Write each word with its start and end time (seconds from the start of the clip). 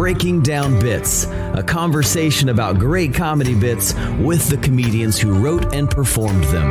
Breaking 0.00 0.40
Down 0.40 0.80
Bits, 0.80 1.26
a 1.26 1.62
conversation 1.62 2.48
about 2.48 2.78
great 2.78 3.12
comedy 3.12 3.54
bits 3.54 3.92
with 4.18 4.48
the 4.48 4.56
comedians 4.56 5.18
who 5.18 5.30
wrote 5.30 5.74
and 5.74 5.90
performed 5.90 6.42
them. 6.44 6.70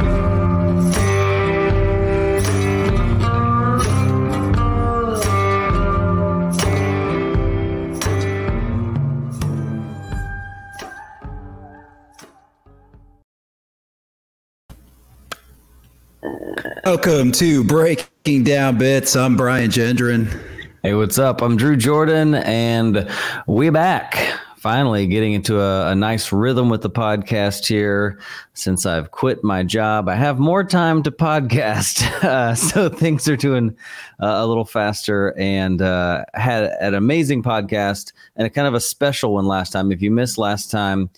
Welcome 16.83 17.31
to 17.33 17.63
Breaking 17.63 18.43
Down 18.43 18.79
Bits. 18.79 19.15
I'm 19.15 19.37
Brian 19.37 19.69
Gendron. 19.69 20.48
Hey, 20.81 20.93
what's 20.93 21.19
up? 21.19 21.41
I'm 21.41 21.57
Drew 21.57 21.75
Jordan, 21.75 22.35
and 22.35 23.11
we're 23.47 23.69
back. 23.69 24.15
Finally, 24.55 25.07
getting 25.07 25.33
into 25.33 25.59
a, 25.59 25.91
a, 25.91 25.95
nice 25.95 26.31
rhythm 26.31 26.69
with 26.69 26.83
the 26.83 26.89
podcast 26.89 27.67
here. 27.67 28.17
Since 28.53 28.85
I've 28.85 29.11
quit 29.11 29.43
my 29.43 29.61
job, 29.61 30.07
I 30.07 30.15
have 30.15 30.39
more 30.39 30.63
time 30.63 31.03
to 31.03 31.11
podcast, 31.11 32.03
uh, 32.23 32.55
so 32.55 32.87
things 32.97 33.27
are 33.27 33.35
doing 33.35 33.75
uh, 34.21 34.35
a 34.37 34.47
little 34.47 34.63
faster. 34.63 35.37
And 35.37 35.81
uh, 35.81 36.23
had 36.33 36.63
an 36.79 36.93
amazing 36.93 37.43
podcast 37.43 38.13
and 38.37 38.47
a 38.47 38.49
kind 38.49 38.65
of 38.65 38.73
a 38.73 38.79
special 38.79 39.33
one 39.33 39.47
last 39.47 39.71
time. 39.71 39.91
If 39.91 40.01
you 40.01 40.11
missed 40.11 40.37
last 40.37 40.71
time, 40.71 41.09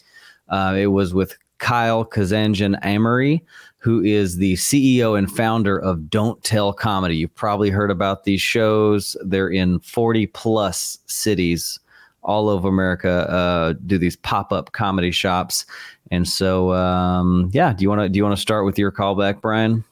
uh, 0.49 0.75
it 0.75 0.87
was 0.87 1.13
with 1.13 1.37
Kyle 1.59 2.03
Kazanjian 2.03 2.83
Amory 2.83 3.45
who 3.81 4.03
is 4.03 4.37
the 4.37 4.53
CEO 4.53 5.17
and 5.17 5.29
founder 5.29 5.75
of 5.77 6.07
Don't 6.07 6.41
Tell 6.43 6.71
Comedy. 6.71 7.17
You've 7.17 7.33
probably 7.33 7.71
heard 7.71 7.89
about 7.89 8.25
these 8.25 8.41
shows. 8.41 9.17
They're 9.25 9.49
in 9.49 9.79
40 9.79 10.27
plus 10.27 10.99
cities 11.07 11.79
all 12.21 12.47
over 12.47 12.67
America. 12.67 13.27
Uh, 13.27 13.73
do 13.87 13.97
these 13.97 14.15
pop 14.15 14.53
up 14.53 14.71
comedy 14.73 15.09
shops, 15.09 15.65
and 16.11 16.27
so 16.27 16.71
um, 16.73 17.49
yeah. 17.53 17.73
Do 17.73 17.81
you 17.81 17.89
want 17.89 18.01
to 18.01 18.09
do 18.09 18.17
you 18.17 18.23
want 18.23 18.35
to 18.35 18.41
start 18.41 18.65
with 18.65 18.77
your 18.77 18.91
callback, 18.91 19.41
Brian? 19.41 19.83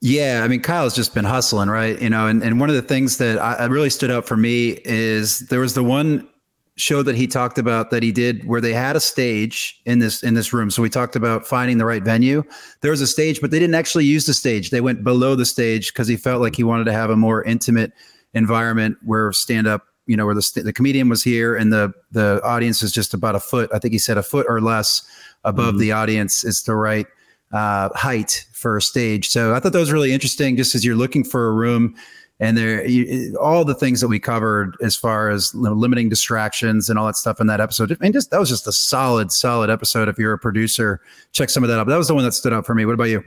Yeah, 0.00 0.42
I 0.42 0.48
mean, 0.48 0.60
Kyle's 0.60 0.96
just 0.96 1.14
been 1.14 1.24
hustling, 1.24 1.68
right? 1.68 2.00
You 2.02 2.10
know, 2.10 2.26
and, 2.26 2.42
and 2.42 2.58
one 2.58 2.68
of 2.68 2.74
the 2.74 2.82
things 2.82 3.18
that 3.18 3.38
I, 3.38 3.66
really 3.66 3.88
stood 3.88 4.10
out 4.10 4.26
for 4.26 4.36
me 4.36 4.80
is 4.84 5.38
there 5.46 5.60
was 5.60 5.74
the 5.74 5.84
one 5.84 6.28
show 6.76 7.02
that 7.02 7.14
he 7.14 7.26
talked 7.26 7.58
about 7.58 7.90
that 7.90 8.02
he 8.02 8.12
did 8.12 8.44
where 8.46 8.60
they 8.60 8.72
had 8.72 8.96
a 8.96 9.00
stage 9.00 9.80
in 9.84 9.98
this 9.98 10.22
in 10.22 10.34
this 10.34 10.52
room. 10.52 10.70
So 10.70 10.82
we 10.82 10.88
talked 10.88 11.16
about 11.16 11.46
finding 11.46 11.78
the 11.78 11.84
right 11.84 12.02
venue. 12.02 12.42
There 12.80 12.90
was 12.90 13.00
a 13.00 13.06
stage 13.06 13.40
but 13.40 13.50
they 13.50 13.58
didn't 13.58 13.74
actually 13.74 14.06
use 14.06 14.26
the 14.26 14.34
stage. 14.34 14.70
They 14.70 14.80
went 14.80 15.04
below 15.04 15.34
the 15.34 15.44
stage 15.44 15.92
because 15.92 16.08
he 16.08 16.16
felt 16.16 16.40
like 16.40 16.56
he 16.56 16.64
wanted 16.64 16.84
to 16.84 16.92
have 16.92 17.10
a 17.10 17.16
more 17.16 17.44
intimate 17.44 17.92
environment 18.34 18.96
where 19.04 19.32
stand 19.32 19.66
up 19.66 19.86
you 20.06 20.16
know 20.16 20.24
where 20.26 20.34
the, 20.34 20.62
the 20.64 20.72
comedian 20.72 21.08
was 21.08 21.22
here 21.22 21.54
and 21.54 21.72
the 21.72 21.92
the 22.10 22.40
audience 22.42 22.82
is 22.82 22.90
just 22.90 23.12
about 23.14 23.34
a 23.34 23.40
foot 23.40 23.70
i 23.74 23.78
think 23.78 23.92
he 23.92 23.98
said 23.98 24.16
a 24.16 24.22
foot 24.22 24.46
or 24.48 24.60
less 24.60 25.02
above 25.44 25.74
mm-hmm. 25.74 25.78
the 25.78 25.92
audience 25.92 26.42
is 26.42 26.62
the 26.62 26.74
right 26.74 27.06
uh, 27.52 27.90
height 27.94 28.46
for 28.54 28.78
a 28.78 28.82
stage. 28.82 29.28
So 29.28 29.54
i 29.54 29.60
thought 29.60 29.72
that 29.72 29.78
was 29.78 29.92
really 29.92 30.12
interesting 30.12 30.56
just 30.56 30.74
as 30.74 30.84
you're 30.84 30.96
looking 30.96 31.24
for 31.24 31.48
a 31.48 31.52
room 31.52 31.94
and 32.40 32.56
there 32.56 32.84
all 33.40 33.64
the 33.64 33.74
things 33.74 34.00
that 34.00 34.08
we 34.08 34.18
covered 34.18 34.76
as 34.82 34.96
far 34.96 35.30
as 35.30 35.54
limiting 35.54 36.08
distractions 36.08 36.90
and 36.90 36.98
all 36.98 37.06
that 37.06 37.16
stuff 37.16 37.40
in 37.40 37.46
that 37.46 37.60
episode. 37.60 37.98
Mean, 38.00 38.12
just 38.12 38.30
that 38.30 38.40
was 38.40 38.48
just 38.48 38.66
a 38.66 38.72
solid, 38.72 39.30
solid 39.30 39.70
episode. 39.70 40.08
If 40.08 40.18
you're 40.18 40.32
a 40.32 40.38
producer, 40.38 41.00
check 41.32 41.50
some 41.50 41.62
of 41.62 41.68
that 41.68 41.78
out. 41.78 41.86
That 41.86 41.96
was 41.96 42.08
the 42.08 42.14
one 42.14 42.24
that 42.24 42.32
stood 42.32 42.52
out 42.52 42.66
for 42.66 42.74
me. 42.74 42.84
What 42.84 42.94
about 42.94 43.04
you? 43.04 43.22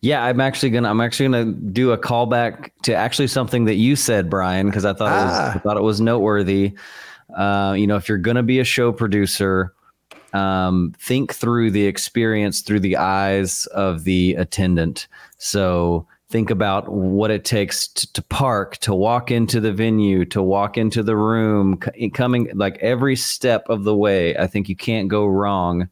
Yeah, 0.00 0.22
I'm 0.22 0.40
actually 0.40 0.70
gonna 0.70 0.88
I'm 0.88 1.00
actually 1.00 1.26
gonna 1.26 1.52
do 1.52 1.92
a 1.92 1.98
callback 1.98 2.70
to 2.82 2.94
actually 2.94 3.28
something 3.28 3.64
that 3.64 3.74
you 3.74 3.96
said, 3.96 4.30
Brian, 4.30 4.66
because 4.66 4.84
I 4.84 4.92
thought 4.92 5.12
ah. 5.12 5.20
it 5.20 5.24
was, 5.24 5.34
ah. 5.34 5.52
I 5.54 5.58
thought 5.58 5.76
it 5.76 5.82
was 5.82 6.00
noteworthy. 6.00 6.74
Uh, 7.36 7.74
you 7.76 7.86
know, 7.86 7.96
if 7.96 8.08
you're 8.08 8.18
gonna 8.18 8.42
be 8.42 8.60
a 8.60 8.64
show 8.64 8.92
producer, 8.92 9.74
um, 10.34 10.92
think 10.98 11.32
through 11.32 11.70
the 11.70 11.86
experience 11.86 12.60
through 12.60 12.80
the 12.80 12.96
eyes 12.96 13.66
of 13.66 14.04
the 14.04 14.34
attendant. 14.34 15.08
So 15.38 16.06
think 16.30 16.50
about 16.50 16.88
what 16.88 17.30
it 17.30 17.44
takes 17.44 17.86
to, 17.88 18.12
to, 18.14 18.22
park, 18.22 18.76
to 18.78 18.94
walk 18.94 19.30
into 19.30 19.60
the 19.60 19.72
venue, 19.72 20.24
to 20.26 20.42
walk 20.42 20.76
into 20.76 21.02
the 21.02 21.16
room, 21.16 21.78
coming 22.12 22.50
like 22.54 22.78
every 22.78 23.16
step 23.16 23.68
of 23.68 23.84
the 23.84 23.94
way. 23.94 24.36
I 24.36 24.46
think 24.46 24.68
you 24.68 24.76
can't 24.76 25.08
go 25.08 25.26
wrong. 25.26 25.88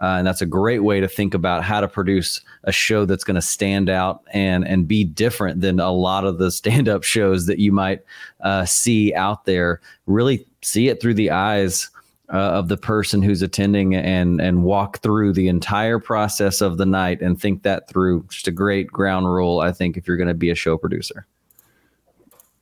Uh, 0.00 0.16
and 0.18 0.26
that's 0.26 0.42
a 0.42 0.46
great 0.46 0.80
way 0.80 1.00
to 1.00 1.08
think 1.08 1.32
about 1.32 1.64
how 1.64 1.80
to 1.80 1.88
produce 1.88 2.40
a 2.64 2.72
show 2.72 3.06
that's 3.06 3.24
going 3.24 3.34
to 3.34 3.42
stand 3.42 3.88
out 3.88 4.22
and 4.34 4.66
and 4.66 4.86
be 4.86 5.04
different 5.04 5.62
than 5.62 5.80
a 5.80 5.90
lot 5.90 6.24
of 6.24 6.36
the 6.36 6.50
stand 6.52 6.88
up 6.88 7.02
shows 7.02 7.46
that 7.46 7.58
you 7.58 7.72
might 7.72 8.02
uh, 8.42 8.64
see 8.64 9.14
out 9.14 9.46
there. 9.46 9.80
Really 10.06 10.46
see 10.62 10.88
it 10.88 11.00
through 11.00 11.14
the 11.14 11.30
eyes 11.30 11.88
uh, 12.32 12.36
of 12.36 12.68
the 12.68 12.76
person 12.76 13.22
who's 13.22 13.42
attending 13.42 13.94
and 13.94 14.40
and 14.40 14.64
walk 14.64 14.98
through 14.98 15.32
the 15.32 15.48
entire 15.48 15.98
process 15.98 16.60
of 16.60 16.76
the 16.76 16.86
night 16.86 17.20
and 17.20 17.40
think 17.40 17.62
that 17.62 17.88
through. 17.88 18.24
Just 18.28 18.48
a 18.48 18.52
great 18.52 18.88
ground 18.88 19.32
rule, 19.32 19.60
I 19.60 19.72
think, 19.72 19.96
if 19.96 20.08
you're 20.08 20.16
going 20.16 20.28
to 20.28 20.34
be 20.34 20.50
a 20.50 20.54
show 20.54 20.76
producer. 20.76 21.26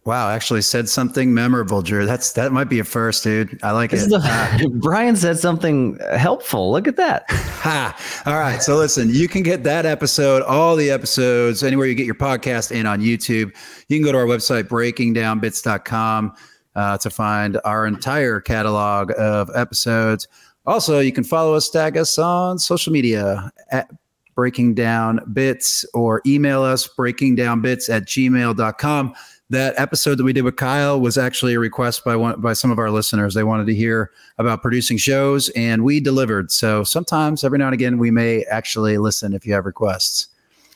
Wow, 0.05 0.29
actually 0.29 0.61
said 0.61 0.87
something 0.91 1.33
memorable, 1.33 1.81
Drew. 1.81 2.05
That's 2.05 2.33
that 2.33 2.53
might 2.53 2.69
be 2.69 2.79
a 2.79 2.85
first, 2.85 3.25
dude. 3.25 3.59
I 3.63 3.71
like 3.71 3.95
it. 3.95 3.97
The, 4.11 4.71
Brian 4.75 5.17
said 5.17 5.39
something 5.39 5.99
helpful. 6.15 6.71
Look 6.71 6.87
at 6.87 6.97
that. 6.97 7.25
Ha. 7.65 8.23
All 8.27 8.39
right. 8.39 8.63
So 8.63 8.77
listen, 8.77 9.09
you 9.09 9.27
can 9.27 9.43
get 9.43 9.65
that 9.65 9.87
episode, 9.87 10.43
all 10.43 10.77
the 10.77 10.91
episodes, 10.91 11.63
anywhere 11.63 11.87
you 11.87 11.95
get 11.95 12.05
your 12.05 12.15
podcast 12.15 12.77
and 12.77 12.87
on 12.87 13.01
YouTube. 13.01 13.57
You 13.89 13.97
can 13.97 14.03
go 14.03 14.13
to 14.13 14.19
our 14.19 14.27
website, 14.27 14.65
breakingdownbits.com 14.65 16.35
uh, 16.77 16.99
to 16.99 17.11
find 17.11 17.61
our 17.65 17.87
entire 17.87 18.41
catalog 18.41 19.12
of 19.19 19.51
episodes. 19.55 20.29
Also, 20.67 21.01
you 21.01 21.12
can 21.12 21.25
follow 21.25 21.55
us, 21.55 21.69
tag 21.69 21.97
us 21.97 22.19
on 22.19 22.59
social 22.59 22.93
media 22.93 23.53
at 23.71 23.91
Breaking 24.35 24.75
Down 24.75 25.21
Bits 25.33 25.84
or 25.95 26.23
email 26.27 26.63
us 26.63 26.89
breakingdownbits 26.89 27.89
at 27.89 28.05
gmail.com. 28.05 29.15
That 29.51 29.75
episode 29.77 30.17
that 30.17 30.25
we 30.25 30.33
did 30.33 30.43
with 30.43 30.57
Kyle 30.57 30.99
was 30.99 31.19
actually 31.19 31.55
a 31.55 31.59
request 31.59 32.03
by 32.03 32.17
one 32.17 32.41
by 32.41 32.55
some 32.55 32.71
of 32.71 32.79
our 32.79 32.91
listeners. 32.91 33.34
They 33.34 33.45
wanted 33.45 33.67
to 33.67 33.75
hear 33.75 34.11
about 34.39 34.63
producing 34.63 34.97
shows, 34.97 35.51
and 35.51 35.84
we 35.84 36.01
delivered. 36.01 36.51
So 36.51 36.83
sometimes, 36.83 37.45
every 37.45 37.59
now 37.59 37.67
and 37.67 37.75
again, 37.75 37.99
we 37.99 38.11
may 38.11 38.45
actually 38.45 38.97
listen 38.97 39.34
if 39.34 39.47
you 39.47 39.53
have 39.53 39.67
requests. 39.67 40.29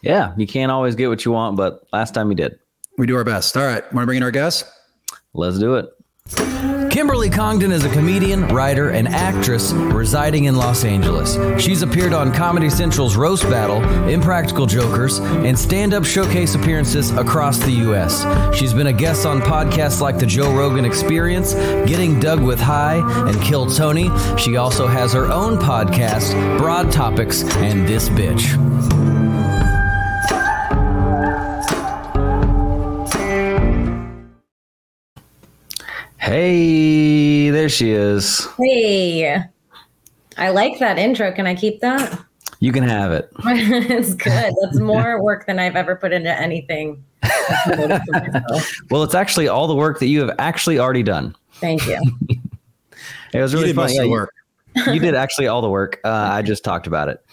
Yeah, 0.03 0.35
you 0.37 0.47
can't 0.47 0.71
always 0.71 0.95
get 0.95 1.09
what 1.09 1.25
you 1.25 1.33
want, 1.33 1.57
but 1.57 1.89
last 1.95 2.13
time 2.13 2.29
you 2.29 2.37
did. 2.37 2.59
We 2.99 3.07
do 3.07 3.17
our 3.17 3.25
best. 3.25 3.57
All 3.57 3.65
right, 3.65 3.83
want 3.95 4.03
to 4.03 4.07
bring 4.07 4.19
in 4.19 4.23
our 4.23 4.31
guest? 4.31 4.67
Let's 5.39 5.59
do 5.59 5.77
it. 5.77 5.87
Kimberly 6.91 7.31
Congdon 7.31 7.71
is 7.71 7.85
a 7.85 7.89
comedian, 7.91 8.49
writer, 8.49 8.91
and 8.91 9.07
actress 9.07 9.73
residing 9.73 10.45
in 10.47 10.57
Los 10.57 10.85
Angeles. 10.85 11.39
She's 11.63 11.83
appeared 11.83 12.13
on 12.13 12.35
Comedy 12.35 12.69
Central's 12.69 13.17
Roast 13.17 13.45
Battle, 13.45 13.83
Impractical 14.09 14.67
Jokers, 14.67 15.21
and 15.21 15.57
stand 15.57 15.95
up 15.95 16.05
showcase 16.05 16.57
appearances 16.57 17.13
across 17.13 17.59
the 17.59 17.71
U.S. 17.71 18.27
She's 18.57 18.75
been 18.75 18.89
a 18.89 18.93
guest 18.93 19.27
on 19.27 19.41
podcasts 19.41 20.01
like 20.01 20.19
The 20.19 20.27
Joe 20.27 20.53
Rogan 20.53 20.85
Experience, 20.85 21.55
Getting 21.55 22.19
Doug 22.19 22.43
with 22.43 22.59
High, 22.59 22.97
and 23.29 23.41
Kill 23.41 23.71
Tony. 23.71 24.11
She 24.37 24.57
also 24.57 24.89
has 24.89 25.13
her 25.13 25.27
own 25.27 25.57
podcast, 25.59 26.59
Broad 26.59 26.91
Topics, 26.91 27.45
and 27.45 27.87
This 27.87 28.09
Bitch. 28.09 29.08
Hey, 36.29 37.49
there 37.49 37.71
she 37.71 37.93
is. 37.93 38.47
Hey, 38.59 39.43
I 40.37 40.51
like 40.51 40.79
that 40.79 40.99
intro. 40.99 41.33
Can 41.33 41.47
I 41.47 41.55
keep 41.55 41.81
that? 41.81 42.23
You 42.61 42.71
can 42.71 42.83
have 42.83 43.13
it. 43.13 43.31
it's 43.47 44.13
good. 44.13 44.55
That's 44.61 44.79
more 44.79 45.23
work 45.23 45.47
than 45.47 45.59
I've 45.59 45.75
ever 45.75 45.97
put 45.97 46.13
into 46.13 46.31
anything. 46.39 47.03
well, 48.91 49.05
it's 49.05 49.15
actually 49.15 49.49
all 49.49 49.67
the 49.69 49.75
work 49.75 50.01
that 50.01 50.09
you 50.09 50.21
have 50.21 50.37
actually 50.39 50.79
already 50.79 51.03
done. 51.03 51.35
Thank 51.53 51.87
you. 51.87 51.99
it 53.33 53.41
was 53.41 53.55
really 53.55 53.73
fun. 53.73 53.91
Yeah, 53.91 54.05
work. 54.05 54.35
You, 54.77 54.93
you, 54.93 55.01
did 55.01 55.15
actually 55.15 55.47
all 55.47 55.63
the 55.63 55.71
work. 55.71 55.99
Uh, 56.05 56.11
I 56.11 56.43
just 56.43 56.63
talked 56.63 56.87
about 56.87 57.09
it. 57.09 57.25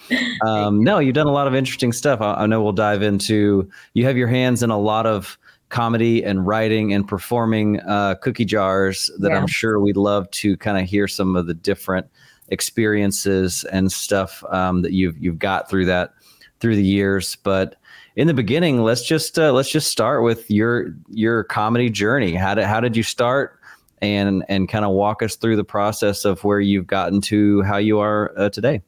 Um, 0.48 0.82
no, 0.82 1.00
you've 1.00 1.16
done 1.16 1.28
a 1.28 1.34
lot 1.34 1.48
of 1.48 1.54
interesting 1.54 1.92
stuff. 1.92 2.22
I, 2.22 2.36
I 2.36 2.46
know 2.46 2.64
we'll 2.64 2.72
dive 2.72 3.02
into. 3.02 3.70
You 3.94 4.06
have 4.06 4.16
your 4.16 4.30
hands 4.30 4.64
in 4.64 4.70
a 4.70 4.80
lot 4.80 5.06
of 5.06 5.38
comedy 5.76 6.24
and 6.24 6.48
writing 6.48 6.94
and 6.94 7.06
performing 7.06 7.82
uh, 7.82 8.16
cookie 8.22 8.46
jars 8.46 9.12
that 9.20 9.32
yeah. 9.32 9.38
I'm 9.38 9.46
sure 9.46 9.78
we'd 9.78 9.98
love 9.98 10.32
to 10.32 10.56
kind 10.56 10.78
of 10.78 10.90
hear 10.90 11.06
some 11.06 11.36
of 11.36 11.48
the 11.48 11.54
different 11.54 12.08
experiences 12.48 13.66
and 13.66 13.92
stuff 13.92 14.42
um, 14.52 14.84
that 14.84 14.94
you've 14.94 15.18
you've 15.18 15.38
got 15.38 15.70
through 15.70 15.84
that 15.88 16.14
through 16.62 16.78
the 16.78 16.84
years. 16.84 17.36
But 17.36 17.76
in 18.16 18.28
the 18.28 18.34
beginning, 18.34 18.84
let's 18.84 19.06
just 19.06 19.38
uh, 19.38 19.52
let's 19.52 19.70
just 19.70 19.92
start 19.92 20.24
with 20.24 20.50
your 20.50 20.96
your 21.10 21.44
comedy 21.44 21.90
journey. 21.90 22.36
How 22.36 22.56
did 22.56 22.64
how 22.64 22.80
did 22.80 22.96
you 22.96 23.04
start? 23.04 23.60
And 24.02 24.46
and 24.48 24.70
kind 24.70 24.86
of 24.86 24.92
walk 24.92 25.24
us 25.24 25.36
through 25.36 25.58
the 25.58 25.66
process 25.66 26.24
of 26.24 26.44
where 26.46 26.62
you've 26.62 26.88
gotten 26.88 27.20
to 27.22 27.64
how 27.64 27.78
you 27.78 28.00
are 28.00 28.34
uh, 28.38 28.50
today. 28.50 28.82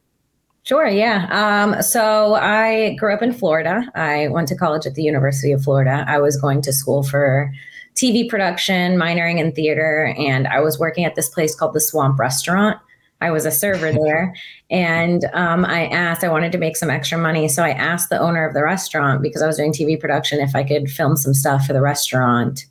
Sure, 0.67 0.85
yeah. 0.85 1.29
Um, 1.31 1.81
so 1.81 2.33
I 2.33 2.95
grew 2.95 3.13
up 3.13 3.21
in 3.21 3.31
Florida. 3.31 3.89
I 3.95 4.27
went 4.27 4.49
to 4.49 4.55
college 4.57 4.85
at 4.85 4.95
the 4.95 5.01
University 5.01 5.53
of 5.53 5.63
Florida. 5.63 6.03
I 6.09 6.19
was 6.19 6.35
going 6.35 6.61
to 6.63 6.73
school 6.73 7.03
for 7.03 7.49
TV 7.95 8.27
production, 8.27 8.97
minoring 8.97 9.39
in 9.39 9.53
theater, 9.53 10.13
and 10.17 10.45
I 10.45 10.59
was 10.59 10.77
working 10.77 11.05
at 11.05 11.15
this 11.15 11.29
place 11.29 11.55
called 11.55 11.71
the 11.71 11.79
Swamp 11.79 12.19
Restaurant. 12.19 12.77
I 13.21 13.31
was 13.31 13.45
a 13.45 13.51
server 13.51 13.93
there, 14.03 14.35
and 14.69 15.23
um, 15.31 15.63
I 15.63 15.87
asked. 15.87 16.25
I 16.25 16.27
wanted 16.27 16.51
to 16.51 16.57
make 16.57 16.75
some 16.75 16.89
extra 16.89 17.17
money, 17.17 17.47
so 17.47 17.63
I 17.63 17.69
asked 17.69 18.09
the 18.09 18.19
owner 18.19 18.45
of 18.45 18.53
the 18.53 18.61
restaurant 18.61 19.21
because 19.21 19.41
I 19.41 19.47
was 19.47 19.55
doing 19.55 19.71
TV 19.71 19.97
production 19.97 20.41
if 20.41 20.53
I 20.53 20.65
could 20.65 20.91
film 20.91 21.15
some 21.15 21.33
stuff 21.33 21.65
for 21.65 21.71
the 21.71 21.79
restaurant 21.79 22.65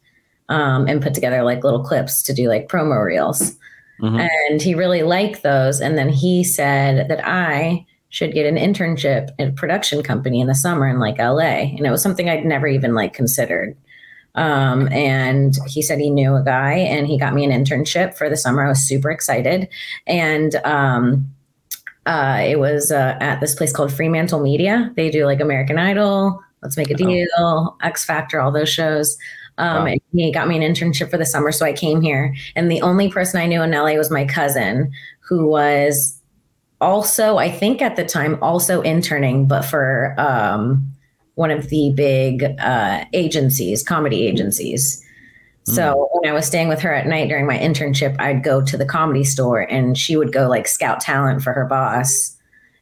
um, 0.50 0.87
and 0.87 1.00
put 1.00 1.14
together 1.14 1.42
like 1.42 1.64
little 1.64 1.82
clips 1.82 2.22
to 2.25 2.34
do 2.34 2.50
like 2.50 2.69
promo 2.69 3.02
reels. 3.02 3.56
Mm-hmm. 4.00 4.20
And 4.50 4.62
he 4.62 4.75
really 4.75 5.02
liked 5.02 5.43
those. 5.43 5.81
And 5.81 5.96
then 5.96 6.08
he 6.08 6.44
said 6.44 7.08
that 7.08 7.26
I 7.26 7.87
should 8.10 8.32
get 8.32 8.46
an 8.46 8.56
internship 8.56 9.31
at 9.38 9.48
a 9.48 9.52
production 9.52 10.02
company 10.02 10.40
in 10.40 10.46
the 10.46 10.54
summer 10.54 10.88
in 10.88 10.98
like 10.98 11.19
LA. 11.19 11.72
And 11.76 11.87
it 11.87 11.90
was 11.90 12.02
something 12.02 12.28
I'd 12.28 12.44
never 12.44 12.66
even 12.66 12.94
like 12.94 13.12
considered. 13.12 13.76
Um, 14.37 14.88
and 14.93 15.56
he 15.66 15.81
said 15.81 15.98
he 15.98 16.10
knew 16.10 16.34
a 16.34 16.43
guy 16.43 16.75
and 16.75 17.06
he 17.06 17.19
got 17.19 17.34
me 17.34 17.44
an 17.44 17.50
internship 17.50 18.16
for 18.16 18.28
the 18.28 18.37
summer. 18.37 18.64
I 18.64 18.69
was 18.69 18.87
super 18.87 19.10
excited. 19.10 19.69
And 20.06 20.56
um, 20.56 21.31
uh, 22.04 22.42
it 22.46 22.58
was 22.58 22.92
uh, 22.92 23.16
at 23.20 23.40
this 23.40 23.54
place 23.54 23.72
called 23.72 23.92
Fremantle 23.92 24.40
Media. 24.40 24.92
They 24.94 25.10
do 25.10 25.25
like 25.25 25.40
American 25.40 25.78
Idol, 25.78 26.42
Let's 26.62 26.76
Make 26.76 26.90
a 26.90 26.94
oh. 26.94 26.96
Deal. 26.96 27.76
X 27.82 28.04
Factor, 28.04 28.40
all 28.40 28.52
those 28.52 28.69
shows. 28.69 29.16
Um, 29.58 29.84
wow. 29.84 29.86
and 29.86 30.00
he 30.12 30.30
got 30.32 30.48
me 30.48 30.56
an 30.56 30.62
internship 30.62 31.10
for 31.10 31.16
the 31.16 31.26
summer. 31.26 31.50
So 31.52 31.64
I 31.64 31.72
came 31.72 32.00
here. 32.00 32.34
And 32.54 32.70
the 32.70 32.82
only 32.82 33.10
person 33.10 33.40
I 33.40 33.46
knew 33.46 33.62
in 33.62 33.70
LA 33.70 33.94
was 33.94 34.10
my 34.10 34.24
cousin, 34.26 34.92
who 35.20 35.46
was 35.46 36.20
also, 36.80 37.38
I 37.38 37.50
think 37.50 37.80
at 37.80 37.96
the 37.96 38.04
time, 38.04 38.38
also 38.42 38.82
interning, 38.82 39.46
but 39.46 39.62
for 39.62 40.14
um, 40.18 40.86
one 41.34 41.50
of 41.50 41.68
the 41.68 41.92
big 41.94 42.44
uh, 42.58 43.04
agencies, 43.12 43.82
comedy 43.82 44.26
agencies. 44.26 45.02
So 45.64 46.08
hmm. 46.12 46.18
when 46.18 46.30
I 46.30 46.34
was 46.34 46.46
staying 46.46 46.68
with 46.68 46.80
her 46.80 46.94
at 46.94 47.06
night 47.06 47.28
during 47.28 47.46
my 47.46 47.58
internship, 47.58 48.14
I'd 48.20 48.44
go 48.44 48.62
to 48.62 48.76
the 48.76 48.86
comedy 48.86 49.24
store 49.24 49.60
and 49.60 49.96
she 49.96 50.16
would 50.16 50.32
go 50.32 50.48
like 50.48 50.68
scout 50.68 51.00
talent 51.00 51.42
for 51.42 51.52
her 51.52 51.64
boss 51.64 52.35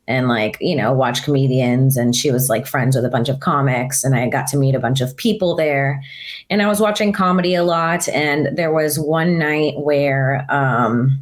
and 0.07 0.29
like 0.29 0.57
you 0.61 0.77
know 0.77 0.93
watch 0.93 1.25
comedians 1.25 1.97
and 1.97 2.15
she 2.15 2.31
was 2.31 2.49
like 2.49 2.67
friends 2.67 2.95
with 2.95 3.05
a 3.05 3.11
bunch 3.11 3.29
of 3.29 3.41
comics 3.41 4.05
and 4.05 4.15
i 4.15 4.29
got 4.29 4.47
to 4.47 4.57
meet 4.57 4.75
a 4.75 4.81
bunch 4.81 5.01
of 5.01 5.17
people 5.17 5.55
there 5.55 6.03
and 6.51 6.63
i 6.63 6.67
was 6.67 6.81
watching 6.81 7.13
comedy 7.13 7.55
a 7.55 7.65
lot 7.65 8.09
and 8.09 8.57
there 8.57 8.73
was 8.73 8.99
one 8.99 9.39
night 9.39 9.75
where 9.79 10.47
um 10.51 11.21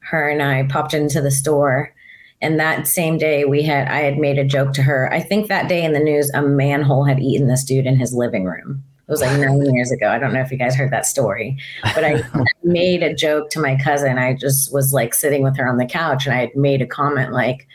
her 0.00 0.28
and 0.28 0.42
i 0.42 0.64
popped 0.64 0.94
into 0.94 1.20
the 1.20 1.30
store 1.30 1.94
and 2.42 2.58
that 2.58 2.86
same 2.86 3.16
day 3.16 3.44
we 3.44 3.62
had 3.62 3.86
i 3.88 4.00
had 4.00 4.18
made 4.18 4.38
a 4.38 4.44
joke 4.44 4.72
to 4.72 4.82
her 4.82 5.12
i 5.12 5.20
think 5.20 5.48
that 5.48 5.68
day 5.68 5.84
in 5.84 5.92
the 5.92 6.00
news 6.00 6.30
a 6.34 6.42
manhole 6.42 7.04
had 7.04 7.20
eaten 7.20 7.48
this 7.48 7.64
dude 7.64 7.86
in 7.86 7.96
his 7.96 8.12
living 8.12 8.44
room 8.44 8.82
it 9.06 9.10
was 9.10 9.20
like 9.20 9.38
nine 9.38 9.74
years 9.74 9.90
ago. 9.90 10.08
I 10.08 10.18
don't 10.18 10.32
know 10.32 10.40
if 10.40 10.50
you 10.50 10.56
guys 10.56 10.74
heard 10.74 10.90
that 10.90 11.04
story, 11.04 11.58
but 11.94 12.04
I 12.04 12.22
made 12.62 13.02
a 13.02 13.14
joke 13.14 13.50
to 13.50 13.60
my 13.60 13.76
cousin. 13.76 14.16
I 14.16 14.32
just 14.32 14.72
was 14.72 14.94
like 14.94 15.12
sitting 15.12 15.42
with 15.42 15.58
her 15.58 15.68
on 15.68 15.76
the 15.76 15.84
couch 15.84 16.24
and 16.24 16.34
I 16.34 16.38
had 16.38 16.56
made 16.56 16.80
a 16.80 16.86
comment 16.86 17.30
like, 17.30 17.68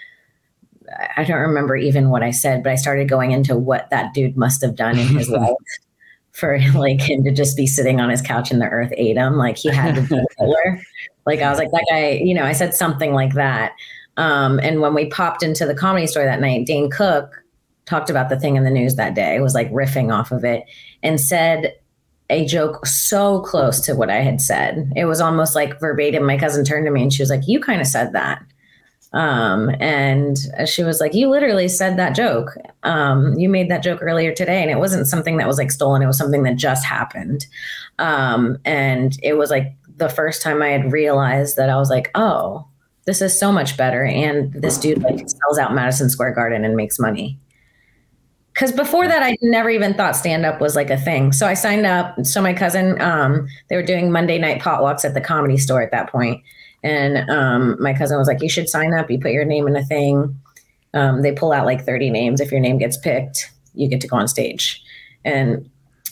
I 1.17 1.23
don't 1.23 1.39
remember 1.39 1.75
even 1.75 2.09
what 2.09 2.23
I 2.23 2.31
said, 2.31 2.63
but 2.63 2.71
I 2.71 2.75
started 2.75 3.09
going 3.09 3.31
into 3.31 3.57
what 3.57 3.89
that 3.89 4.13
dude 4.13 4.37
must 4.37 4.61
have 4.61 4.75
done 4.75 4.97
in 4.97 5.07
his 5.07 5.29
life 5.29 5.53
for 6.31 6.59
like 6.73 7.01
him 7.01 7.23
to 7.23 7.31
just 7.31 7.57
be 7.57 7.67
sitting 7.67 7.99
on 7.99 8.09
his 8.09 8.21
couch 8.21 8.51
and 8.51 8.61
the 8.61 8.67
earth 8.67 8.93
ate 8.95 9.17
him. 9.17 9.35
Like 9.35 9.57
he 9.57 9.69
had 9.69 9.95
to 9.95 10.01
be 10.01 10.15
a 10.15 10.25
killer. 10.37 10.81
Like 11.25 11.41
I 11.41 11.49
was 11.49 11.59
like, 11.59 11.71
that 11.71 11.85
guy, 11.89 12.11
you 12.11 12.33
know, 12.33 12.43
I 12.43 12.53
said 12.53 12.73
something 12.73 13.13
like 13.13 13.33
that. 13.33 13.73
Um, 14.17 14.59
and 14.59 14.81
when 14.81 14.93
we 14.93 15.07
popped 15.07 15.43
into 15.43 15.65
the 15.65 15.75
comedy 15.75 16.07
store 16.07 16.25
that 16.25 16.41
night, 16.41 16.65
Dane 16.65 16.89
Cook 16.89 17.43
talked 17.85 18.09
about 18.09 18.29
the 18.29 18.39
thing 18.39 18.55
in 18.55 18.63
the 18.63 18.69
news 18.69 18.95
that 18.95 19.15
day, 19.15 19.39
was 19.39 19.55
like 19.55 19.71
riffing 19.71 20.13
off 20.13 20.31
of 20.31 20.43
it 20.43 20.63
and 21.03 21.19
said 21.19 21.75
a 22.29 22.45
joke 22.45 22.85
so 22.85 23.41
close 23.41 23.79
to 23.81 23.95
what 23.95 24.09
I 24.09 24.17
had 24.17 24.39
said. 24.39 24.91
It 24.95 25.05
was 25.05 25.19
almost 25.19 25.55
like 25.55 25.79
verbatim. 25.79 26.25
My 26.25 26.37
cousin 26.37 26.63
turned 26.63 26.85
to 26.85 26.91
me 26.91 27.01
and 27.01 27.11
she 27.11 27.23
was 27.23 27.29
like, 27.29 27.47
You 27.47 27.59
kind 27.59 27.81
of 27.81 27.87
said 27.87 28.13
that. 28.13 28.41
Um, 29.11 29.71
and 29.79 30.37
she 30.65 30.83
was 30.83 30.99
like, 30.99 31.13
You 31.13 31.29
literally 31.29 31.67
said 31.67 31.97
that 31.97 32.15
joke. 32.15 32.55
Um, 32.83 33.33
you 33.35 33.49
made 33.49 33.69
that 33.71 33.83
joke 33.83 34.01
earlier 34.01 34.33
today. 34.33 34.61
And 34.61 34.69
it 34.69 34.77
wasn't 34.77 35.07
something 35.07 35.37
that 35.37 35.47
was 35.47 35.57
like 35.57 35.71
stolen, 35.71 36.01
it 36.01 36.07
was 36.07 36.17
something 36.17 36.43
that 36.43 36.57
just 36.57 36.85
happened. 36.85 37.47
Um, 37.97 38.57
and 38.65 39.17
it 39.23 39.33
was 39.33 39.49
like 39.49 39.75
the 39.97 40.09
first 40.09 40.41
time 40.41 40.61
I 40.61 40.69
had 40.69 40.91
realized 40.91 41.57
that 41.57 41.69
I 41.69 41.77
was 41.77 41.89
like, 41.89 42.11
Oh, 42.13 42.67
this 43.05 43.21
is 43.21 43.37
so 43.37 43.51
much 43.51 43.75
better. 43.77 44.05
And 44.05 44.53
this 44.53 44.77
dude 44.77 45.01
like 45.01 45.17
sells 45.17 45.57
out 45.57 45.73
Madison 45.73 46.09
Square 46.09 46.35
Garden 46.35 46.63
and 46.63 46.75
makes 46.75 46.99
money. 46.99 47.39
Cause 48.53 48.71
before 48.73 49.07
that, 49.07 49.23
I 49.23 49.37
never 49.41 49.69
even 49.69 49.93
thought 49.93 50.17
stand 50.17 50.45
up 50.45 50.59
was 50.59 50.75
like 50.75 50.89
a 50.89 50.97
thing. 50.97 51.31
So 51.31 51.47
I 51.47 51.53
signed 51.53 51.85
up. 51.85 52.25
So 52.25 52.41
my 52.41 52.53
cousin, 52.53 52.99
um, 53.01 53.47
they 53.69 53.77
were 53.77 53.83
doing 53.83 54.11
Monday 54.11 54.37
night 54.37 54.61
potlucks 54.61 55.05
at 55.05 55.13
the 55.13 55.21
comedy 55.21 55.57
store 55.57 55.81
at 55.81 55.91
that 55.91 56.11
point 56.11 56.43
and 56.83 57.29
um, 57.29 57.75
my 57.81 57.93
cousin 57.93 58.17
was 58.17 58.27
like, 58.27 58.41
you 58.41 58.49
should 58.49 58.69
sign 58.69 58.93
up. 58.93 59.11
You 59.11 59.19
put 59.19 59.31
your 59.31 59.45
name 59.45 59.67
in 59.67 59.75
a 59.75 59.85
thing. 59.85 60.39
Um, 60.93 61.21
they 61.21 61.31
pull 61.31 61.51
out 61.51 61.65
like 61.65 61.85
30 61.85 62.09
names. 62.09 62.41
If 62.41 62.51
your 62.51 62.61
name 62.61 62.77
gets 62.77 62.97
picked, 62.97 63.51
you 63.73 63.87
get 63.87 64.01
to 64.01 64.07
go 64.07 64.17
on 64.17 64.27
stage. 64.27 64.81
And 65.25 65.69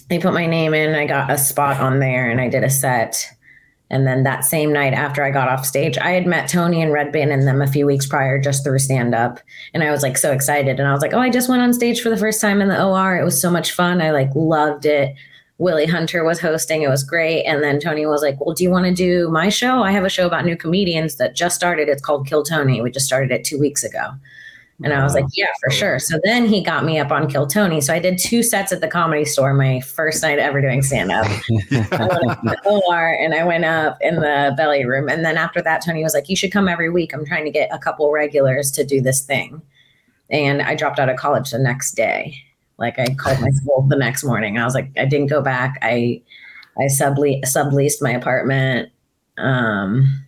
they 0.10 0.20
put 0.20 0.34
my 0.34 0.46
name 0.46 0.74
in. 0.74 0.96
I 0.96 1.06
got 1.06 1.32
a 1.32 1.38
spot 1.38 1.80
on 1.80 2.00
there 2.00 2.30
and 2.30 2.40
I 2.40 2.50
did 2.50 2.64
a 2.64 2.70
set. 2.70 3.26
And 3.90 4.06
then 4.06 4.24
that 4.24 4.44
same 4.44 4.74
night 4.74 4.94
after 4.94 5.24
I 5.24 5.32
got 5.32 5.48
off 5.48 5.66
stage, 5.66 5.98
I 5.98 6.12
had 6.12 6.28
met 6.28 6.50
Tony 6.50 6.82
and 6.82 6.92
Redban 6.92 7.32
and 7.32 7.48
them 7.48 7.62
a 7.62 7.68
few 7.68 7.86
weeks 7.86 8.06
prior 8.06 8.40
just 8.40 8.64
through 8.64 8.80
stand 8.80 9.16
up. 9.16 9.40
And 9.74 9.82
I 9.82 9.92
was 9.92 10.04
like 10.04 10.18
so 10.18 10.34
excited. 10.34 10.80
And 10.80 10.88
I 10.88 10.92
was 10.92 11.02
like, 11.02 11.14
oh, 11.14 11.20
I 11.20 11.30
just 11.30 11.48
went 11.48 11.62
on 11.62 11.74
stage 11.74 12.02
for 12.02 12.10
the 12.10 12.18
first 12.18 12.42
time 12.42 12.62
in 12.62 12.68
the 12.68 12.84
OR. 12.84 13.18
It 13.18 13.24
was 13.24 13.42
so 13.42 13.50
much 13.50 13.72
fun. 13.72 14.02
I 14.02 14.12
like 14.12 14.30
loved 14.36 14.86
it. 14.86 15.16
Willie 15.60 15.88
Hunter 15.88 16.24
was 16.24 16.40
hosting. 16.40 16.84
It 16.84 16.90
was 16.90 17.04
great. 17.04 17.44
And 17.44 17.64
then 17.64 17.80
Tony 17.80 18.06
was 18.06 18.22
like, 18.22 18.40
Well, 18.40 18.54
do 18.54 18.64
you 18.64 18.70
want 18.70 18.86
to 18.86 18.94
do 18.94 19.30
my 19.30 19.50
show? 19.50 19.84
I 19.84 19.92
have 19.92 20.06
a 20.06 20.10
show 20.10 20.28
about 20.28 20.46
new 20.46 20.56
comedians 20.56 21.16
that 21.16 21.36
just 21.36 21.56
started. 21.56 21.90
It's 21.90 22.02
called 22.02 22.28
Kill 22.28 22.44
Tony. 22.44 22.82
We 22.82 22.92
just 22.92 23.08
started 23.08 23.32
it 23.32 23.44
two 23.44 23.60
weeks 23.60 23.84
ago. 23.84 24.12
And 24.84 24.94
I 24.94 25.04
was 25.04 25.16
like, 25.16 25.26
yeah, 25.34 25.48
for 25.60 25.72
sure. 25.72 25.98
So 25.98 26.20
then 26.24 26.46
he 26.46 26.62
got 26.62 26.86
me 26.86 27.00
up 27.00 27.12
on 27.12 27.28
Kill 27.28 27.48
Tony. 27.48 27.82
So 27.82 27.94
I 27.94 28.00
did 28.00 28.20
two 28.20 28.44
sets 28.44 28.72
at 28.72 28.80
the 28.80 28.88
comedy 28.88 29.26
store, 29.26 29.56
my 29.56 29.82
first 29.82 30.22
night 30.22 30.38
ever 30.38 30.62
doing 30.62 30.84
stand 30.84 31.12
up. 31.12 31.26
OR 32.64 33.10
and 33.20 33.34
I 33.34 33.44
went 33.44 33.66
up 33.66 33.98
in 34.02 34.18
the 34.18 34.54
belly 34.56 34.86
room. 34.86 35.10
And 35.10 35.26
then 35.26 35.36
after 35.36 35.64
that, 35.64 35.84
Tony 35.84 36.04
was 36.04 36.14
like, 36.14 36.30
you 36.30 36.36
should 36.36 36.52
come 36.52 36.68
every 36.68 36.92
week. 36.92 37.12
I'm 37.12 37.26
trying 37.26 37.46
to 37.46 37.52
get 37.52 37.74
a 37.74 37.80
couple 37.80 38.12
regulars 38.12 38.70
to 38.72 38.84
do 38.84 39.02
this 39.02 39.26
thing. 39.26 39.64
And 40.30 40.62
I 40.62 40.76
dropped 40.76 41.00
out 41.00 41.10
of 41.10 41.18
college 41.18 41.50
the 41.50 41.60
next 41.60 41.94
day. 41.94 42.36
Like 42.78 43.00
I 43.00 43.08
called 43.16 43.42
my 43.42 43.50
school 43.50 43.82
the 43.88 43.96
next 43.96 44.24
morning. 44.24 44.58
I 44.58 44.66
was 44.66 44.76
like, 44.76 44.92
I 44.98 45.06
didn't 45.06 45.28
go 45.28 45.42
back. 45.42 45.80
I 45.82 46.22
I 46.78 46.84
subleased 46.84 47.46
subleased 47.46 48.02
my 48.02 48.12
apartment. 48.12 48.92
Um, 49.38 50.26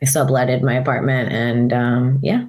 I 0.00 0.06
subletted 0.06 0.62
my 0.62 0.74
apartment, 0.74 1.32
and 1.32 1.72
um, 1.72 2.20
yeah, 2.22 2.44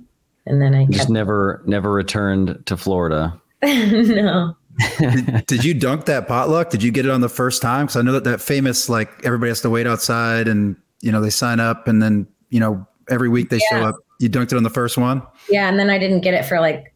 and 0.46 0.62
then 0.62 0.76
I 0.76 0.86
just 0.86 1.00
kept- 1.00 1.10
never 1.10 1.62
never 1.66 1.92
returned 1.92 2.64
to 2.68 2.78
Florida. 2.78 3.40
no. 3.64 4.56
did, 4.98 5.46
did, 5.46 5.66
you 5.66 5.74
dunk 5.74 6.06
that 6.06 6.26
potluck? 6.26 6.70
Did 6.70 6.82
you 6.82 6.92
get 6.92 7.06
it 7.06 7.12
on 7.12 7.20
the 7.20 7.28
first 7.28 7.62
time? 7.62 7.86
Because 7.86 7.98
I 7.98 8.02
know 8.02 8.14
that 8.14 8.24
that 8.24 8.40
famous 8.40 8.88
like 8.88 9.10
everybody 9.26 9.50
has 9.50 9.62
to 9.62 9.70
wait 9.70 9.88
outside, 9.88 10.48
and 10.48 10.76
you 11.02 11.12
know 11.12 11.20
they 11.20 11.32
sign 11.32 11.60
up, 11.60 11.88
and 11.88 12.02
then 12.02 12.28
you 12.50 12.60
know 12.60 12.88
every 13.10 13.30
week 13.30 13.50
they 13.50 13.60
yeah. 13.72 13.80
show 13.80 13.86
up. 13.88 13.96
You 14.20 14.30
dunked 14.30 14.52
it 14.52 14.56
on 14.56 14.64
the 14.64 14.70
first 14.70 14.98
one. 14.98 15.22
Yeah, 15.50 15.68
and 15.68 15.80
then 15.80 15.90
I 15.90 15.98
didn't 15.98 16.22
get 16.22 16.34
it 16.34 16.46
for 16.46 16.60
like 16.60 16.94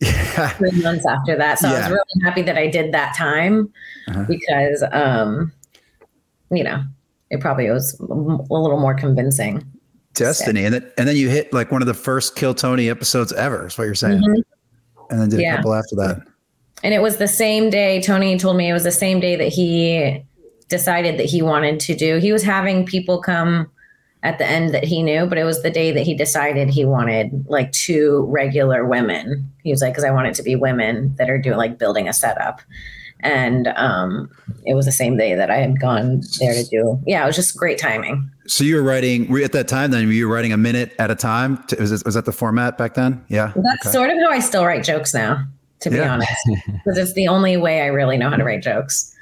yeah. 0.00 0.48
three 0.50 0.82
months 0.82 1.06
after 1.06 1.36
that. 1.36 1.58
So 1.58 1.68
yeah. 1.68 1.74
I 1.74 1.78
was 1.80 1.88
really 1.90 2.24
happy 2.24 2.42
that 2.42 2.56
I 2.56 2.68
did 2.68 2.92
that 2.92 3.14
time 3.16 3.72
uh-huh. 4.08 4.24
because, 4.28 4.84
um, 4.92 5.52
you 6.50 6.64
know, 6.64 6.82
it 7.30 7.40
probably 7.40 7.70
was 7.70 7.98
a 8.00 8.04
little 8.04 8.80
more 8.80 8.94
convincing. 8.94 9.64
Destiny, 10.14 10.64
and 10.64 10.74
then 10.74 10.90
and 10.98 11.06
then 11.06 11.16
you 11.16 11.28
hit 11.28 11.52
like 11.52 11.70
one 11.70 11.80
of 11.80 11.86
the 11.86 11.94
first 11.94 12.34
Kill 12.34 12.52
Tony 12.52 12.90
episodes 12.90 13.32
ever. 13.34 13.66
Is 13.66 13.78
what 13.78 13.84
you're 13.84 13.94
saying, 13.94 14.20
mm-hmm. 14.20 15.10
and 15.10 15.20
then 15.20 15.28
did 15.28 15.40
yeah. 15.40 15.52
a 15.52 15.56
couple 15.56 15.74
after 15.74 15.94
that. 15.96 16.22
And 16.82 16.92
it 16.92 17.02
was 17.02 17.18
the 17.18 17.28
same 17.28 17.70
day. 17.70 18.00
Tony 18.00 18.36
told 18.36 18.56
me 18.56 18.68
it 18.68 18.72
was 18.72 18.82
the 18.82 18.90
same 18.90 19.20
day 19.20 19.36
that 19.36 19.48
he 19.48 20.24
decided 20.68 21.18
that 21.18 21.26
he 21.26 21.40
wanted 21.40 21.78
to 21.80 21.94
do. 21.94 22.18
He 22.18 22.32
was 22.32 22.42
having 22.42 22.84
people 22.84 23.20
come 23.20 23.70
at 24.22 24.38
the 24.38 24.46
end 24.46 24.74
that 24.74 24.84
he 24.84 25.02
knew, 25.02 25.26
but 25.26 25.38
it 25.38 25.44
was 25.44 25.62
the 25.62 25.70
day 25.70 25.92
that 25.92 26.02
he 26.02 26.14
decided 26.14 26.68
he 26.68 26.84
wanted 26.84 27.46
like 27.48 27.70
two 27.72 28.26
regular 28.28 28.84
women. 28.84 29.50
He 29.62 29.70
was 29.70 29.80
like, 29.80 29.92
because 29.92 30.04
I 30.04 30.10
want 30.10 30.26
it 30.26 30.34
to 30.34 30.42
be 30.42 30.56
women 30.56 31.14
that 31.16 31.30
are 31.30 31.38
doing 31.38 31.56
like 31.56 31.78
building 31.78 32.08
a 32.08 32.12
setup. 32.12 32.60
And 33.20 33.68
um, 33.68 34.30
it 34.64 34.74
was 34.74 34.86
the 34.86 34.92
same 34.92 35.16
day 35.16 35.34
that 35.34 35.50
I 35.50 35.56
had 35.56 35.80
gone 35.80 36.22
there 36.38 36.54
to 36.54 36.64
do. 36.64 37.00
Yeah, 37.06 37.24
it 37.24 37.26
was 37.26 37.36
just 37.36 37.56
great 37.56 37.78
timing. 37.78 38.30
So 38.46 38.64
you 38.64 38.76
were 38.76 38.82
writing 38.82 39.32
at 39.42 39.52
that 39.52 39.66
time. 39.66 39.90
Then 39.90 40.08
you 40.10 40.28
were 40.28 40.34
writing 40.34 40.52
a 40.52 40.56
minute 40.56 40.94
at 40.98 41.10
a 41.10 41.16
time. 41.16 41.64
Was, 41.78 41.90
it, 41.90 42.04
was 42.04 42.14
that 42.14 42.26
the 42.26 42.32
format 42.32 42.78
back 42.78 42.94
then? 42.94 43.24
Yeah, 43.28 43.52
that's 43.56 43.86
okay. 43.86 43.92
sort 43.92 44.10
of 44.10 44.18
how 44.18 44.30
I 44.30 44.38
still 44.38 44.64
write 44.64 44.84
jokes 44.84 45.14
now. 45.14 45.44
To 45.82 45.90
be 45.90 45.96
yeah. 45.96 46.12
honest, 46.12 46.32
because 46.72 46.98
it's 46.98 47.12
the 47.12 47.28
only 47.28 47.56
way 47.56 47.82
I 47.82 47.86
really 47.86 48.16
know 48.16 48.30
how 48.30 48.36
to 48.36 48.42
write 48.42 48.62
jokes. 48.62 49.14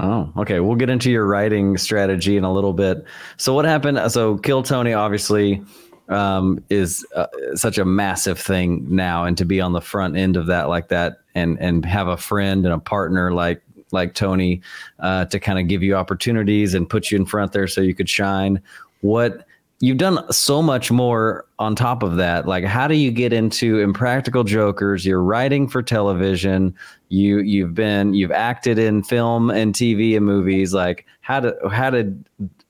Oh, 0.00 0.32
okay. 0.36 0.60
We'll 0.60 0.76
get 0.76 0.90
into 0.90 1.10
your 1.10 1.26
writing 1.26 1.76
strategy 1.76 2.36
in 2.36 2.44
a 2.44 2.52
little 2.52 2.72
bit. 2.72 3.04
So, 3.36 3.52
what 3.52 3.64
happened? 3.64 4.12
So, 4.12 4.38
Kill 4.38 4.62
Tony 4.62 4.92
obviously 4.92 5.62
um, 6.08 6.62
is 6.70 7.04
uh, 7.16 7.26
such 7.54 7.78
a 7.78 7.84
massive 7.84 8.38
thing 8.38 8.86
now, 8.88 9.24
and 9.24 9.36
to 9.38 9.44
be 9.44 9.60
on 9.60 9.72
the 9.72 9.80
front 9.80 10.16
end 10.16 10.36
of 10.36 10.46
that 10.46 10.68
like 10.68 10.88
that, 10.88 11.18
and 11.34 11.58
and 11.58 11.84
have 11.84 12.06
a 12.06 12.16
friend 12.16 12.64
and 12.64 12.74
a 12.74 12.78
partner 12.78 13.32
like 13.32 13.60
like 13.90 14.14
Tony 14.14 14.60
uh, 15.00 15.24
to 15.26 15.40
kind 15.40 15.58
of 15.58 15.66
give 15.66 15.82
you 15.82 15.96
opportunities 15.96 16.74
and 16.74 16.88
put 16.88 17.10
you 17.10 17.18
in 17.18 17.26
front 17.26 17.52
there 17.52 17.66
so 17.66 17.80
you 17.80 17.94
could 17.94 18.08
shine. 18.08 18.62
What 19.00 19.47
you've 19.80 19.98
done 19.98 20.30
so 20.32 20.60
much 20.60 20.90
more 20.90 21.46
on 21.58 21.74
top 21.74 22.02
of 22.02 22.16
that. 22.16 22.46
Like, 22.46 22.64
how 22.64 22.88
do 22.88 22.94
you 22.94 23.10
get 23.10 23.32
into 23.32 23.78
Impractical 23.78 24.44
Jokers? 24.44 25.06
You're 25.06 25.22
writing 25.22 25.68
for 25.68 25.82
television. 25.82 26.74
You 27.08 27.38
you've 27.40 27.74
been 27.74 28.14
you've 28.14 28.32
acted 28.32 28.78
in 28.78 29.02
film 29.02 29.50
and 29.50 29.74
TV 29.74 30.16
and 30.16 30.26
movies. 30.26 30.74
Like, 30.74 31.06
how 31.20 31.40
did 31.40 31.54
how 31.70 31.90
did 31.90 32.24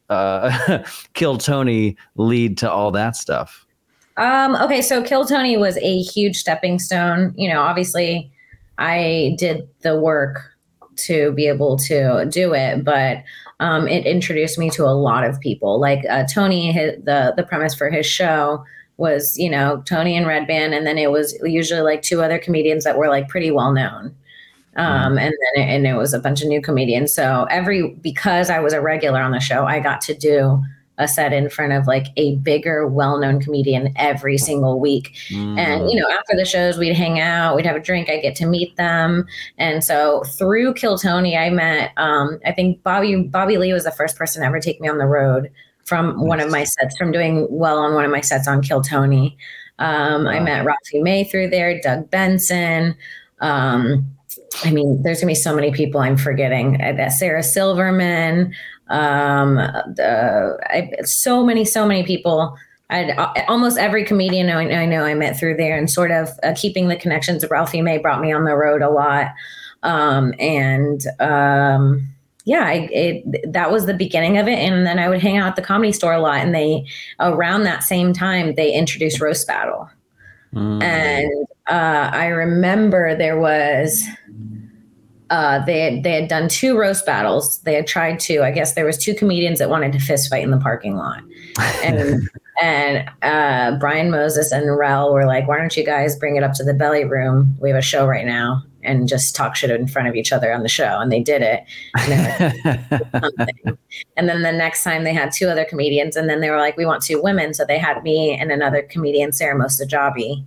uh, 0.08 0.82
Kill 1.14 1.38
Tony 1.38 1.96
lead 2.16 2.58
to 2.58 2.70
all 2.70 2.90
that 2.92 3.16
stuff? 3.16 3.66
Um, 4.16 4.56
okay, 4.56 4.82
so 4.82 5.02
Kill 5.02 5.24
Tony 5.24 5.56
was 5.56 5.76
a 5.78 6.02
huge 6.02 6.36
stepping 6.36 6.78
stone. 6.78 7.32
You 7.36 7.52
know, 7.52 7.62
obviously, 7.62 8.30
I 8.76 9.36
did 9.38 9.68
the 9.80 9.98
work 9.98 10.40
to 10.96 11.32
be 11.32 11.46
able 11.46 11.76
to 11.78 12.26
do 12.28 12.52
it, 12.52 12.84
but 12.84 13.18
um, 13.60 13.88
it 13.88 14.06
introduced 14.06 14.58
me 14.58 14.70
to 14.70 14.84
a 14.84 14.94
lot 14.94 15.24
of 15.24 15.40
people. 15.40 15.80
Like 15.80 16.04
uh, 16.08 16.24
Tony, 16.24 16.72
his, 16.72 17.02
the 17.02 17.34
the 17.36 17.42
premise 17.42 17.74
for 17.74 17.90
his 17.90 18.06
show 18.06 18.64
was, 18.96 19.36
you 19.38 19.50
know, 19.50 19.82
Tony 19.86 20.16
and 20.16 20.26
Redban, 20.26 20.76
and 20.76 20.86
then 20.86 20.98
it 20.98 21.10
was 21.10 21.38
usually 21.42 21.80
like 21.80 22.02
two 22.02 22.22
other 22.22 22.38
comedians 22.38 22.84
that 22.84 22.98
were 22.98 23.08
like 23.08 23.28
pretty 23.28 23.50
well 23.50 23.72
known. 23.72 24.14
Um, 24.76 24.86
mm-hmm. 24.86 25.18
and 25.18 25.32
then 25.32 25.64
it, 25.64 25.68
and 25.68 25.86
it 25.86 25.94
was 25.94 26.14
a 26.14 26.20
bunch 26.20 26.42
of 26.42 26.48
new 26.48 26.62
comedians. 26.62 27.12
So 27.12 27.46
every 27.50 27.90
because 28.00 28.50
I 28.50 28.60
was 28.60 28.72
a 28.72 28.80
regular 28.80 29.20
on 29.20 29.32
the 29.32 29.40
show, 29.40 29.64
I 29.64 29.80
got 29.80 30.00
to 30.02 30.14
do 30.14 30.62
a 30.98 31.08
set 31.08 31.32
in 31.32 31.48
front 31.48 31.72
of 31.72 31.86
like 31.86 32.08
a 32.16 32.36
bigger, 32.36 32.86
well-known 32.86 33.40
comedian 33.40 33.92
every 33.96 34.36
single 34.36 34.78
week. 34.80 35.16
Mm. 35.30 35.58
And 35.58 35.90
you 35.90 35.98
know, 35.98 36.08
after 36.10 36.36
the 36.36 36.44
shows, 36.44 36.76
we'd 36.76 36.94
hang 36.94 37.20
out, 37.20 37.56
we'd 37.56 37.66
have 37.66 37.76
a 37.76 37.80
drink, 37.80 38.10
I'd 38.10 38.22
get 38.22 38.36
to 38.36 38.46
meet 38.46 38.76
them. 38.76 39.26
And 39.56 39.82
so 39.82 40.22
through 40.24 40.74
Kill 40.74 40.98
Tony, 40.98 41.36
I 41.36 41.50
met 41.50 41.92
um, 41.96 42.38
I 42.44 42.52
think 42.52 42.82
Bobby 42.82 43.22
Bobby 43.22 43.58
Lee 43.58 43.72
was 43.72 43.84
the 43.84 43.92
first 43.92 44.16
person 44.16 44.42
to 44.42 44.46
ever 44.46 44.60
take 44.60 44.80
me 44.80 44.88
on 44.88 44.98
the 44.98 45.06
road 45.06 45.50
from 45.84 46.08
nice. 46.08 46.26
one 46.26 46.40
of 46.40 46.50
my 46.50 46.64
sets, 46.64 46.96
from 46.96 47.12
doing 47.12 47.46
well 47.50 47.78
on 47.78 47.94
one 47.94 48.04
of 48.04 48.10
my 48.10 48.20
sets 48.20 48.46
on 48.46 48.60
Kill 48.62 48.82
Tony. 48.82 49.38
Um, 49.78 50.24
wow. 50.24 50.30
I 50.30 50.40
met 50.40 50.64
Ralphie 50.64 51.02
May 51.02 51.24
through 51.24 51.50
there, 51.50 51.80
Doug 51.80 52.10
Benson. 52.10 52.96
Um, 53.40 54.04
I 54.64 54.70
mean, 54.70 55.02
there's 55.02 55.20
gonna 55.20 55.30
be 55.30 55.34
so 55.34 55.54
many 55.54 55.70
people 55.72 56.00
I'm 56.00 56.16
forgetting. 56.16 56.80
Sarah 57.10 57.42
Silverman, 57.42 58.54
um, 58.88 59.56
the, 59.56 60.58
I, 60.70 60.90
so 61.04 61.44
many, 61.44 61.64
so 61.64 61.86
many 61.86 62.04
people. 62.04 62.56
i 62.90 63.10
uh, 63.10 63.44
almost 63.48 63.78
every 63.78 64.04
comedian 64.04 64.48
I, 64.48 64.82
I, 64.82 64.86
know 64.86 65.04
I 65.04 65.14
met 65.14 65.38
through 65.38 65.56
there, 65.56 65.76
and 65.76 65.90
sort 65.90 66.10
of 66.10 66.30
uh, 66.42 66.54
keeping 66.56 66.88
the 66.88 66.96
connections. 66.96 67.44
Ralphie 67.50 67.82
May 67.82 67.98
brought 67.98 68.20
me 68.20 68.32
on 68.32 68.44
the 68.44 68.56
road 68.56 68.82
a 68.82 68.90
lot, 68.90 69.32
um, 69.82 70.34
and 70.38 71.02
um, 71.20 72.08
yeah, 72.44 72.64
I, 72.64 72.88
it, 72.90 73.52
that 73.52 73.70
was 73.70 73.86
the 73.86 73.94
beginning 73.94 74.38
of 74.38 74.48
it. 74.48 74.58
And 74.58 74.86
then 74.86 74.98
I 74.98 75.08
would 75.08 75.20
hang 75.20 75.36
out 75.36 75.48
at 75.48 75.56
the 75.56 75.62
comedy 75.62 75.92
store 75.92 76.14
a 76.14 76.20
lot, 76.20 76.38
and 76.38 76.54
they 76.54 76.86
around 77.20 77.64
that 77.64 77.82
same 77.82 78.12
time 78.12 78.54
they 78.54 78.72
introduced 78.72 79.20
roast 79.20 79.46
battle, 79.46 79.90
mm. 80.54 80.82
and 80.82 81.46
uh, 81.66 82.10
I 82.12 82.28
remember 82.28 83.14
there 83.14 83.38
was 83.38 84.02
uh, 85.30 85.64
they 85.64 85.80
had, 85.80 86.02
they 86.02 86.12
had 86.12 86.28
done 86.28 86.48
two 86.48 86.76
roast 86.78 87.04
battles. 87.04 87.58
They 87.60 87.74
had 87.74 87.86
tried 87.86 88.18
to. 88.20 88.42
I 88.42 88.50
guess 88.50 88.74
there 88.74 88.86
was 88.86 88.96
two 88.96 89.14
comedians 89.14 89.58
that 89.58 89.68
wanted 89.68 89.92
to 89.92 89.98
fist 89.98 90.30
fight 90.30 90.42
in 90.42 90.50
the 90.50 90.58
parking 90.58 90.96
lot, 90.96 91.22
and 91.84 92.28
and 92.62 93.10
uh, 93.22 93.78
Brian 93.78 94.10
Moses 94.10 94.52
and 94.52 94.76
Rel 94.76 95.12
were 95.12 95.26
like, 95.26 95.46
"Why 95.46 95.58
don't 95.58 95.76
you 95.76 95.84
guys 95.84 96.16
bring 96.16 96.36
it 96.36 96.42
up 96.42 96.54
to 96.54 96.64
the 96.64 96.74
belly 96.74 97.04
room? 97.04 97.54
We 97.60 97.68
have 97.70 97.78
a 97.78 97.82
show 97.82 98.06
right 98.06 98.24
now, 98.24 98.62
and 98.82 99.06
just 99.06 99.36
talk 99.36 99.54
shit 99.54 99.70
in 99.70 99.86
front 99.86 100.08
of 100.08 100.14
each 100.14 100.32
other 100.32 100.52
on 100.52 100.62
the 100.62 100.68
show." 100.68 100.98
And 100.98 101.12
they 101.12 101.20
did 101.20 101.42
it. 101.42 101.64
And, 101.98 103.78
and 104.16 104.28
then 104.28 104.42
the 104.42 104.52
next 104.52 104.82
time 104.82 105.04
they 105.04 105.14
had 105.14 105.30
two 105.30 105.48
other 105.48 105.66
comedians, 105.66 106.16
and 106.16 106.30
then 106.30 106.40
they 106.40 106.48
were 106.48 106.58
like, 106.58 106.78
"We 106.78 106.86
want 106.86 107.02
two 107.02 107.22
women," 107.22 107.52
so 107.52 107.66
they 107.66 107.78
had 107.78 108.02
me 108.02 108.34
and 108.38 108.50
another 108.50 108.82
comedian, 108.82 109.32
Sarah 109.32 109.58
Mostajabi 109.58 110.44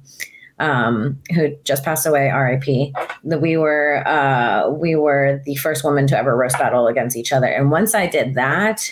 um, 0.62 1.20
who 1.34 1.56
just 1.64 1.84
passed 1.84 2.06
away, 2.06 2.30
R.I.P. 2.30 2.94
That 3.26 3.42
we 3.42 3.58
were 3.58 4.08
uh, 4.08 4.70
we 4.70 4.96
were 4.96 5.42
the 5.46 5.56
first 5.56 5.84
woman 5.84 6.08
to 6.08 6.18
ever 6.18 6.38
roast 6.38 6.58
battle 6.58 6.88
against 6.88 7.18
each 7.18 7.34
other, 7.34 7.48
and 7.48 7.72
once 7.72 7.96
I 7.96 8.08
did 8.08 8.36
that, 8.36 8.90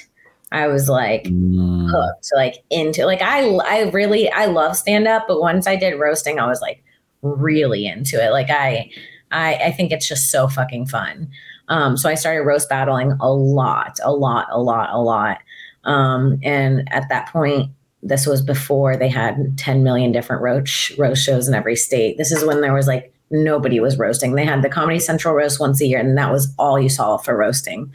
I 0.51 0.67
was 0.67 0.89
like 0.89 1.25
mm. 1.25 1.89
hooked, 1.89 2.29
like 2.35 2.63
into 2.71 3.05
like 3.05 3.21
I 3.21 3.45
I 3.65 3.89
really 3.91 4.31
I 4.31 4.47
love 4.47 4.75
stand 4.75 5.07
up, 5.07 5.25
but 5.27 5.39
once 5.39 5.67
I 5.67 5.75
did 5.75 5.99
roasting, 5.99 6.39
I 6.39 6.47
was 6.47 6.59
like 6.59 6.83
really 7.21 7.85
into 7.85 8.23
it. 8.23 8.31
Like 8.31 8.49
I 8.49 8.89
I 9.31 9.55
I 9.55 9.71
think 9.71 9.91
it's 9.91 10.07
just 10.07 10.31
so 10.31 10.47
fucking 10.47 10.87
fun. 10.87 11.29
Um, 11.67 11.97
so 11.97 12.09
I 12.09 12.15
started 12.15 12.41
roast 12.41 12.67
battling 12.67 13.13
a 13.21 13.31
lot, 13.31 13.99
a 14.03 14.11
lot, 14.11 14.47
a 14.49 14.59
lot, 14.59 14.89
a 14.91 14.99
lot. 14.99 15.37
Um, 15.83 16.39
and 16.41 16.91
at 16.91 17.07
that 17.09 17.29
point, 17.29 17.71
this 18.01 18.25
was 18.25 18.41
before 18.41 18.95
they 18.95 19.09
had 19.09 19.57
10 19.57 19.83
million 19.83 20.11
different 20.11 20.41
roast, 20.41 20.97
roast 20.97 21.23
shows 21.23 21.47
in 21.47 21.53
every 21.53 21.75
state. 21.75 22.17
This 22.17 22.31
is 22.31 22.45
when 22.45 22.61
there 22.61 22.73
was 22.73 22.87
like 22.87 23.13
nobody 23.31 23.79
was 23.79 23.97
roasting. 23.97 24.35
They 24.35 24.45
had 24.45 24.61
the 24.61 24.69
Comedy 24.69 24.99
Central 24.99 25.33
roast 25.33 25.59
once 25.59 25.81
a 25.81 25.85
year, 25.85 25.99
and 25.99 26.17
that 26.17 26.31
was 26.31 26.53
all 26.57 26.79
you 26.79 26.89
saw 26.89 27.17
for 27.17 27.37
roasting. 27.37 27.91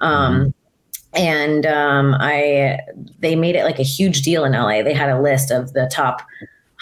Um, 0.00 0.34
mm-hmm. 0.34 0.50
And 1.16 1.66
um, 1.66 2.16
I, 2.18 2.80
they 3.20 3.36
made 3.36 3.54
it 3.54 3.64
like 3.64 3.78
a 3.78 3.84
huge 3.84 4.22
deal 4.22 4.44
in 4.44 4.52
LA. 4.52 4.82
They 4.82 4.94
had 4.94 5.10
a 5.10 5.20
list 5.20 5.52
of 5.52 5.72
the 5.72 5.88
top 5.92 6.18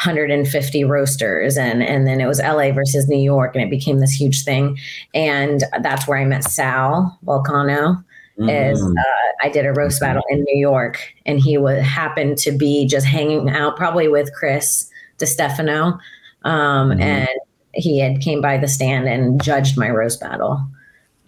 150 0.05 0.85
roasters, 0.85 1.59
and 1.59 1.83
and 1.83 2.07
then 2.07 2.21
it 2.21 2.26
was 2.26 2.41
LA 2.41 2.73
versus 2.73 3.09
New 3.09 3.21
York, 3.21 3.55
and 3.55 3.62
it 3.62 3.71
became 3.71 4.00
this 4.00 4.19
huge 4.19 4.43
thing. 4.43 4.79
And 5.14 5.62
that's 5.83 6.09
where 6.09 6.19
I 6.19 6.25
met 6.25 6.45
Sal 6.45 7.19
Vulcano 7.25 8.02
mm. 8.39 8.73
is 8.73 8.83
uh, 8.83 9.33
I 9.43 9.49
did 9.49 9.67
a 9.67 9.73
roast 9.73 10.01
battle 10.01 10.23
in 10.31 10.43
New 10.45 10.59
York, 10.59 11.12
and 11.27 11.41
he 11.41 11.59
would 11.59 11.79
happen 11.79 12.37
to 12.37 12.53
be 12.53 12.87
just 12.87 13.07
hanging 13.07 13.51
out 13.51 13.77
probably 13.77 14.09
with 14.09 14.33
Chris 14.35 14.91
Distefano, 15.19 15.99
um, 16.45 16.91
mm. 16.91 17.01
and 17.01 17.29
he 17.75 17.99
had 17.99 18.21
came 18.21 18.41
by 18.41 18.59
the 18.59 18.69
stand 18.69 19.09
and 19.09 19.43
judged 19.43 19.79
my 19.79 19.91
roast 19.91 20.21
battle, 20.21 20.65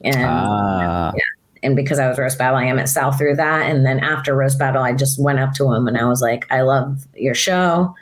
and 0.03 0.17
ah. 0.19 1.13
yeah. 1.15 1.23
And 1.63 1.75
because 1.75 1.99
I 1.99 2.07
was 2.09 2.19
roast 2.19 2.37
battling 2.37 2.69
him 2.69 2.79
at 2.79 2.91
South 2.91 3.17
through 3.17 3.37
that, 3.37 3.71
and 3.71 3.87
then 3.87 3.99
after 3.99 4.37
roast 4.37 4.59
battle, 4.59 4.83
I 4.83 4.93
just 4.93 5.19
went 5.19 5.39
up 5.39 5.55
to 5.55 5.73
him 5.73 5.89
and 5.89 5.97
I 5.97 6.05
was 6.05 6.21
like, 6.21 6.45
"I 6.51 6.61
love 6.61 7.07
your 7.15 7.35
show. 7.35 7.95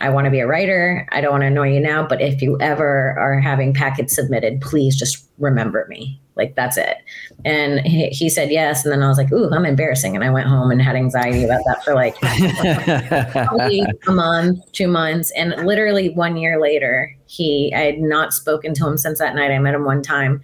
I 0.00 0.08
want 0.08 0.24
to 0.24 0.30
be 0.30 0.40
a 0.40 0.46
writer. 0.46 1.06
I 1.12 1.20
don't 1.20 1.32
want 1.32 1.42
to 1.42 1.48
annoy 1.48 1.74
you 1.74 1.80
now, 1.80 2.06
but 2.06 2.22
if 2.22 2.40
you 2.40 2.58
ever 2.60 3.14
are 3.18 3.38
having 3.38 3.74
packets 3.74 4.14
submitted, 4.14 4.60
please 4.60 4.96
just 4.96 5.26
remember 5.38 5.86
me. 5.88 6.19
Like 6.36 6.54
that's 6.54 6.76
it. 6.76 6.96
And 7.44 7.80
he, 7.80 8.08
he 8.08 8.28
said 8.28 8.50
yes. 8.50 8.84
And 8.84 8.92
then 8.92 9.02
I 9.02 9.08
was 9.08 9.18
like, 9.18 9.32
ooh, 9.32 9.50
I'm 9.50 9.66
embarrassing. 9.66 10.14
And 10.14 10.24
I 10.24 10.30
went 10.30 10.48
home 10.48 10.70
and 10.70 10.80
had 10.80 10.96
anxiety 10.96 11.44
about 11.44 11.62
that 11.66 11.84
for 11.84 11.94
like 11.94 12.16
a 14.06 14.12
month, 14.12 14.72
two 14.72 14.88
months. 14.88 15.30
And 15.32 15.66
literally 15.66 16.10
one 16.10 16.36
year 16.36 16.60
later, 16.60 17.14
he, 17.26 17.72
I 17.74 17.80
had 17.80 17.98
not 17.98 18.32
spoken 18.32 18.74
to 18.74 18.86
him 18.86 18.96
since 18.96 19.18
that 19.18 19.34
night. 19.34 19.50
I 19.50 19.58
met 19.58 19.74
him 19.74 19.84
one 19.84 20.02
time. 20.02 20.40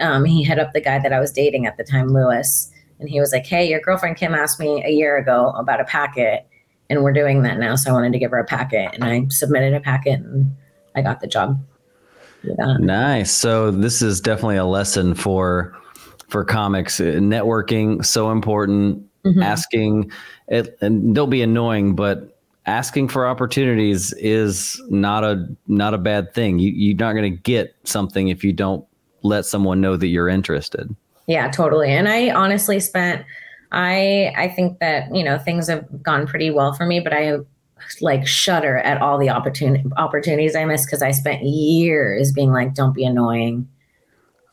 Um, 0.00 0.24
he 0.24 0.42
hit 0.42 0.58
up 0.58 0.72
the 0.72 0.80
guy 0.80 0.98
that 0.98 1.12
I 1.12 1.20
was 1.20 1.32
dating 1.32 1.66
at 1.66 1.76
the 1.76 1.84
time, 1.84 2.08
Lewis. 2.08 2.70
And 2.98 3.08
he 3.08 3.20
was 3.20 3.32
like, 3.32 3.46
hey, 3.46 3.68
your 3.68 3.80
girlfriend 3.80 4.16
Kim 4.16 4.34
asked 4.34 4.58
me 4.58 4.82
a 4.84 4.90
year 4.90 5.16
ago 5.16 5.50
about 5.50 5.80
a 5.80 5.84
packet 5.84 6.46
and 6.88 7.02
we're 7.02 7.12
doing 7.12 7.42
that 7.42 7.58
now. 7.58 7.76
So 7.76 7.90
I 7.90 7.92
wanted 7.92 8.12
to 8.12 8.18
give 8.18 8.30
her 8.30 8.38
a 8.38 8.44
packet, 8.44 8.94
and 8.94 9.04
I 9.04 9.26
submitted 9.28 9.74
a 9.74 9.80
packet, 9.80 10.20
and 10.20 10.54
I 10.94 11.02
got 11.02 11.20
the 11.20 11.26
job. 11.26 11.60
Yeah. 12.46 12.76
Nice. 12.78 13.30
So 13.30 13.70
this 13.70 14.02
is 14.02 14.20
definitely 14.20 14.56
a 14.56 14.64
lesson 14.64 15.14
for 15.14 15.76
for 16.28 16.44
comics. 16.44 17.00
Networking 17.00 18.04
so 18.04 18.30
important. 18.30 19.02
Mm-hmm. 19.24 19.42
Asking 19.42 20.12
it, 20.46 20.78
and 20.80 21.12
don't 21.12 21.30
be 21.30 21.42
annoying, 21.42 21.96
but 21.96 22.38
asking 22.66 23.08
for 23.08 23.26
opportunities 23.26 24.12
is 24.14 24.80
not 24.88 25.24
a 25.24 25.48
not 25.66 25.94
a 25.94 25.98
bad 25.98 26.32
thing. 26.32 26.58
You 26.58 26.70
you're 26.70 26.96
not 26.96 27.12
going 27.12 27.32
to 27.32 27.42
get 27.42 27.74
something 27.84 28.28
if 28.28 28.44
you 28.44 28.52
don't 28.52 28.84
let 29.22 29.46
someone 29.46 29.80
know 29.80 29.96
that 29.96 30.06
you're 30.06 30.28
interested. 30.28 30.94
Yeah, 31.26 31.50
totally. 31.50 31.90
And 31.90 32.08
I 32.08 32.30
honestly 32.30 32.78
spent 32.78 33.24
I 33.72 34.32
I 34.36 34.48
think 34.48 34.78
that 34.78 35.14
you 35.14 35.24
know 35.24 35.38
things 35.38 35.68
have 35.68 36.02
gone 36.02 36.26
pretty 36.26 36.50
well 36.50 36.72
for 36.72 36.86
me, 36.86 37.00
but 37.00 37.12
I 37.12 37.38
like 38.00 38.26
shudder 38.26 38.78
at 38.78 39.00
all 39.00 39.18
the 39.18 39.30
opportunity 39.30 39.84
opportunities 39.96 40.56
I 40.56 40.64
missed 40.64 40.86
because 40.86 41.02
I 41.02 41.10
spent 41.10 41.42
years 41.42 42.32
being 42.32 42.52
like, 42.52 42.74
"Don't 42.74 42.94
be 42.94 43.04
annoying, 43.04 43.68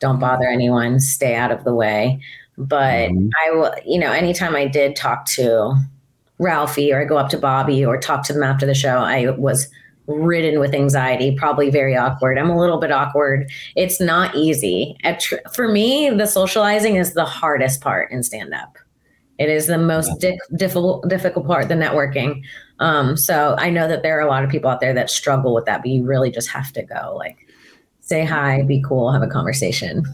don't 0.00 0.20
bother 0.20 0.46
anyone, 0.46 1.00
stay 1.00 1.34
out 1.34 1.50
of 1.50 1.64
the 1.64 1.74
way." 1.74 2.20
But 2.56 3.10
mm-hmm. 3.10 3.28
I 3.44 3.50
will, 3.50 3.74
you 3.84 3.98
know, 3.98 4.12
anytime 4.12 4.54
I 4.54 4.66
did 4.66 4.94
talk 4.94 5.26
to 5.26 5.74
Ralphie 6.38 6.92
or 6.92 7.00
I 7.00 7.04
go 7.04 7.16
up 7.16 7.30
to 7.30 7.38
Bobby 7.38 7.84
or 7.84 7.98
talk 7.98 8.24
to 8.26 8.32
them 8.32 8.42
after 8.42 8.66
the 8.66 8.74
show, 8.74 8.98
I 8.98 9.30
was 9.30 9.68
ridden 10.06 10.60
with 10.60 10.74
anxiety, 10.74 11.34
probably 11.34 11.70
very 11.70 11.96
awkward. 11.96 12.38
I'm 12.38 12.50
a 12.50 12.58
little 12.58 12.78
bit 12.78 12.92
awkward. 12.92 13.50
It's 13.74 14.00
not 14.00 14.34
easy. 14.34 14.96
Tr- 15.18 15.36
for 15.52 15.68
me, 15.68 16.10
the 16.10 16.26
socializing 16.26 16.96
is 16.96 17.14
the 17.14 17.24
hardest 17.24 17.80
part 17.80 18.10
in 18.10 18.22
stand 18.22 18.52
up. 18.54 18.76
It 19.38 19.48
is 19.48 19.66
the 19.66 19.78
most 19.78 20.20
di- 20.20 20.38
difficult 20.56 21.08
difficult 21.08 21.46
part, 21.46 21.68
the 21.68 21.74
networking. 21.74 22.42
Um, 22.80 23.16
so 23.16 23.54
I 23.58 23.70
know 23.70 23.86
that 23.88 24.02
there 24.02 24.18
are 24.18 24.20
a 24.20 24.28
lot 24.28 24.44
of 24.44 24.50
people 24.50 24.70
out 24.70 24.80
there 24.80 24.94
that 24.94 25.10
struggle 25.10 25.54
with 25.54 25.64
that, 25.66 25.82
but 25.82 25.90
you 25.90 26.04
really 26.04 26.30
just 26.30 26.48
have 26.50 26.72
to 26.72 26.82
go 26.82 27.14
like 27.16 27.46
say 28.00 28.24
hi, 28.24 28.62
be 28.62 28.82
cool, 28.86 29.12
have 29.12 29.22
a 29.22 29.28
conversation. 29.28 30.04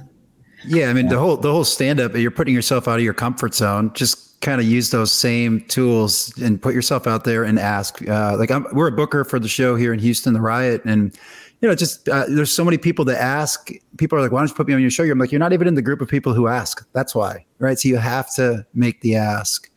Yeah, 0.67 0.91
I 0.91 0.93
mean 0.93 1.07
yeah. 1.07 1.13
the 1.13 1.19
whole 1.19 1.37
the 1.37 1.51
whole 1.51 1.65
stand 1.65 2.01
up, 2.01 2.15
you're 2.15 2.31
putting 2.31 2.55
yourself 2.55 2.87
out 2.87 2.99
of 2.99 3.05
your 3.05 3.15
comfort 3.15 3.55
zone. 3.55 3.93
Just 3.95 4.41
kind 4.41 4.61
of 4.61 4.67
use 4.67 4.91
those 4.91 5.13
same 5.13 5.61
tools 5.67 6.37
and 6.41 6.61
put 6.61 6.75
yourself 6.75 7.07
out 7.07 7.25
there 7.25 7.45
and 7.45 7.59
ask. 7.59 8.07
Uh, 8.09 8.37
like 8.39 8.51
I'm, 8.51 8.67
we're 8.73 8.89
a 8.89 8.93
booker 8.93 9.25
for 9.25 9.39
the 9.39 9.49
show 9.49 9.77
here 9.77 9.93
in 9.93 9.99
Houston, 9.99 10.33
the 10.35 10.41
Riot, 10.41 10.83
and 10.85 11.17
you 11.61 11.69
know, 11.69 11.75
just 11.75 12.09
uh, 12.09 12.25
there's 12.29 12.55
so 12.55 12.65
many 12.65 12.79
people 12.79 13.05
that 13.07 13.21
ask. 13.21 13.71
People 13.99 14.19
are 14.19 14.23
like, 14.23 14.33
"Why 14.33 14.41
don't 14.41 14.49
you 14.49 14.55
put 14.55 14.67
me 14.67 14.75
on 14.75 14.81
your 14.81 14.91
show?" 14.91 15.05
I'm 15.05 15.19
like, 15.19 15.31
"You're 15.31 15.39
not 15.39 15.53
even 15.53 15.69
in 15.69 15.75
the 15.75 15.83
group 15.83 16.01
of 16.01 16.09
people 16.09 16.33
who 16.33 16.49
ask." 16.49 16.87
That's 16.93 17.15
why, 17.15 17.45
right? 17.59 17.79
So 17.79 17.89
you 17.89 17.97
have 17.97 18.35
to 18.35 18.67
make 18.73 19.03
the 19.03 19.17
ask. 19.17 19.70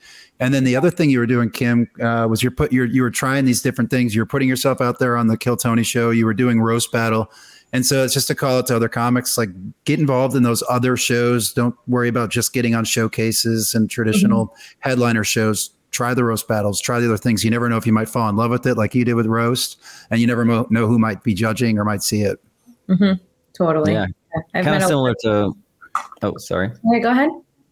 And 0.43 0.53
then 0.53 0.65
the 0.65 0.75
other 0.75 0.91
thing 0.91 1.09
you 1.09 1.19
were 1.19 1.25
doing, 1.25 1.49
Kim, 1.49 1.89
uh, 2.01 2.27
was 2.29 2.43
you're 2.43 2.51
put 2.51 2.73
you're 2.73 2.85
you 2.85 3.01
were 3.01 3.09
trying 3.09 3.45
these 3.45 3.61
different 3.61 3.89
things. 3.89 4.13
You're 4.13 4.25
putting 4.25 4.49
yourself 4.49 4.81
out 4.81 4.99
there 4.99 5.15
on 5.15 5.27
the 5.27 5.37
Kill 5.37 5.55
Tony 5.55 5.83
show. 5.83 6.09
You 6.09 6.25
were 6.25 6.33
doing 6.33 6.59
roast 6.59 6.91
battle. 6.91 7.31
And 7.71 7.85
so 7.85 8.03
it's 8.03 8.13
just 8.13 8.27
to 8.27 8.35
call 8.35 8.57
out 8.57 8.67
to 8.67 8.75
other 8.75 8.89
comics, 8.89 9.37
like 9.37 9.51
get 9.85 10.01
involved 10.01 10.35
in 10.35 10.43
those 10.43 10.61
other 10.69 10.97
shows. 10.97 11.53
Don't 11.53 11.75
worry 11.87 12.09
about 12.09 12.29
just 12.29 12.51
getting 12.51 12.75
on 12.75 12.83
showcases 12.83 13.73
and 13.73 13.89
traditional 13.89 14.47
mm-hmm. 14.47 14.89
headliner 14.89 15.23
shows. 15.23 15.69
Try 15.91 16.13
the 16.13 16.25
roast 16.25 16.45
battles, 16.49 16.81
try 16.81 16.99
the 16.99 17.05
other 17.05 17.17
things. 17.17 17.45
You 17.45 17.49
never 17.49 17.69
know 17.69 17.77
if 17.77 17.87
you 17.87 17.93
might 17.93 18.09
fall 18.09 18.27
in 18.27 18.35
love 18.35 18.51
with 18.51 18.67
it, 18.67 18.75
like 18.75 18.93
you 18.93 19.05
did 19.05 19.13
with 19.13 19.27
roast, 19.27 19.79
and 20.11 20.19
you 20.19 20.27
never 20.27 20.43
mo- 20.43 20.67
know 20.69 20.87
who 20.87 20.99
might 20.99 21.23
be 21.23 21.33
judging 21.33 21.79
or 21.79 21.85
might 21.85 22.03
see 22.03 22.23
it. 22.23 22.43
Mm-hmm. 22.89 23.23
Totally. 23.53 23.93
Yeah. 23.93 24.07
I've 24.53 24.65
kind 24.65 24.83
of 24.83 24.89
similar 24.89 25.15
to. 25.21 25.53
Oh, 26.21 26.37
sorry. 26.37 26.71
Yeah, 26.83 26.99
go 26.99 27.11
ahead. 27.11 27.29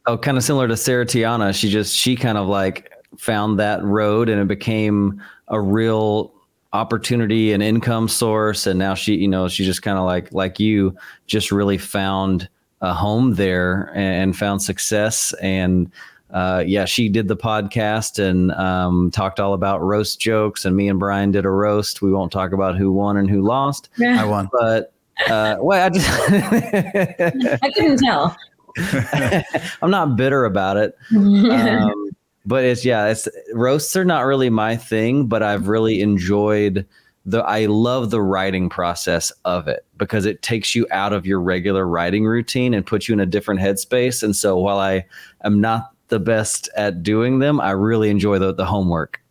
Oh, 0.08 0.18
kind 0.18 0.38
of 0.38 0.44
similar 0.44 0.68
to 0.68 0.78
Sarah 0.78 1.06
Tiana. 1.06 1.54
She 1.54 1.70
just 1.70 1.96
she 1.96 2.16
kind 2.16 2.38
of 2.38 2.48
like 2.48 2.92
found 3.18 3.60
that 3.60 3.84
road, 3.84 4.30
and 4.30 4.42
it 4.42 4.48
became 4.48 5.22
a 5.48 5.62
real 5.62 6.34
opportunity 6.74 7.52
and 7.52 7.62
income 7.62 8.08
source. 8.08 8.66
And 8.66 8.80
now 8.80 8.94
she 8.94 9.16
you 9.16 9.28
know 9.28 9.48
she 9.48 9.64
just 9.66 9.82
kind 9.82 9.98
of 9.98 10.06
like 10.06 10.32
like 10.34 10.60
you 10.60 10.96
just 11.28 11.52
really 11.52 11.78
found 11.78 12.50
a 12.82 12.94
home 12.94 13.36
there 13.36 13.92
and 13.94 14.36
found 14.36 14.62
success. 14.62 15.34
And 15.42 15.92
uh, 16.32 16.64
yeah 16.66 16.86
she 16.86 17.10
did 17.10 17.28
the 17.28 17.36
podcast 17.36 18.18
and 18.18 18.54
um, 18.54 19.12
talked 19.12 19.40
all 19.40 19.54
about 19.54 19.82
roast 19.82 20.18
jokes 20.22 20.64
and 20.64 20.78
me 20.78 20.88
and 20.88 20.98
brian 20.98 21.32
did 21.32 21.46
a 21.46 21.50
roast. 21.50 22.02
We 22.02 22.12
won't 22.12 22.32
talk 22.32 22.54
about 22.54 22.78
who 22.78 22.92
won 22.92 23.18
and 23.18 23.30
who 23.30 23.42
lost. 23.42 23.90
I 24.04 24.24
won. 24.26 24.50
But 24.52 24.94
uh, 25.28 25.58
well 25.60 25.86
i 25.86 25.90
just 25.90 26.10
i 27.64 27.72
couldn't 27.76 27.98
tell 27.98 28.36
i'm 29.82 29.92
not 29.92 30.16
bitter 30.16 30.46
about 30.46 30.78
it 30.78 30.96
um, 31.16 32.12
but 32.46 32.64
it's 32.64 32.84
yeah, 32.84 33.08
it's 33.08 33.28
roasts 33.54 33.96
are 33.96 34.06
not 34.06 34.26
really 34.26 34.50
my 34.50 34.76
thing, 34.76 35.28
but 35.28 35.44
I've 35.44 35.68
really 35.68 36.02
enjoyed 36.02 36.86
the 37.26 37.42
I 37.44 37.68
love 37.68 38.10
the 38.10 38.22
writing 38.22 38.68
process 38.68 39.32
of 39.46 39.68
it 39.68 39.86
because 39.98 40.26
it 40.26 40.42
takes 40.42 40.74
you 40.74 40.88
out 40.90 41.14
of 41.14 41.26
your 41.26 41.40
regular 41.40 41.88
writing 41.88 42.26
routine 42.26 42.74
and 42.74 42.86
puts 42.86 43.08
you 43.08 43.14
in 43.14 43.20
a 43.20 43.28
different 43.28 43.60
headspace. 43.60 44.24
And 44.24 44.36
so 44.36 44.58
while 44.58 44.80
I 44.80 45.06
am 45.44 45.62
not 45.62 45.92
the 46.08 46.20
best 46.20 46.68
at 46.76 47.04
doing 47.04 47.40
them, 47.40 47.62
I 47.62 47.72
really 47.72 48.10
enjoy 48.10 48.40
the 48.40 48.54
the 48.54 48.66
homework. 48.66 49.22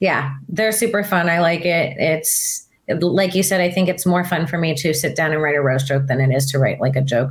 Yeah, 0.00 0.34
they're 0.48 0.72
super 0.72 1.04
fun. 1.04 1.28
I 1.28 1.40
like 1.40 1.64
it. 1.64 1.96
It's 1.98 2.66
like 2.88 3.34
you 3.34 3.42
said, 3.42 3.60
I 3.60 3.70
think 3.70 3.88
it's 3.88 4.06
more 4.06 4.24
fun 4.24 4.46
for 4.46 4.58
me 4.58 4.74
to 4.74 4.94
sit 4.94 5.14
down 5.14 5.32
and 5.32 5.42
write 5.42 5.56
a 5.56 5.60
roast 5.60 5.86
joke 5.86 6.06
than 6.06 6.20
it 6.20 6.34
is 6.34 6.50
to 6.50 6.58
write 6.58 6.80
like 6.80 6.96
a 6.96 7.02
joke 7.02 7.30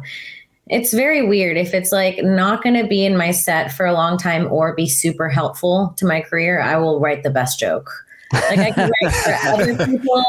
it's 0.70 0.94
very 0.94 1.26
weird 1.26 1.58
if 1.58 1.74
it's 1.74 1.92
like 1.92 2.24
not 2.24 2.64
going 2.64 2.76
to 2.76 2.88
be 2.88 3.06
in 3.06 3.18
my 3.18 3.32
set 3.32 3.72
for 3.72 3.86
a 3.86 3.94
long 3.94 4.18
time 4.18 4.52
or 4.52 4.76
be 4.76 4.88
super 4.88 5.30
helpful 5.30 5.94
to 5.98 6.06
my 6.06 6.22
career 6.22 6.60
i 6.62 6.76
will 6.76 7.00
write 7.00 7.24
the 7.24 7.30
best 7.30 7.60
joke. 7.60 7.90
Like 8.34 8.60
i 8.60 8.72
can 8.72 8.92
write 9.02 9.14
for 9.14 9.34
other 9.48 9.86
people. 9.86 10.26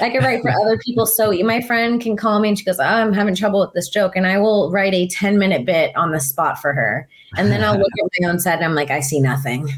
I 0.00 0.08
can 0.08 0.24
write 0.24 0.40
for 0.40 0.50
other 0.50 0.78
people. 0.78 1.04
So 1.04 1.32
my 1.42 1.60
friend 1.60 2.00
can 2.00 2.16
call 2.16 2.40
me 2.40 2.48
and 2.48 2.58
she 2.58 2.64
goes 2.64 2.80
oh, 2.80 2.84
i'm 2.84 3.12
having 3.12 3.34
trouble 3.34 3.60
with 3.60 3.74
this 3.74 3.90
joke 3.90 4.16
and 4.16 4.26
i 4.26 4.38
will 4.38 4.70
write 4.70 4.94
a 4.94 5.06
10 5.08 5.38
minute 5.38 5.66
bit 5.66 5.94
on 5.96 6.12
the 6.12 6.20
spot 6.20 6.58
for 6.58 6.72
her. 6.72 7.06
And 7.36 7.50
then 7.50 7.62
i'll 7.62 7.76
look 7.76 7.92
at 8.02 8.10
my 8.20 8.28
own 8.28 8.40
set 8.40 8.56
and 8.56 8.64
i'm 8.64 8.74
like 8.74 8.90
i 8.90 9.00
see 9.00 9.20
nothing. 9.20 9.68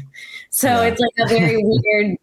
So 0.51 0.67
yeah. 0.67 0.83
it's 0.83 1.01
like 1.01 1.13
a 1.19 1.27
very 1.27 1.57
weird 1.61 2.17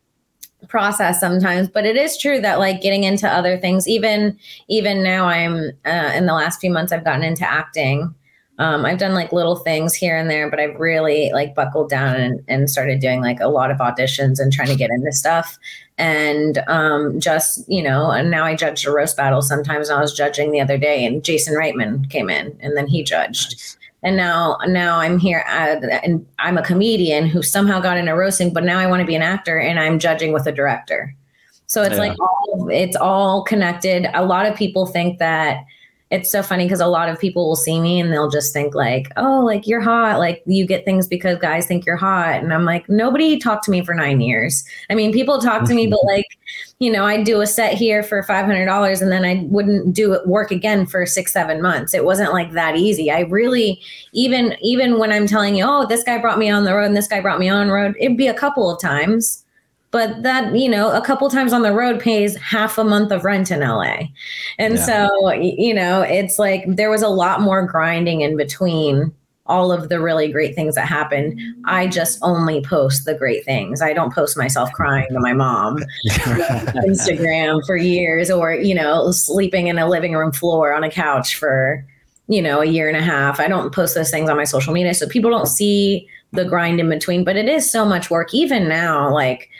process 0.71 1.19
sometimes 1.21 1.69
but 1.69 1.85
it 1.85 1.97
is 1.97 2.17
true 2.17 2.41
that 2.41 2.61
like 2.61 2.81
getting 2.81 3.05
into 3.05 3.29
other 3.29 3.59
things 3.59 3.89
even 3.89 4.39
even 4.69 5.03
now 5.03 5.27
i'm 5.27 5.73
uh, 5.85 6.13
in 6.15 6.27
the 6.27 6.33
last 6.33 6.61
few 6.61 6.71
months 6.71 6.93
i've 6.93 7.05
gotten 7.05 7.25
into 7.25 7.49
acting. 7.49 8.15
Um, 8.59 8.85
i've 8.85 8.99
done 8.99 9.15
like 9.15 9.33
little 9.33 9.57
things 9.57 9.95
here 9.95 10.17
and 10.17 10.31
there 10.31 10.49
but 10.49 10.61
i've 10.61 10.79
really 10.79 11.31
like 11.33 11.55
buckled 11.55 11.91
down 11.91 12.15
and, 12.17 12.45
and 12.47 12.71
started 12.71 13.01
doing 13.01 13.21
like 13.21 13.41
a 13.41 13.49
lot 13.49 13.71
of 13.71 13.79
auditions 13.79 14.39
and 14.39 14.53
trying 14.53 14.69
to 14.69 14.77
get 14.77 14.91
into 14.91 15.13
stuff. 15.13 15.59
And 15.99 16.59
um, 16.67 17.21
just 17.21 17.69
you 17.69 17.83
know 17.83 18.11
and 18.11 18.31
now 18.31 18.45
i 18.45 18.55
judge 18.55 18.87
a 18.87 18.93
roast 18.93 19.17
battle 19.17 19.43
sometimes. 19.43 19.91
I 19.91 20.01
was 20.01 20.15
judging 20.15 20.53
the 20.53 20.61
other 20.61 20.79
day 20.79 21.05
and 21.05 21.25
jason 21.25 21.55
reitman 21.55 22.09
came 22.11 22.31
in 22.31 22.57
and 22.61 22.77
then 22.77 22.87
he 22.87 23.03
judged. 23.03 23.51
Nice 23.53 23.80
and 24.03 24.17
now 24.17 24.57
now 24.67 24.99
i'm 24.99 25.19
here 25.19 25.45
at, 25.47 25.83
and 26.05 26.27
i'm 26.39 26.59
a 26.59 26.63
comedian 26.63 27.27
who 27.27 27.43
somehow 27.43 27.81
got 27.81 27.97
into 27.97 28.13
roasting 28.13 28.53
but 28.53 28.65
now 28.65 28.79
i 28.79 28.87
want 28.87 29.01
to 29.01 29.07
be 29.07 29.15
an 29.15 29.23
actor 29.23 29.59
and 29.59 29.79
i'm 29.79 29.99
judging 29.99 30.33
with 30.33 30.47
a 30.47 30.53
director 30.53 31.15
so 31.67 31.83
it's 31.83 31.93
yeah. 31.93 31.99
like 31.99 32.21
all 32.21 32.69
it's 32.71 32.97
all 32.97 33.45
connected 33.45 34.07
a 34.15 34.25
lot 34.25 34.47
of 34.47 34.57
people 34.57 34.87
think 34.87 35.19
that 35.19 35.65
it's 36.11 36.31
so 36.31 36.43
funny 36.43 36.65
because 36.65 36.81
a 36.81 36.89
lot 36.89 37.09
of 37.09 37.21
people 37.21 37.47
will 37.47 37.57
see 37.57 37.81
me 37.81 38.01
and 38.01 38.13
they'll 38.13 38.29
just 38.29 38.53
think 38.53 38.75
like, 38.75 39.13
oh, 39.17 39.45
like 39.45 39.69
you're 39.69 39.81
hot. 39.81 40.19
Like 40.19 40.43
you 40.45 40.67
get 40.67 40.85
things 40.85 41.07
because 41.07 41.39
guys 41.39 41.67
think 41.67 41.87
you're 41.87 41.97
hot. 41.97 42.43
And 42.43 42.53
I'm 42.53 42.65
like, 42.65 42.89
nobody 42.89 43.39
talked 43.39 43.65
to 43.67 43.71
me 43.71 43.85
for 43.85 43.95
nine 43.95 44.21
years. 44.21 44.65
I 44.91 44.97
mean, 44.97 45.13
people 45.13 45.41
talk 45.41 45.65
to 45.67 45.75
me, 45.75 45.87
but 45.87 46.03
like, 46.07 46.27
you 46.81 46.91
know, 46.91 47.05
I'd 47.05 47.25
do 47.25 47.41
a 47.41 47.47
set 47.47 47.75
here 47.75 48.03
for 48.03 48.25
$500 48.25 49.03
and 49.03 49.13
then 49.13 49.25
I 49.25 49.47
wouldn't 49.51 49.95
do 49.95 50.13
it 50.13 50.27
work 50.27 50.51
again 50.51 50.85
for 50.85 51.07
six, 51.07 51.33
seven 51.33 51.63
months. 51.63 51.95
It 51.95 52.05
wasn't 52.05 52.33
like 52.33 52.53
that 52.53 52.77
easy. 52.77 53.09
I 53.09 53.21
really, 53.21 53.81
even, 54.13 54.57
even 54.61 54.99
when 54.99 55.13
I'm 55.13 55.29
telling 55.29 55.55
you, 55.55 55.65
oh, 55.65 55.87
this 55.87 56.03
guy 56.03 56.19
brought 56.19 56.41
me 56.41 56.51
on 56.51 56.65
the 56.65 56.75
road 56.75 56.87
and 56.87 56.97
this 56.97 57.07
guy 57.07 57.21
brought 57.21 57.39
me 57.39 57.49
on 57.49 57.69
the 57.69 57.73
road, 57.73 57.95
it'd 58.01 58.17
be 58.17 58.27
a 58.27 58.35
couple 58.35 58.69
of 58.69 58.81
times 58.81 59.45
but 59.91 60.23
that 60.23 60.55
you 60.55 60.69
know 60.69 60.91
a 60.93 61.01
couple 61.01 61.29
times 61.29 61.53
on 61.53 61.63
the 61.63 61.73
road 61.73 62.01
pays 62.01 62.37
half 62.37 62.79
a 62.79 62.85
month 62.85 63.11
of 63.11 63.25
rent 63.25 63.51
in 63.51 63.61
la 63.61 63.83
and 64.59 64.75
yeah. 64.75 65.09
so 65.09 65.33
you 65.33 65.75
know 65.75 66.03
it's 66.03 66.39
like 66.39 66.65
there 66.67 66.91
was 66.91 67.03
a 67.03 67.09
lot 67.09 67.41
more 67.41 67.67
grinding 67.67 68.21
in 68.21 68.37
between 68.37 69.13
all 69.51 69.73
of 69.73 69.89
the 69.89 70.01
really 70.01 70.31
great 70.31 70.55
things 70.55 70.77
that 70.77 70.87
happened. 70.87 71.39
I 71.65 71.89
just 71.89 72.21
only 72.23 72.63
post 72.63 73.05
the 73.05 73.15
great 73.15 73.45
things. 73.45 73.83
I 73.83 73.93
don't 73.93 74.15
post 74.15 74.37
myself 74.37 74.71
crying 74.73 75.09
to 75.11 75.19
my 75.19 75.33
mom 75.33 75.79
instagram 76.87 77.61
for 77.67 77.77
years 77.77 78.31
or 78.31 78.55
you 78.55 78.75
know 78.75 79.11
sleeping 79.11 79.67
in 79.67 79.77
a 79.77 79.89
living 79.89 80.13
room 80.15 80.31
floor 80.31 80.73
on 80.73 80.85
a 80.85 80.91
couch 80.91 81.37
for 81.37 81.85
you 82.29 82.41
know 82.41 82.61
a 82.61 82.67
year 82.67 82.87
and 82.89 82.97
a 82.97 83.03
half. 83.03 83.41
I 83.41 83.49
don't 83.49 83.75
post 83.75 83.97
those 83.97 84.11
things 84.11 84.31
on 84.31 84.37
my 84.37 84.45
social 84.45 84.73
media 84.73 84.95
so 84.95 85.09
people 85.09 85.33
don't 85.33 85.49
see 85.49 86.09
the 86.33 86.45
grind 86.45 86.79
in 86.79 86.89
between 86.89 87.25
but 87.25 87.37
it 87.37 87.49
is 87.49 87.71
so 87.71 87.85
much 87.85 88.09
work. 88.09 88.33
Even 88.33 88.69
now 88.69 89.13
like 89.13 89.51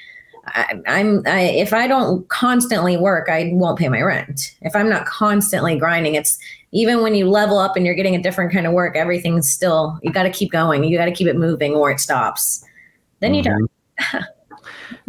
I, 0.55 1.01
am 1.01 1.23
I, 1.27 1.43
if 1.43 1.73
I 1.73 1.87
don't 1.87 2.29
constantly 2.29 2.97
work, 2.97 3.29
I 3.29 3.51
won't 3.53 3.79
pay 3.79 3.89
my 3.89 4.01
rent. 4.03 4.57
If 4.63 4.75
I'm 4.75 4.89
not 4.89 5.07
constantly 5.07 5.79
grinding, 5.79 6.15
it's 6.15 6.39
even 6.73 7.03
when 7.03 7.15
you 7.15 7.29
level 7.29 7.59
up 7.59 7.77
and 7.77 7.85
you're 7.85 7.95
getting 7.95 8.15
a 8.15 8.23
different 8.23 8.53
kind 8.53 8.67
of 8.67 8.73
work, 8.73 8.97
everything's 8.97 9.51
still 9.51 9.99
you 10.03 10.13
got 10.13 10.25
to 10.25 10.31
keep 10.31 10.53
going. 10.53 10.85
You 10.85 10.97
got 10.97 11.07
to 11.07 11.13
keep 11.13 11.27
it 11.27 11.37
moving, 11.37 11.75
or 11.75 11.91
it 11.91 12.01
stops. 12.01 12.65
Then 13.21 13.33
mm-hmm. 13.33 13.37
you 13.37 13.69
don't. 14.15 14.25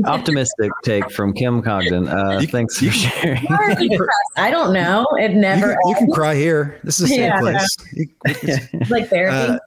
Optimistic 0.06 0.72
take 0.84 1.10
from 1.12 1.34
Kim 1.34 1.62
Congdon. 1.62 2.08
Uh, 2.08 2.40
you, 2.40 2.48
thanks 2.48 2.78
for 2.78 2.90
sharing. 2.92 3.46
I 4.38 4.50
don't 4.50 4.74
know. 4.74 5.06
It 5.20 5.34
never. 5.34 5.72
You 5.72 5.78
can, 5.84 5.90
you 5.90 5.96
can, 5.96 6.12
cry 6.12 6.36
here. 6.36 6.80
This 6.84 7.00
is 7.00 7.06
a 7.06 7.08
safe 7.10 7.20
yeah. 7.20 7.40
place. 7.40 7.78
like 8.90 9.10
therapy. 9.10 9.54
Uh, 9.54 9.60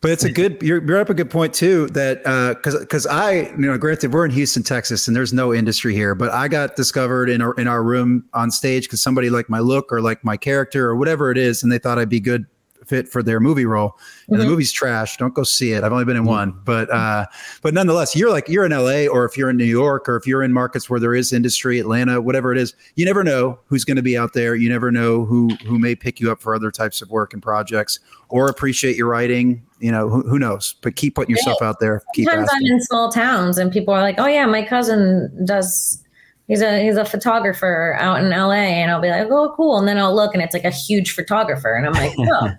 but 0.00 0.10
it's 0.10 0.24
a 0.24 0.30
good 0.30 0.62
you're, 0.62 0.84
you're 0.86 0.98
up 0.98 1.10
a 1.10 1.14
good 1.14 1.30
point 1.30 1.52
too 1.52 1.86
that 1.88 2.18
because 2.56 2.74
uh, 2.74 2.80
because 2.80 3.06
I 3.06 3.50
you 3.50 3.56
know 3.56 3.76
granted 3.78 4.12
we're 4.12 4.24
in 4.24 4.30
Houston 4.30 4.62
Texas 4.62 5.08
and 5.08 5.16
there's 5.16 5.32
no 5.32 5.52
industry 5.52 5.94
here 5.94 6.14
but 6.14 6.30
I 6.30 6.48
got 6.48 6.76
discovered 6.76 7.28
in 7.28 7.42
our 7.42 7.54
in 7.54 7.66
our 7.66 7.82
room 7.82 8.24
on 8.34 8.50
stage 8.50 8.84
because 8.84 9.02
somebody 9.02 9.30
liked 9.30 9.50
my 9.50 9.60
look 9.60 9.92
or 9.92 10.00
like 10.00 10.24
my 10.24 10.36
character 10.36 10.88
or 10.88 10.96
whatever 10.96 11.30
it 11.30 11.38
is 11.38 11.62
and 11.62 11.72
they 11.72 11.78
thought 11.78 11.98
I'd 11.98 12.08
be 12.08 12.20
good 12.20 12.46
fit 12.88 13.08
for 13.08 13.22
their 13.22 13.40
movie 13.40 13.66
role. 13.66 13.98
And 14.26 14.36
mm-hmm. 14.36 14.44
the 14.44 14.50
movie's 14.50 14.72
trash. 14.72 15.16
Don't 15.16 15.34
go 15.34 15.42
see 15.42 15.72
it. 15.72 15.84
I've 15.84 15.92
only 15.92 16.04
been 16.04 16.16
in 16.16 16.22
mm-hmm. 16.22 16.30
one, 16.30 16.60
but 16.64 16.90
uh, 16.90 17.26
but 17.62 17.74
nonetheless, 17.74 18.16
you're 18.16 18.30
like 18.30 18.48
you're 18.48 18.64
in 18.64 18.72
LA, 18.72 19.06
or 19.06 19.24
if 19.24 19.36
you're 19.36 19.50
in 19.50 19.56
New 19.56 19.64
York, 19.64 20.08
or 20.08 20.16
if 20.16 20.26
you're 20.26 20.42
in 20.42 20.52
markets 20.52 20.88
where 20.88 20.98
there 20.98 21.14
is 21.14 21.32
industry, 21.32 21.78
Atlanta, 21.78 22.20
whatever 22.20 22.52
it 22.52 22.58
is. 22.58 22.74
You 22.96 23.04
never 23.04 23.22
know 23.22 23.58
who's 23.66 23.84
going 23.84 23.96
to 23.96 24.02
be 24.02 24.16
out 24.16 24.32
there. 24.32 24.54
You 24.54 24.68
never 24.68 24.90
know 24.90 25.24
who 25.24 25.48
who 25.66 25.78
may 25.78 25.94
pick 25.94 26.20
you 26.20 26.32
up 26.32 26.40
for 26.40 26.54
other 26.54 26.70
types 26.70 27.02
of 27.02 27.10
work 27.10 27.32
and 27.32 27.42
projects, 27.42 28.00
or 28.28 28.48
appreciate 28.48 28.96
your 28.96 29.08
writing. 29.08 29.62
You 29.80 29.92
know, 29.92 30.08
who, 30.08 30.22
who 30.22 30.38
knows? 30.38 30.74
But 30.82 30.96
keep 30.96 31.14
putting 31.14 31.34
yourself 31.34 31.62
out 31.62 31.78
there. 31.80 32.02
Sometimes 32.14 32.48
I'm 32.52 32.62
in 32.64 32.80
small 32.82 33.12
towns, 33.12 33.58
and 33.58 33.70
people 33.70 33.94
are 33.94 34.02
like, 34.02 34.16
"Oh 34.18 34.26
yeah, 34.26 34.46
my 34.46 34.64
cousin 34.64 35.44
does." 35.44 36.02
He's 36.48 36.62
a 36.62 36.82
he's 36.82 36.96
a 36.96 37.04
photographer 37.04 37.96
out 38.00 38.22
in 38.22 38.30
LA 38.30 38.52
and 38.52 38.90
I'll 38.90 39.00
be 39.00 39.10
like, 39.10 39.28
oh 39.30 39.54
cool. 39.56 39.78
And 39.78 39.86
then 39.86 39.98
I'll 39.98 40.14
look 40.14 40.34
and 40.34 40.42
it's 40.42 40.54
like 40.54 40.64
a 40.64 40.70
huge 40.70 41.12
photographer. 41.12 41.74
And 41.74 41.86
I'm 41.86 41.92
like, 41.92 42.14
oh. 42.18 42.50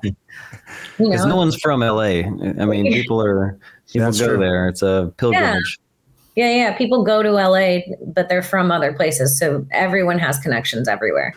Because 0.97 1.25
no 1.25 1.35
one's 1.35 1.59
from 1.59 1.81
LA. 1.81 2.21
I 2.21 2.65
mean, 2.65 2.85
people 2.93 3.21
are 3.21 3.59
people 3.91 4.05
That's 4.05 4.19
go 4.19 4.27
true. 4.27 4.37
there. 4.37 4.69
It's 4.69 4.81
a 4.81 5.11
pilgrimage. 5.17 5.79
Yeah. 6.35 6.49
yeah, 6.49 6.55
yeah. 6.55 6.77
People 6.77 7.03
go 7.03 7.21
to 7.23 7.31
LA, 7.31 7.79
but 8.13 8.29
they're 8.29 8.43
from 8.43 8.71
other 8.71 8.93
places. 8.93 9.37
So 9.37 9.65
everyone 9.71 10.19
has 10.19 10.39
connections 10.39 10.87
everywhere. 10.87 11.33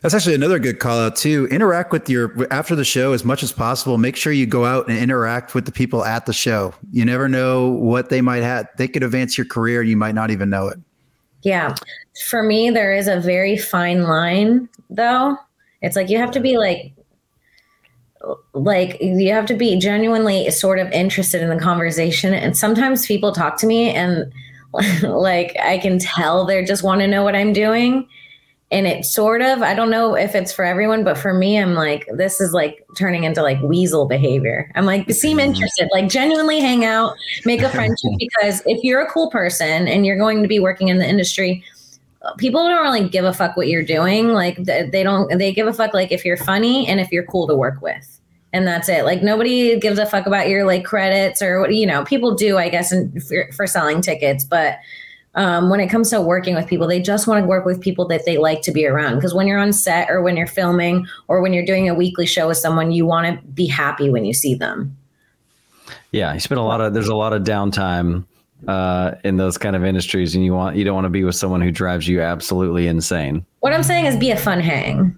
That's 0.00 0.14
actually 0.14 0.34
another 0.34 0.58
good 0.58 0.78
call 0.78 0.98
out 0.98 1.16
too. 1.16 1.46
Interact 1.50 1.92
with 1.92 2.08
your 2.08 2.50
after 2.50 2.74
the 2.74 2.84
show 2.84 3.12
as 3.12 3.24
much 3.24 3.42
as 3.42 3.52
possible. 3.52 3.98
Make 3.98 4.16
sure 4.16 4.32
you 4.32 4.46
go 4.46 4.64
out 4.64 4.88
and 4.88 4.98
interact 4.98 5.54
with 5.54 5.66
the 5.66 5.72
people 5.72 6.02
at 6.04 6.24
the 6.24 6.32
show. 6.32 6.74
You 6.90 7.04
never 7.04 7.28
know 7.28 7.68
what 7.68 8.08
they 8.08 8.22
might 8.22 8.42
have. 8.42 8.68
They 8.78 8.88
could 8.88 9.02
advance 9.02 9.36
your 9.36 9.46
career. 9.46 9.82
And 9.82 9.90
you 9.90 9.96
might 9.96 10.14
not 10.14 10.30
even 10.30 10.48
know 10.48 10.66
it. 10.68 10.78
Yeah. 11.46 11.76
For 12.28 12.42
me, 12.42 12.70
there 12.70 12.92
is 12.92 13.06
a 13.06 13.20
very 13.20 13.56
fine 13.56 14.02
line 14.02 14.68
though. 14.90 15.36
It's 15.80 15.94
like 15.94 16.10
you 16.10 16.18
have 16.18 16.32
to 16.32 16.40
be 16.40 16.58
like 16.58 16.92
like 18.52 19.00
you 19.00 19.30
have 19.32 19.46
to 19.46 19.54
be 19.54 19.78
genuinely 19.78 20.50
sort 20.50 20.80
of 20.80 20.90
interested 20.90 21.42
in 21.42 21.48
the 21.48 21.62
conversation 21.62 22.34
and 22.34 22.56
sometimes 22.56 23.06
people 23.06 23.30
talk 23.30 23.56
to 23.58 23.66
me 23.68 23.90
and 23.90 24.32
like 25.04 25.56
I 25.62 25.78
can 25.78 26.00
tell 26.00 26.44
they 26.44 26.64
just 26.64 26.82
want 26.82 27.00
to 27.02 27.06
know 27.06 27.22
what 27.22 27.36
I'm 27.36 27.52
doing 27.52 28.08
and 28.70 28.86
it 28.86 29.04
sort 29.04 29.42
of 29.42 29.62
i 29.62 29.74
don't 29.74 29.90
know 29.90 30.16
if 30.16 30.34
it's 30.34 30.52
for 30.52 30.64
everyone 30.64 31.04
but 31.04 31.16
for 31.16 31.32
me 31.32 31.58
i'm 31.58 31.74
like 31.74 32.06
this 32.14 32.40
is 32.40 32.52
like 32.52 32.84
turning 32.96 33.24
into 33.24 33.42
like 33.42 33.60
weasel 33.60 34.06
behavior. 34.06 34.72
I'm 34.74 34.86
like 34.86 35.10
seem 35.12 35.36
mm-hmm. 35.36 35.50
interested 35.50 35.88
like 35.92 36.08
genuinely 36.08 36.60
hang 36.60 36.84
out 36.84 37.14
make 37.44 37.62
a 37.62 37.68
friendship 37.68 38.12
because 38.18 38.62
if 38.66 38.82
you're 38.82 39.00
a 39.00 39.10
cool 39.10 39.30
person 39.30 39.86
and 39.86 40.06
you're 40.06 40.18
going 40.18 40.42
to 40.42 40.48
be 40.48 40.58
working 40.58 40.88
in 40.88 40.98
the 40.98 41.06
industry 41.06 41.62
people 42.38 42.62
don't 42.62 42.82
really 42.82 43.08
give 43.08 43.24
a 43.24 43.32
fuck 43.32 43.56
what 43.56 43.68
you're 43.68 43.84
doing. 43.84 44.28
Like 44.28 44.56
they 44.64 45.02
don't 45.02 45.38
they 45.38 45.52
give 45.52 45.66
a 45.66 45.72
fuck 45.72 45.94
like 45.94 46.12
if 46.12 46.24
you're 46.24 46.36
funny 46.36 46.86
and 46.86 47.00
if 47.00 47.10
you're 47.12 47.24
cool 47.24 47.46
to 47.46 47.54
work 47.54 47.80
with. 47.80 48.20
And 48.52 48.66
that's 48.66 48.88
it. 48.88 49.04
Like 49.04 49.22
nobody 49.22 49.78
gives 49.78 49.98
a 49.98 50.06
fuck 50.06 50.26
about 50.26 50.48
your 50.48 50.64
like 50.64 50.84
credits 50.84 51.42
or 51.42 51.60
what 51.60 51.74
you 51.74 51.86
know 51.86 52.04
people 52.04 52.34
do 52.34 52.56
i 52.56 52.68
guess 52.68 52.92
in, 52.92 53.20
for, 53.20 53.50
for 53.52 53.66
selling 53.66 54.00
tickets 54.00 54.44
but 54.44 54.78
um, 55.36 55.68
when 55.68 55.80
it 55.80 55.88
comes 55.88 56.10
to 56.10 56.20
working 56.20 56.54
with 56.54 56.66
people, 56.66 56.86
they 56.86 57.00
just 57.00 57.26
want 57.26 57.42
to 57.42 57.46
work 57.46 57.64
with 57.64 57.80
people 57.80 58.08
that 58.08 58.24
they 58.24 58.38
like 58.38 58.62
to 58.62 58.72
be 58.72 58.86
around. 58.86 59.16
Because 59.16 59.34
when 59.34 59.46
you're 59.46 59.58
on 59.58 59.72
set 59.72 60.10
or 60.10 60.22
when 60.22 60.36
you're 60.36 60.46
filming 60.46 61.06
or 61.28 61.40
when 61.40 61.52
you're 61.52 61.64
doing 61.64 61.88
a 61.88 61.94
weekly 61.94 62.26
show 62.26 62.48
with 62.48 62.56
someone, 62.56 62.90
you 62.90 63.04
want 63.04 63.26
to 63.26 63.46
be 63.48 63.66
happy 63.66 64.10
when 64.10 64.24
you 64.24 64.32
see 64.32 64.54
them. 64.54 64.96
Yeah, 66.10 66.32
you 66.32 66.40
spend 66.40 66.58
a 66.58 66.62
lot 66.62 66.80
of 66.80 66.94
there's 66.94 67.08
a 67.08 67.14
lot 67.14 67.34
of 67.34 67.42
downtime 67.42 68.24
uh, 68.66 69.12
in 69.24 69.36
those 69.36 69.58
kind 69.58 69.76
of 69.76 69.84
industries, 69.84 70.34
and 70.34 70.44
you 70.44 70.54
want 70.54 70.76
you 70.76 70.84
don't 70.84 70.94
want 70.94 71.04
to 71.04 71.10
be 71.10 71.24
with 71.24 71.34
someone 71.34 71.60
who 71.60 71.70
drives 71.70 72.08
you 72.08 72.22
absolutely 72.22 72.86
insane. 72.86 73.44
What 73.60 73.74
I'm 73.74 73.82
saying 73.82 74.06
is, 74.06 74.16
be 74.16 74.30
a 74.30 74.36
fun 74.36 74.60
hang. 74.60 75.14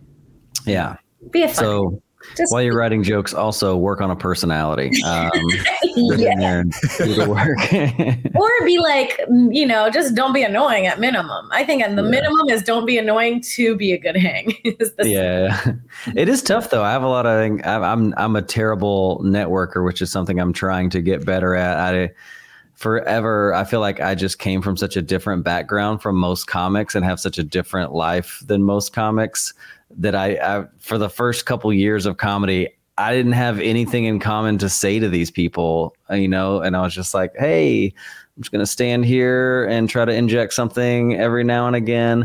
Yeah, 0.66 0.96
be 1.30 1.42
a 1.42 1.48
fun. 1.48 1.54
So. 1.54 2.02
Just 2.36 2.52
While 2.52 2.62
you're 2.62 2.76
writing 2.76 3.02
jokes, 3.02 3.32
also 3.32 3.76
work 3.76 4.00
on 4.00 4.10
a 4.10 4.16
personality. 4.16 4.90
Um, 5.08 5.30
yeah. 5.96 6.62
or 8.34 8.64
be 8.64 8.78
like, 8.78 9.20
you 9.50 9.66
know, 9.66 9.90
just 9.90 10.14
don't 10.14 10.32
be 10.32 10.42
annoying 10.42 10.86
at 10.86 11.00
minimum. 11.00 11.48
I 11.50 11.64
think 11.64 11.82
at 11.82 11.96
the 11.96 12.02
yeah. 12.02 12.10
minimum 12.10 12.48
is 12.50 12.62
don't 12.62 12.84
be 12.84 12.98
annoying 12.98 13.40
to 13.42 13.74
be 13.76 13.92
a 13.92 13.98
good 13.98 14.16
hang. 14.16 14.52
yeah, 15.02 15.72
it 16.14 16.28
is 16.28 16.42
tough 16.42 16.70
though. 16.70 16.84
I 16.84 16.92
have 16.92 17.02
a 17.02 17.08
lot 17.08 17.26
of. 17.26 17.60
I'm 17.64 18.14
I'm 18.16 18.36
a 18.36 18.42
terrible 18.42 19.20
networker, 19.24 19.84
which 19.84 20.02
is 20.02 20.12
something 20.12 20.38
I'm 20.38 20.52
trying 20.52 20.90
to 20.90 21.00
get 21.00 21.24
better 21.24 21.54
at. 21.54 21.78
I 21.78 22.10
forever 22.74 23.52
i 23.54 23.64
feel 23.64 23.80
like 23.80 24.00
i 24.00 24.14
just 24.14 24.38
came 24.38 24.62
from 24.62 24.76
such 24.76 24.96
a 24.96 25.02
different 25.02 25.42
background 25.42 26.00
from 26.00 26.14
most 26.14 26.46
comics 26.46 26.94
and 26.94 27.04
have 27.04 27.18
such 27.18 27.36
a 27.36 27.42
different 27.42 27.92
life 27.92 28.40
than 28.46 28.62
most 28.62 28.92
comics 28.92 29.52
that 29.96 30.14
I, 30.14 30.36
I 30.36 30.66
for 30.78 30.98
the 30.98 31.08
first 31.08 31.46
couple 31.46 31.72
years 31.72 32.06
of 32.06 32.16
comedy, 32.16 32.68
I 32.96 33.14
didn't 33.14 33.32
have 33.32 33.60
anything 33.60 34.04
in 34.04 34.18
common 34.18 34.58
to 34.58 34.68
say 34.68 34.98
to 34.98 35.08
these 35.08 35.30
people, 35.30 35.94
uh, 36.10 36.14
you 36.14 36.28
know, 36.28 36.60
and 36.60 36.76
I 36.76 36.82
was 36.82 36.94
just 36.94 37.14
like, 37.14 37.32
hey, 37.38 37.86
I'm 37.86 38.42
just 38.42 38.52
gonna 38.52 38.66
stand 38.66 39.04
here 39.04 39.64
and 39.66 39.88
try 39.88 40.04
to 40.04 40.12
inject 40.12 40.52
something 40.52 41.16
every 41.16 41.44
now 41.44 41.66
and 41.66 41.76
again. 41.76 42.20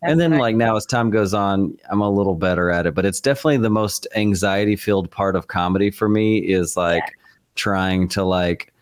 That's 0.00 0.12
and 0.12 0.20
then 0.20 0.32
right. 0.32 0.40
like 0.40 0.56
now 0.56 0.76
as 0.76 0.86
time 0.86 1.10
goes 1.10 1.34
on, 1.34 1.76
I'm 1.90 2.00
a 2.00 2.10
little 2.10 2.36
better 2.36 2.70
at 2.70 2.86
it. 2.86 2.94
But 2.94 3.04
it's 3.04 3.20
definitely 3.20 3.56
the 3.56 3.70
most 3.70 4.06
anxiety 4.14 4.76
filled 4.76 5.10
part 5.10 5.34
of 5.34 5.48
comedy 5.48 5.90
for 5.90 6.08
me 6.08 6.38
is 6.38 6.76
like 6.76 7.02
yeah. 7.04 7.14
trying 7.56 8.08
to 8.10 8.22
like 8.22 8.72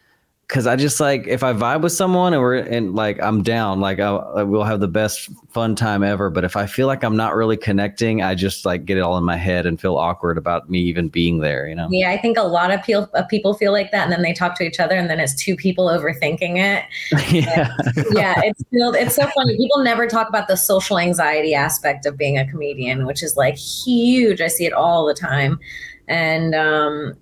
because 0.48 0.66
I 0.66 0.76
just 0.76 1.00
like 1.00 1.26
if 1.26 1.42
I 1.42 1.52
vibe 1.52 1.82
with 1.82 1.92
someone 1.92 2.32
and 2.32 2.40
we're 2.40 2.56
and 2.56 2.94
like 2.94 3.20
I'm 3.20 3.42
down, 3.42 3.80
like 3.80 3.98
I, 3.98 4.42
we'll 4.44 4.62
have 4.62 4.78
the 4.78 4.88
best 4.88 5.28
fun 5.50 5.74
time 5.74 6.04
ever. 6.04 6.30
But 6.30 6.44
if 6.44 6.56
I 6.56 6.66
feel 6.66 6.87
like 6.87 7.02
I'm 7.02 7.16
not 7.16 7.35
really 7.35 7.56
connecting, 7.56 8.22
I 8.22 8.37
just 8.37 8.64
like 8.64 8.85
get 8.85 8.96
it 8.96 9.00
all 9.00 9.18
in 9.18 9.24
my 9.24 9.37
head 9.37 9.66
and 9.66 9.80
feel 9.80 9.96
awkward 9.96 10.38
about 10.38 10.70
me 10.70 10.78
even 10.80 11.09
being 11.09 11.40
there. 11.40 11.66
You 11.66 11.74
know? 11.74 11.88
Yeah, 11.90 12.11
I 12.11 12.18
think 12.18 12.38
a 12.38 12.44
lot 12.44 12.70
of 12.70 12.82
people 12.85 13.11
uh, 13.14 13.24
people 13.24 13.54
feel 13.54 13.72
like 13.72 13.90
that, 13.90 14.04
and 14.04 14.12
then 14.12 14.22
they 14.22 14.32
talk 14.32 14.54
to 14.56 14.64
each 14.64 14.78
other, 14.78 14.94
and 14.94 15.11
then 15.11 15.18
it's 15.18 15.35
two 15.35 15.56
people 15.56 15.88
overthinking 15.88 16.59
it. 16.59 16.85
yeah, 17.32 17.74
yeah, 18.12 18.35
it's 18.44 18.62
it's 18.70 19.16
so 19.16 19.26
funny. 19.35 19.56
People 19.56 19.82
never 19.82 20.06
talk 20.06 20.28
about 20.28 20.46
the 20.46 20.56
social 20.56 20.98
anxiety 20.98 21.54
aspect 21.54 22.06
of 22.06 22.16
being 22.16 22.38
a 22.38 22.48
comedian, 22.48 23.04
which 23.04 23.22
is 23.22 23.37
like 23.37 23.56
huge. 23.56 24.40
I 24.40 24.46
see 24.46 24.64
it 24.64 24.72
all 24.72 25.06
the 25.06 25.14
time, 25.14 25.59
and 26.06 26.54
um, 26.54 27.16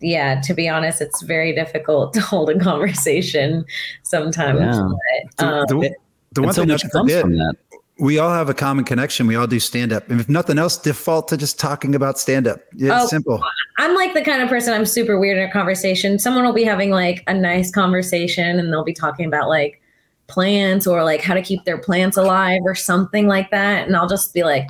yeah, 0.00 0.40
to 0.42 0.54
be 0.54 0.68
honest, 0.68 1.00
it's 1.00 1.22
very 1.22 1.54
difficult 1.54 2.12
to 2.14 2.20
hold 2.20 2.50
a 2.50 2.58
conversation 2.58 3.64
sometimes. 4.02 4.60
Yeah. 4.60 4.88
But, 5.36 5.44
um, 5.44 5.64
the, 5.68 5.74
the, 5.74 5.94
the 6.32 6.42
one 6.42 6.54
thing 6.54 6.78
so 6.78 6.88
comes 6.88 7.12
from 7.20 7.36
that. 7.36 7.56
We 8.00 8.18
all 8.18 8.30
have 8.30 8.48
a 8.48 8.54
common 8.54 8.84
connection. 8.84 9.26
We 9.26 9.34
all 9.34 9.48
do 9.48 9.58
stand 9.58 9.92
up. 9.92 10.08
And 10.08 10.20
if 10.20 10.28
nothing 10.28 10.56
else, 10.56 10.76
default 10.76 11.26
to 11.28 11.36
just 11.36 11.58
talking 11.58 11.96
about 11.96 12.16
stand 12.16 12.46
up. 12.46 12.60
It's 12.76 12.92
oh, 12.92 13.06
simple. 13.08 13.42
I'm 13.78 13.96
like 13.96 14.14
the 14.14 14.22
kind 14.22 14.40
of 14.40 14.48
person 14.48 14.72
I'm 14.72 14.86
super 14.86 15.18
weird 15.18 15.36
in 15.36 15.48
a 15.48 15.50
conversation. 15.50 16.16
Someone 16.20 16.44
will 16.44 16.52
be 16.52 16.62
having 16.62 16.90
like 16.90 17.24
a 17.26 17.34
nice 17.34 17.72
conversation 17.72 18.60
and 18.60 18.72
they'll 18.72 18.84
be 18.84 18.92
talking 18.92 19.26
about 19.26 19.48
like 19.48 19.82
plants 20.28 20.86
or 20.86 21.02
like 21.02 21.22
how 21.22 21.34
to 21.34 21.42
keep 21.42 21.64
their 21.64 21.78
plants 21.78 22.16
alive 22.16 22.60
or 22.64 22.76
something 22.76 23.26
like 23.26 23.50
that. 23.50 23.88
And 23.88 23.96
I'll 23.96 24.08
just 24.08 24.32
be 24.32 24.44
like, 24.44 24.68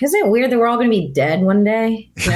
isn't 0.00 0.20
it 0.20 0.28
weird 0.28 0.50
that 0.50 0.58
we're 0.58 0.66
all 0.66 0.76
going 0.76 0.90
to 0.90 0.96
be 0.96 1.08
dead 1.08 1.42
one 1.42 1.64
day? 1.64 2.10
oh, 2.26 2.32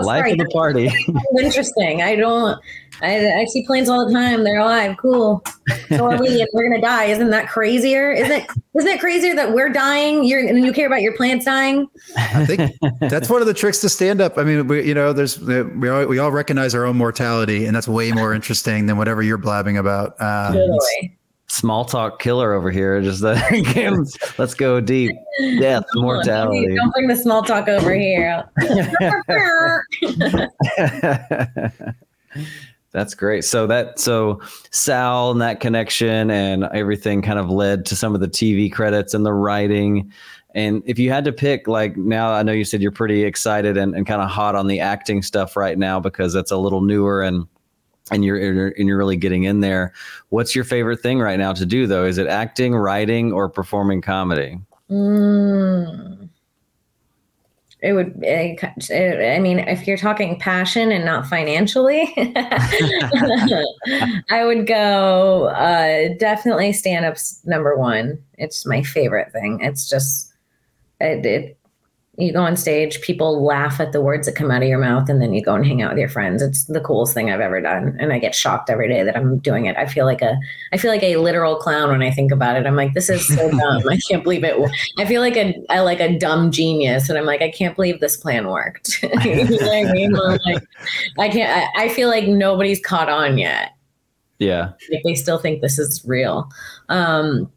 Life 0.00 0.32
of 0.32 0.38
the 0.38 0.48
party. 0.52 0.90
Interesting. 1.38 2.02
I 2.02 2.16
don't. 2.16 2.60
I, 3.02 3.40
I 3.40 3.44
see 3.46 3.64
planes 3.66 3.88
all 3.88 4.06
the 4.06 4.12
time. 4.12 4.44
They're 4.44 4.60
alive. 4.60 4.96
Cool. 5.00 5.42
So 5.88 6.04
are 6.04 6.20
we, 6.20 6.40
and 6.40 6.48
we're 6.52 6.68
gonna 6.68 6.82
die. 6.82 7.04
Isn't 7.04 7.30
that 7.30 7.48
crazier? 7.48 8.12
Isn't 8.12 8.30
it? 8.30 8.46
Isn't 8.76 8.90
it 8.90 9.00
crazier 9.00 9.34
that 9.36 9.54
we're 9.54 9.70
dying? 9.70 10.24
You're 10.24 10.46
and 10.46 10.64
you 10.64 10.72
care 10.72 10.86
about 10.86 11.00
your 11.00 11.16
plants 11.16 11.46
dying. 11.46 11.88
I 12.16 12.44
think 12.44 12.72
that's 13.00 13.30
one 13.30 13.40
of 13.40 13.46
the 13.46 13.54
tricks 13.54 13.80
to 13.80 13.88
stand 13.88 14.20
up. 14.20 14.36
I 14.36 14.44
mean, 14.44 14.68
we, 14.68 14.86
you 14.86 14.92
know, 14.92 15.14
there's 15.14 15.40
we 15.40 15.88
all, 15.88 16.04
we 16.06 16.18
all 16.18 16.30
recognize 16.30 16.74
our 16.74 16.84
own 16.84 16.98
mortality, 16.98 17.64
and 17.64 17.74
that's 17.74 17.88
way 17.88 18.12
more 18.12 18.34
interesting 18.34 18.84
than 18.84 18.98
whatever 18.98 19.22
you're 19.22 19.38
blabbing 19.38 19.78
about. 19.78 20.20
Um, 20.20 20.52
totally 20.52 21.16
small 21.50 21.84
talk 21.84 22.20
killer 22.20 22.54
over 22.54 22.70
here. 22.70 23.00
Just 23.02 23.20
the 23.20 24.34
let's 24.38 24.54
go 24.54 24.80
deep. 24.80 25.14
Death, 25.58 25.84
mortality. 25.94 26.74
Don't 26.74 26.92
bring 26.92 27.08
the 27.08 27.16
small 27.16 27.42
talk 27.42 27.68
over 27.68 27.92
here. 27.92 28.44
That's 32.92 33.14
great. 33.14 33.44
So 33.44 33.66
that 33.66 33.98
so 33.98 34.40
Sal 34.70 35.30
and 35.30 35.40
that 35.40 35.60
connection 35.60 36.30
and 36.30 36.64
everything 36.64 37.22
kind 37.22 37.38
of 37.38 37.50
led 37.50 37.86
to 37.86 37.96
some 37.96 38.14
of 38.14 38.20
the 38.20 38.28
TV 38.28 38.72
credits 38.72 39.14
and 39.14 39.24
the 39.24 39.32
writing. 39.32 40.12
And 40.54 40.82
if 40.84 40.98
you 40.98 41.10
had 41.10 41.24
to 41.26 41.32
pick, 41.32 41.68
like 41.68 41.96
now, 41.96 42.32
I 42.32 42.42
know 42.42 42.52
you 42.52 42.64
said 42.64 42.82
you're 42.82 42.90
pretty 42.90 43.22
excited 43.22 43.76
and, 43.76 43.94
and 43.94 44.06
kind 44.06 44.20
of 44.20 44.28
hot 44.28 44.56
on 44.56 44.66
the 44.66 44.80
acting 44.80 45.22
stuff 45.22 45.56
right 45.56 45.78
now 45.78 46.00
because 46.00 46.34
it's 46.34 46.50
a 46.50 46.56
little 46.56 46.80
newer 46.80 47.22
and 47.22 47.46
and 48.10 48.24
you're 48.24 48.68
and 48.68 48.88
you're 48.88 48.98
really 48.98 49.16
getting 49.16 49.44
in 49.44 49.60
there. 49.60 49.92
What's 50.30 50.54
your 50.54 50.64
favorite 50.64 51.00
thing 51.00 51.20
right 51.20 51.38
now 51.38 51.52
to 51.52 51.66
do 51.66 51.86
though? 51.86 52.04
Is 52.04 52.18
it 52.18 52.26
acting, 52.26 52.74
writing, 52.74 53.32
or 53.32 53.48
performing 53.48 54.00
comedy? 54.00 54.58
Mm. 54.90 56.28
It 57.82 57.94
would. 57.94 58.14
It, 58.22 59.36
I 59.36 59.38
mean, 59.38 59.60
if 59.60 59.86
you're 59.86 59.96
talking 59.96 60.38
passion 60.38 60.92
and 60.92 61.04
not 61.04 61.26
financially, 61.26 62.12
I 64.30 64.42
would 64.44 64.66
go 64.66 65.44
uh, 65.44 66.14
definitely 66.18 66.74
stand 66.74 67.06
ups 67.06 67.40
number 67.46 67.76
one. 67.76 68.22
It's 68.36 68.66
my 68.66 68.82
favorite 68.82 69.32
thing. 69.32 69.60
It's 69.62 69.88
just 69.88 70.34
it, 71.00 71.24
it 71.24 71.58
you 72.20 72.32
go 72.32 72.42
on 72.42 72.56
stage, 72.56 73.00
people 73.00 73.44
laugh 73.44 73.80
at 73.80 73.92
the 73.92 74.00
words 74.00 74.26
that 74.26 74.34
come 74.34 74.50
out 74.50 74.62
of 74.62 74.68
your 74.68 74.78
mouth, 74.78 75.08
and 75.08 75.20
then 75.20 75.34
you 75.34 75.42
go 75.42 75.54
and 75.54 75.66
hang 75.66 75.82
out 75.82 75.90
with 75.90 75.98
your 75.98 76.08
friends. 76.08 76.42
It's 76.42 76.64
the 76.64 76.80
coolest 76.80 77.14
thing 77.14 77.30
I've 77.30 77.40
ever 77.40 77.60
done, 77.60 77.96
and 77.98 78.12
I 78.12 78.18
get 78.18 78.34
shocked 78.34 78.70
every 78.70 78.88
day 78.88 79.02
that 79.02 79.16
I'm 79.16 79.38
doing 79.38 79.66
it. 79.66 79.76
I 79.76 79.86
feel 79.86 80.06
like 80.06 80.22
a, 80.22 80.38
I 80.72 80.76
feel 80.76 80.90
like 80.90 81.02
a 81.02 81.16
literal 81.16 81.56
clown 81.56 81.90
when 81.90 82.02
I 82.02 82.10
think 82.10 82.32
about 82.32 82.56
it. 82.56 82.66
I'm 82.66 82.76
like, 82.76 82.94
this 82.94 83.10
is 83.10 83.26
so 83.26 83.50
dumb. 83.58 83.88
I 83.88 83.98
can't 84.08 84.22
believe 84.22 84.44
it. 84.44 84.56
I 84.98 85.04
feel 85.04 85.20
like 85.20 85.36
a, 85.36 85.54
I 85.70 85.80
like 85.80 86.00
a 86.00 86.18
dumb 86.18 86.50
genius, 86.50 87.08
and 87.08 87.18
I'm 87.18 87.26
like, 87.26 87.42
I 87.42 87.50
can't 87.50 87.76
believe 87.76 88.00
this 88.00 88.16
plan 88.16 88.48
worked. 88.48 89.02
you 89.24 89.44
know 89.44 89.72
I 89.72 89.92
mean? 89.92 90.12
Like, 90.12 90.62
I 91.18 91.28
can't. 91.28 91.70
I, 91.76 91.84
I 91.84 91.88
feel 91.88 92.08
like 92.08 92.26
nobody's 92.26 92.80
caught 92.80 93.08
on 93.08 93.38
yet. 93.38 93.74
Yeah, 94.38 94.72
like 94.90 95.02
they 95.04 95.14
still 95.14 95.38
think 95.38 95.60
this 95.60 95.78
is 95.78 96.02
real. 96.06 96.50
Um, 96.88 97.50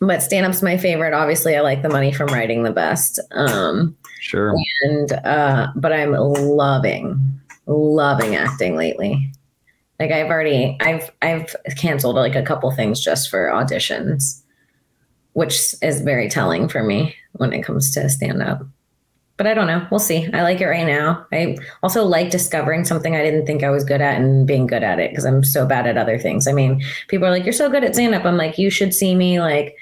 but 0.00 0.22
stand 0.22 0.46
up's 0.46 0.62
my 0.62 0.76
favorite. 0.76 1.12
Obviously, 1.12 1.56
I 1.56 1.60
like 1.60 1.82
the 1.82 1.88
money 1.88 2.12
from 2.12 2.28
writing 2.28 2.62
the 2.62 2.72
best. 2.72 3.18
Um, 3.32 3.96
sure. 4.20 4.54
And 4.82 5.12
uh, 5.12 5.68
but 5.74 5.92
I'm 5.92 6.12
loving, 6.12 7.18
loving 7.66 8.36
acting 8.36 8.76
lately. 8.76 9.32
Like 9.98 10.12
I've 10.12 10.30
already, 10.30 10.76
I've, 10.80 11.10
I've 11.22 11.56
canceled 11.76 12.14
like 12.14 12.36
a 12.36 12.42
couple 12.42 12.70
things 12.70 13.00
just 13.00 13.28
for 13.28 13.48
auditions, 13.48 14.40
which 15.32 15.74
is 15.82 16.00
very 16.02 16.28
telling 16.28 16.68
for 16.68 16.84
me 16.84 17.16
when 17.32 17.52
it 17.52 17.62
comes 17.62 17.92
to 17.94 18.08
stand 18.08 18.40
up. 18.40 18.62
But 19.36 19.48
I 19.48 19.54
don't 19.54 19.66
know. 19.66 19.86
We'll 19.90 20.00
see. 20.00 20.28
I 20.32 20.42
like 20.42 20.60
it 20.60 20.66
right 20.66 20.86
now. 20.86 21.24
I 21.32 21.56
also 21.82 22.04
like 22.04 22.30
discovering 22.30 22.84
something 22.84 23.14
I 23.14 23.22
didn't 23.22 23.46
think 23.46 23.62
I 23.62 23.70
was 23.70 23.84
good 23.84 24.00
at 24.00 24.20
and 24.20 24.46
being 24.46 24.66
good 24.66 24.82
at 24.82 24.98
it 24.98 25.10
because 25.10 25.24
I'm 25.24 25.44
so 25.44 25.64
bad 25.64 25.86
at 25.86 25.96
other 25.96 26.18
things. 26.18 26.48
I 26.48 26.52
mean, 26.52 26.82
people 27.06 27.26
are 27.28 27.30
like, 27.30 27.44
"You're 27.44 27.52
so 27.52 27.70
good 27.70 27.84
at 27.84 27.94
stand 27.94 28.16
up." 28.16 28.24
I'm 28.24 28.36
like, 28.36 28.58
"You 28.58 28.68
should 28.68 28.92
see 28.92 29.14
me 29.14 29.40
like 29.40 29.76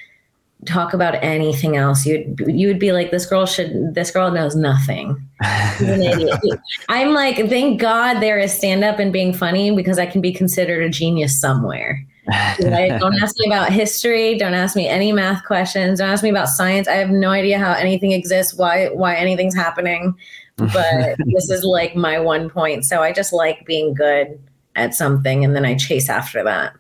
talk 0.64 0.94
about 0.94 1.14
anything 1.22 1.76
else. 1.76 2.06
You'd 2.06 2.40
you 2.46 2.68
would 2.68 2.78
be 2.78 2.92
like, 2.92 3.10
this 3.10 3.26
girl 3.26 3.46
should 3.46 3.94
this 3.94 4.10
girl 4.10 4.30
knows 4.30 4.56
nothing. 4.56 5.16
I'm 5.42 7.12
like, 7.12 7.36
thank 7.48 7.80
God 7.80 8.20
there 8.20 8.38
is 8.38 8.52
stand 8.52 8.84
up 8.84 8.98
and 8.98 9.12
being 9.12 9.34
funny 9.34 9.74
because 9.74 9.98
I 9.98 10.06
can 10.06 10.20
be 10.20 10.32
considered 10.32 10.82
a 10.82 10.88
genius 10.88 11.38
somewhere. 11.40 12.04
Don't 12.60 13.22
ask 13.22 13.36
me 13.38 13.46
about 13.46 13.72
history. 13.72 14.36
Don't 14.36 14.54
ask 14.54 14.74
me 14.74 14.88
any 14.88 15.12
math 15.12 15.44
questions. 15.44 16.00
Don't 16.00 16.08
ask 16.08 16.24
me 16.24 16.30
about 16.30 16.48
science. 16.48 16.88
I 16.88 16.94
have 16.94 17.10
no 17.10 17.30
idea 17.30 17.58
how 17.58 17.72
anything 17.72 18.12
exists, 18.12 18.54
why 18.54 18.88
why 18.88 19.14
anything's 19.14 19.54
happening. 19.54 20.14
But 20.56 20.72
this 21.26 21.50
is 21.50 21.64
like 21.64 21.94
my 21.94 22.18
one 22.18 22.50
point. 22.50 22.84
So 22.84 23.02
I 23.02 23.12
just 23.12 23.32
like 23.32 23.64
being 23.66 23.94
good 23.94 24.40
at 24.74 24.94
something 24.94 25.44
and 25.44 25.54
then 25.54 25.64
I 25.64 25.74
chase 25.76 26.08
after 26.08 26.42
that. 26.44 26.72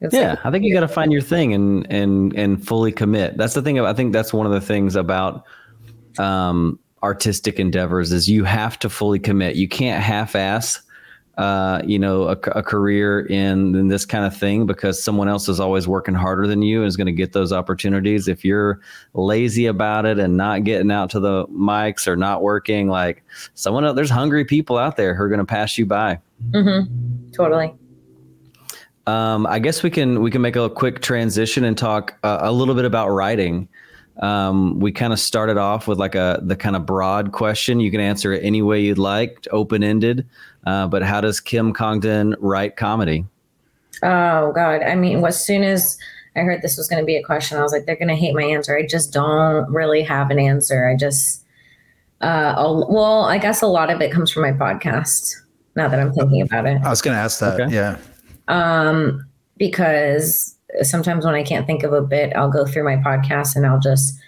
It's 0.00 0.14
yeah, 0.14 0.30
like, 0.30 0.46
I 0.46 0.50
think 0.50 0.64
you 0.64 0.72
got 0.72 0.80
to 0.80 0.88
find 0.88 1.12
your 1.12 1.22
thing 1.22 1.54
and 1.54 1.90
and 1.90 2.34
and 2.34 2.66
fully 2.66 2.92
commit. 2.92 3.36
That's 3.36 3.54
the 3.54 3.62
thing. 3.62 3.80
I 3.80 3.92
think 3.94 4.12
that's 4.12 4.32
one 4.32 4.46
of 4.46 4.52
the 4.52 4.60
things 4.60 4.94
about 4.94 5.44
um, 6.18 6.78
artistic 7.02 7.58
endeavors 7.58 8.12
is 8.12 8.28
you 8.28 8.44
have 8.44 8.78
to 8.80 8.90
fully 8.90 9.18
commit. 9.18 9.56
You 9.56 9.68
can't 9.68 10.02
half-ass 10.02 10.82
uh, 11.36 11.82
you 11.84 11.98
know, 11.98 12.28
a, 12.28 12.32
a 12.52 12.62
career 12.62 13.26
in, 13.26 13.74
in 13.74 13.88
this 13.88 14.06
kind 14.06 14.24
of 14.24 14.34
thing 14.34 14.64
because 14.64 15.02
someone 15.02 15.28
else 15.28 15.48
is 15.48 15.60
always 15.60 15.86
working 15.86 16.14
harder 16.14 16.46
than 16.46 16.62
you 16.62 16.80
and 16.80 16.88
is 16.88 16.96
going 16.96 17.06
to 17.06 17.12
get 17.12 17.32
those 17.32 17.52
opportunities. 17.52 18.26
If 18.26 18.44
you're 18.44 18.80
lazy 19.12 19.66
about 19.66 20.06
it 20.06 20.18
and 20.18 20.36
not 20.36 20.64
getting 20.64 20.90
out 20.90 21.10
to 21.10 21.20
the 21.20 21.46
mics 21.48 22.06
or 22.06 22.16
not 22.16 22.42
working, 22.42 22.88
like 22.88 23.22
someone 23.52 23.84
else, 23.84 23.96
there's 23.96 24.10
hungry 24.10 24.46
people 24.46 24.78
out 24.78 24.96
there 24.96 25.14
who 25.14 25.22
are 25.24 25.28
going 25.28 25.40
to 25.40 25.44
pass 25.44 25.76
you 25.76 25.84
by. 25.84 26.18
Mm-hmm. 26.52 27.32
Totally. 27.32 27.74
Um, 29.06 29.46
I 29.46 29.58
guess 29.58 29.82
we 29.82 29.90
can 29.90 30.20
we 30.20 30.30
can 30.30 30.42
make 30.42 30.56
a 30.56 30.68
quick 30.68 31.00
transition 31.00 31.64
and 31.64 31.78
talk 31.78 32.18
uh, 32.24 32.38
a 32.40 32.52
little 32.52 32.74
bit 32.74 32.84
about 32.84 33.08
writing. 33.08 33.68
Um, 34.20 34.80
we 34.80 34.92
kind 34.92 35.12
of 35.12 35.20
started 35.20 35.58
off 35.58 35.86
with 35.86 35.98
like 35.98 36.14
a 36.14 36.40
the 36.42 36.56
kind 36.56 36.74
of 36.74 36.86
broad 36.86 37.32
question. 37.32 37.80
You 37.80 37.90
can 37.90 38.00
answer 38.00 38.32
it 38.32 38.42
any 38.42 38.62
way 38.62 38.80
you'd 38.80 38.98
like, 38.98 39.46
open 39.52 39.84
ended. 39.84 40.26
Uh, 40.66 40.88
but 40.88 41.02
how 41.02 41.20
does 41.20 41.38
Kim 41.38 41.72
Congdon 41.72 42.34
write 42.40 42.76
comedy? 42.76 43.24
Oh 44.02 44.52
God! 44.52 44.82
I 44.82 44.94
mean, 44.94 45.24
as 45.24 45.44
soon 45.44 45.62
as 45.62 45.98
I 46.34 46.40
heard 46.40 46.62
this 46.62 46.76
was 46.76 46.88
going 46.88 47.00
to 47.00 47.06
be 47.06 47.16
a 47.16 47.22
question, 47.22 47.58
I 47.58 47.62
was 47.62 47.72
like, 47.72 47.86
they're 47.86 47.96
going 47.96 48.08
to 48.08 48.16
hate 48.16 48.34
my 48.34 48.42
answer. 48.42 48.76
I 48.76 48.86
just 48.86 49.12
don't 49.12 49.70
really 49.70 50.02
have 50.02 50.30
an 50.30 50.38
answer. 50.38 50.86
I 50.86 50.96
just, 50.96 51.44
uh, 52.20 52.54
well, 52.88 53.24
I 53.24 53.38
guess 53.38 53.62
a 53.62 53.66
lot 53.66 53.90
of 53.90 54.00
it 54.02 54.10
comes 54.12 54.30
from 54.30 54.42
my 54.42 54.52
podcast. 54.52 55.36
Now 55.76 55.88
that 55.88 56.00
I'm 56.00 56.12
thinking 56.12 56.42
about 56.42 56.66
it, 56.66 56.80
I 56.82 56.90
was 56.90 57.00
going 57.00 57.14
to 57.14 57.20
ask 57.20 57.38
that. 57.40 57.60
Okay. 57.60 57.74
Yeah. 57.74 57.98
Um, 58.48 59.26
because 59.56 60.56
sometimes 60.82 61.24
when 61.24 61.34
I 61.34 61.42
can't 61.42 61.66
think 61.66 61.82
of 61.82 61.92
a 61.92 62.02
bit, 62.02 62.34
I'll 62.36 62.50
go 62.50 62.66
through 62.66 62.84
my 62.84 62.96
podcast 62.96 63.56
and 63.56 63.66
I'll 63.66 63.80
just 63.80 64.18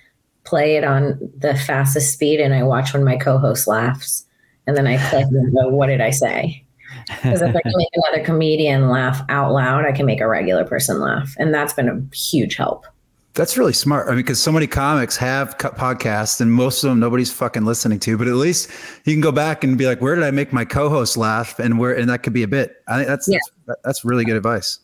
play 0.44 0.76
it 0.76 0.84
on 0.84 1.18
the 1.36 1.54
fastest 1.54 2.12
speed, 2.12 2.40
and 2.40 2.54
I 2.54 2.62
watch 2.62 2.94
when 2.94 3.04
my 3.04 3.16
co-host 3.16 3.66
laughs 3.66 4.24
and 4.66 4.76
then 4.76 4.86
I 4.86 4.96
click 5.10 5.26
and 5.26 5.54
go, 5.54 5.68
what 5.68 5.88
did 5.88 6.00
I 6.00 6.10
say? 6.10 6.64
Because 7.06 7.42
if 7.42 7.54
I 7.54 7.60
can 7.60 7.72
make 7.76 7.88
another 7.94 8.24
comedian 8.24 8.88
laugh 8.88 9.22
out 9.28 9.52
loud, 9.52 9.84
I 9.84 9.92
can 9.92 10.06
make 10.06 10.20
a 10.20 10.28
regular 10.28 10.64
person 10.64 11.00
laugh. 11.00 11.34
And 11.38 11.52
that's 11.52 11.72
been 11.72 11.88
a 11.88 12.16
huge 12.16 12.56
help. 12.56 12.86
That's 13.34 13.56
really 13.56 13.72
smart. 13.72 14.08
I 14.08 14.10
mean, 14.10 14.18
because 14.18 14.40
so 14.40 14.50
many 14.50 14.66
comics 14.66 15.16
have 15.18 15.56
podcasts 15.58 16.40
and 16.40 16.52
most 16.52 16.82
of 16.82 16.90
them 16.90 16.98
nobody's 16.98 17.32
fucking 17.32 17.64
listening 17.64 17.98
to, 18.00 18.18
but 18.18 18.26
at 18.26 18.34
least 18.34 18.70
you 19.04 19.12
can 19.12 19.20
go 19.20 19.32
back 19.32 19.64
and 19.64 19.78
be 19.78 19.86
like, 19.86 20.00
where 20.00 20.14
did 20.14 20.24
I 20.24 20.30
make 20.30 20.52
my 20.52 20.64
co-host 20.64 21.16
laugh? 21.16 21.58
And 21.58 21.78
where, 21.78 21.96
and 21.96 22.08
that 22.10 22.22
could 22.22 22.32
be 22.32 22.42
a 22.42 22.48
bit. 22.48 22.82
I 22.88 22.96
think 22.96 23.08
that's, 23.08 23.28
yeah. 23.28 23.36
that's, 23.36 23.57
that's 23.84 24.04
really 24.04 24.24
good 24.24 24.36
advice. 24.36 24.80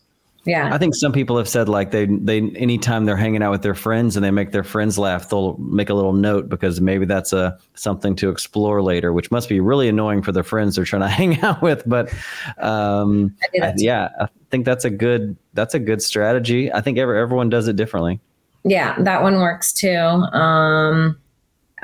Yeah. 0.47 0.75
I 0.75 0.79
think 0.79 0.95
some 0.95 1.13
people 1.13 1.39
have 1.39 1.49
said 1.49 1.71
like 1.71 1.91
they 1.91 2.05
they 2.05 2.39
anytime 2.57 3.07
they're 3.07 3.17
hanging 3.17 3.43
out 3.43 3.51
with 3.51 3.63
their 3.63 3.75
friends 3.75 4.15
and 4.15 4.23
they 4.23 4.31
make 4.31 4.53
their 4.53 4.65
friends 4.65 4.99
laugh, 4.99 5.31
they'll 5.31 5.57
make 5.57 5.89
a 5.89 5.95
little 5.95 6.13
note 6.13 6.51
because 6.51 6.83
maybe 6.83 7.07
that's 7.07 7.33
a 7.33 7.59
something 7.75 8.15
to 8.17 8.29
explore 8.29 8.83
later, 8.83 9.13
which 9.13 9.31
must 9.31 9.49
be 9.49 9.61
really 9.61 9.89
annoying 9.89 10.23
for 10.23 10.33
their 10.33 10.43
friends 10.43 10.77
they're 10.77 10.85
trying 10.85 11.03
to 11.03 11.09
hang 11.21 11.41
out 11.41 11.63
with. 11.63 11.83
But 11.87 12.13
um, 12.59 13.35
I, 13.63 13.73
yeah, 13.77 14.11
I 14.21 14.29
think 14.51 14.67
that's 14.67 14.85
a 14.85 14.91
good 14.91 15.37
that's 15.55 15.75
a 15.75 15.79
good 15.79 16.03
strategy. 16.03 16.71
I 16.71 16.83
think 16.83 16.99
every, 16.99 17.19
everyone 17.19 17.49
does 17.49 17.67
it 17.67 17.77
differently. 17.77 18.21
Yeah, 18.65 18.97
that 19.01 19.23
one 19.23 19.37
works 19.37 19.73
too. 19.73 19.97
Um, 19.97 21.19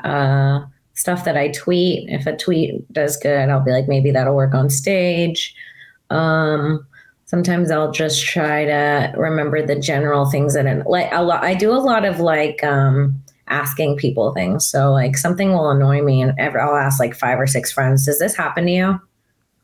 uh, 0.04 0.60
stuff 0.94 1.24
that 1.24 1.36
I 1.36 1.48
tweet, 1.48 2.10
if 2.10 2.26
a 2.26 2.36
tweet 2.36 2.90
does 2.92 3.16
good, 3.16 3.48
I'll 3.48 3.64
be 3.64 3.70
like, 3.70 3.88
maybe 3.88 4.10
that'll 4.10 4.36
work 4.36 4.54
on 4.54 4.68
stage. 4.68 5.54
Um, 6.10 6.86
sometimes 7.30 7.70
I'll 7.70 7.92
just 7.92 8.24
try 8.24 8.64
to 8.64 9.12
remember 9.16 9.64
the 9.64 9.78
general 9.78 10.28
things 10.28 10.54
that 10.54 10.66
I, 10.66 10.82
like 10.82 11.08
a 11.12 11.22
lot. 11.22 11.44
I 11.44 11.54
do 11.54 11.70
a 11.70 11.78
lot 11.78 12.04
of 12.04 12.18
like 12.18 12.62
um, 12.64 13.22
asking 13.46 13.98
people 13.98 14.34
things. 14.34 14.66
So 14.66 14.92
like 14.92 15.16
something 15.16 15.52
will 15.52 15.70
annoy 15.70 16.02
me, 16.02 16.20
and 16.20 16.34
ever 16.38 16.60
I'll 16.60 16.74
ask 16.74 16.98
like 16.98 17.14
five 17.14 17.38
or 17.38 17.46
six 17.46 17.70
friends, 17.70 18.04
"Does 18.04 18.18
this 18.18 18.34
happen 18.34 18.66
to 18.66 18.72
you?" 18.72 19.00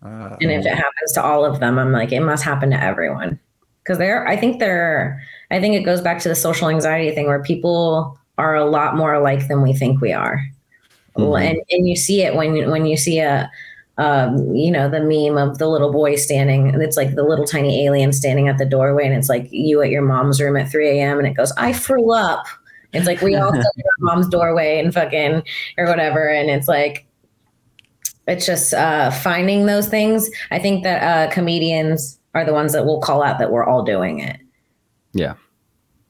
Uh, 0.02 0.36
and 0.40 0.52
if 0.52 0.64
it 0.64 0.74
happens 0.74 1.12
to 1.14 1.22
all 1.22 1.44
of 1.44 1.58
them, 1.58 1.78
I'm 1.78 1.90
like, 1.90 2.12
it 2.12 2.20
must 2.20 2.44
happen 2.44 2.70
to 2.70 2.80
everyone 2.80 3.40
because 3.82 3.98
they're. 3.98 4.26
I 4.28 4.36
think 4.36 4.60
they're. 4.60 5.20
I 5.50 5.60
think 5.60 5.74
it 5.74 5.82
goes 5.82 6.00
back 6.00 6.20
to 6.20 6.28
the 6.28 6.36
social 6.36 6.68
anxiety 6.68 7.12
thing 7.12 7.26
where 7.26 7.42
people 7.42 8.16
are 8.38 8.54
a 8.54 8.64
lot 8.64 8.96
more 8.96 9.14
alike 9.14 9.48
than 9.48 9.62
we 9.62 9.72
think 9.72 10.00
we 10.00 10.12
are. 10.12 10.40
Mm-hmm. 11.16 11.42
And, 11.42 11.58
and 11.70 11.88
you 11.88 11.96
see 11.96 12.22
it 12.22 12.36
when 12.36 12.70
when 12.70 12.86
you 12.86 12.96
see 12.96 13.18
a 13.18 13.50
um, 13.98 14.54
you 14.54 14.70
know, 14.70 14.88
the 14.88 15.00
meme 15.00 15.38
of 15.38 15.58
the 15.58 15.68
little 15.68 15.90
boy 15.90 16.16
standing, 16.16 16.68
and 16.68 16.82
it's 16.82 16.96
like 16.96 17.14
the 17.14 17.22
little 17.22 17.46
tiny 17.46 17.86
alien 17.86 18.12
standing 18.12 18.48
at 18.48 18.58
the 18.58 18.66
doorway, 18.66 19.06
and 19.06 19.14
it's 19.14 19.28
like 19.28 19.48
you 19.50 19.80
at 19.82 19.90
your 19.90 20.02
mom's 20.02 20.40
room 20.40 20.56
at 20.56 20.70
3 20.70 20.88
a.m. 20.88 21.18
and 21.18 21.26
it 21.26 21.34
goes, 21.34 21.52
I 21.52 21.72
threw 21.72 22.12
up. 22.12 22.46
It's 22.92 23.06
like 23.06 23.20
we 23.22 23.36
all 23.36 23.48
stood 23.52 23.60
at 23.60 23.84
our 23.84 24.14
mom's 24.14 24.28
doorway 24.28 24.78
and 24.78 24.92
fucking 24.92 25.42
or 25.78 25.86
whatever. 25.86 26.28
And 26.28 26.50
it's 26.50 26.68
like 26.68 27.06
it's 28.26 28.44
just 28.44 28.74
uh, 28.74 29.10
finding 29.10 29.66
those 29.66 29.88
things. 29.88 30.28
I 30.50 30.58
think 30.58 30.82
that 30.82 31.02
uh, 31.02 31.32
comedians 31.32 32.18
are 32.34 32.44
the 32.44 32.52
ones 32.52 32.72
that 32.72 32.84
will 32.84 33.00
call 33.00 33.22
out 33.22 33.38
that 33.38 33.50
we're 33.50 33.64
all 33.64 33.82
doing 33.82 34.18
it. 34.20 34.38
Yeah. 35.12 35.34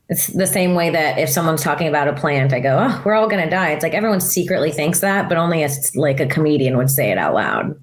It's 0.08 0.28
the 0.28 0.46
same 0.46 0.74
way 0.74 0.90
that 0.90 1.18
if 1.18 1.28
someone's 1.28 1.62
talking 1.62 1.88
about 1.88 2.06
a 2.06 2.12
plant, 2.12 2.52
I 2.52 2.60
go, 2.60 2.78
"Oh, 2.78 3.02
we're 3.04 3.14
all 3.14 3.28
going 3.28 3.42
to 3.42 3.50
die." 3.50 3.70
It's 3.70 3.82
like 3.82 3.94
everyone 3.94 4.20
secretly 4.20 4.70
thinks 4.70 5.00
that, 5.00 5.28
but 5.28 5.36
only 5.36 5.64
as 5.64 5.94
like 5.96 6.20
a 6.20 6.26
comedian 6.26 6.76
would 6.76 6.90
say 6.90 7.10
it 7.10 7.18
out 7.18 7.34
loud. 7.34 7.74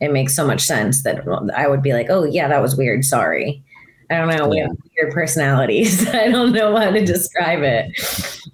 It 0.00 0.12
makes 0.12 0.34
so 0.34 0.46
much 0.46 0.62
sense 0.62 1.02
that 1.04 1.26
I 1.56 1.68
would 1.68 1.82
be 1.82 1.92
like, 1.92 2.08
"Oh, 2.10 2.24
yeah, 2.24 2.48
that 2.48 2.62
was 2.62 2.76
weird. 2.76 3.04
Sorry." 3.04 3.62
I 4.10 4.16
don't 4.16 4.34
know. 4.34 4.48
We 4.48 4.58
have 4.58 4.70
weird 4.96 5.12
personalities. 5.12 6.08
I 6.14 6.28
don't 6.28 6.52
know 6.52 6.76
how 6.76 6.90
to 6.90 7.04
describe 7.04 7.62
it. 7.62 7.92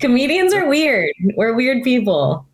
Comedians 0.00 0.52
are 0.52 0.68
weird. 0.68 1.12
We're 1.37 1.54
weird 1.54 1.84
people. 1.84 2.46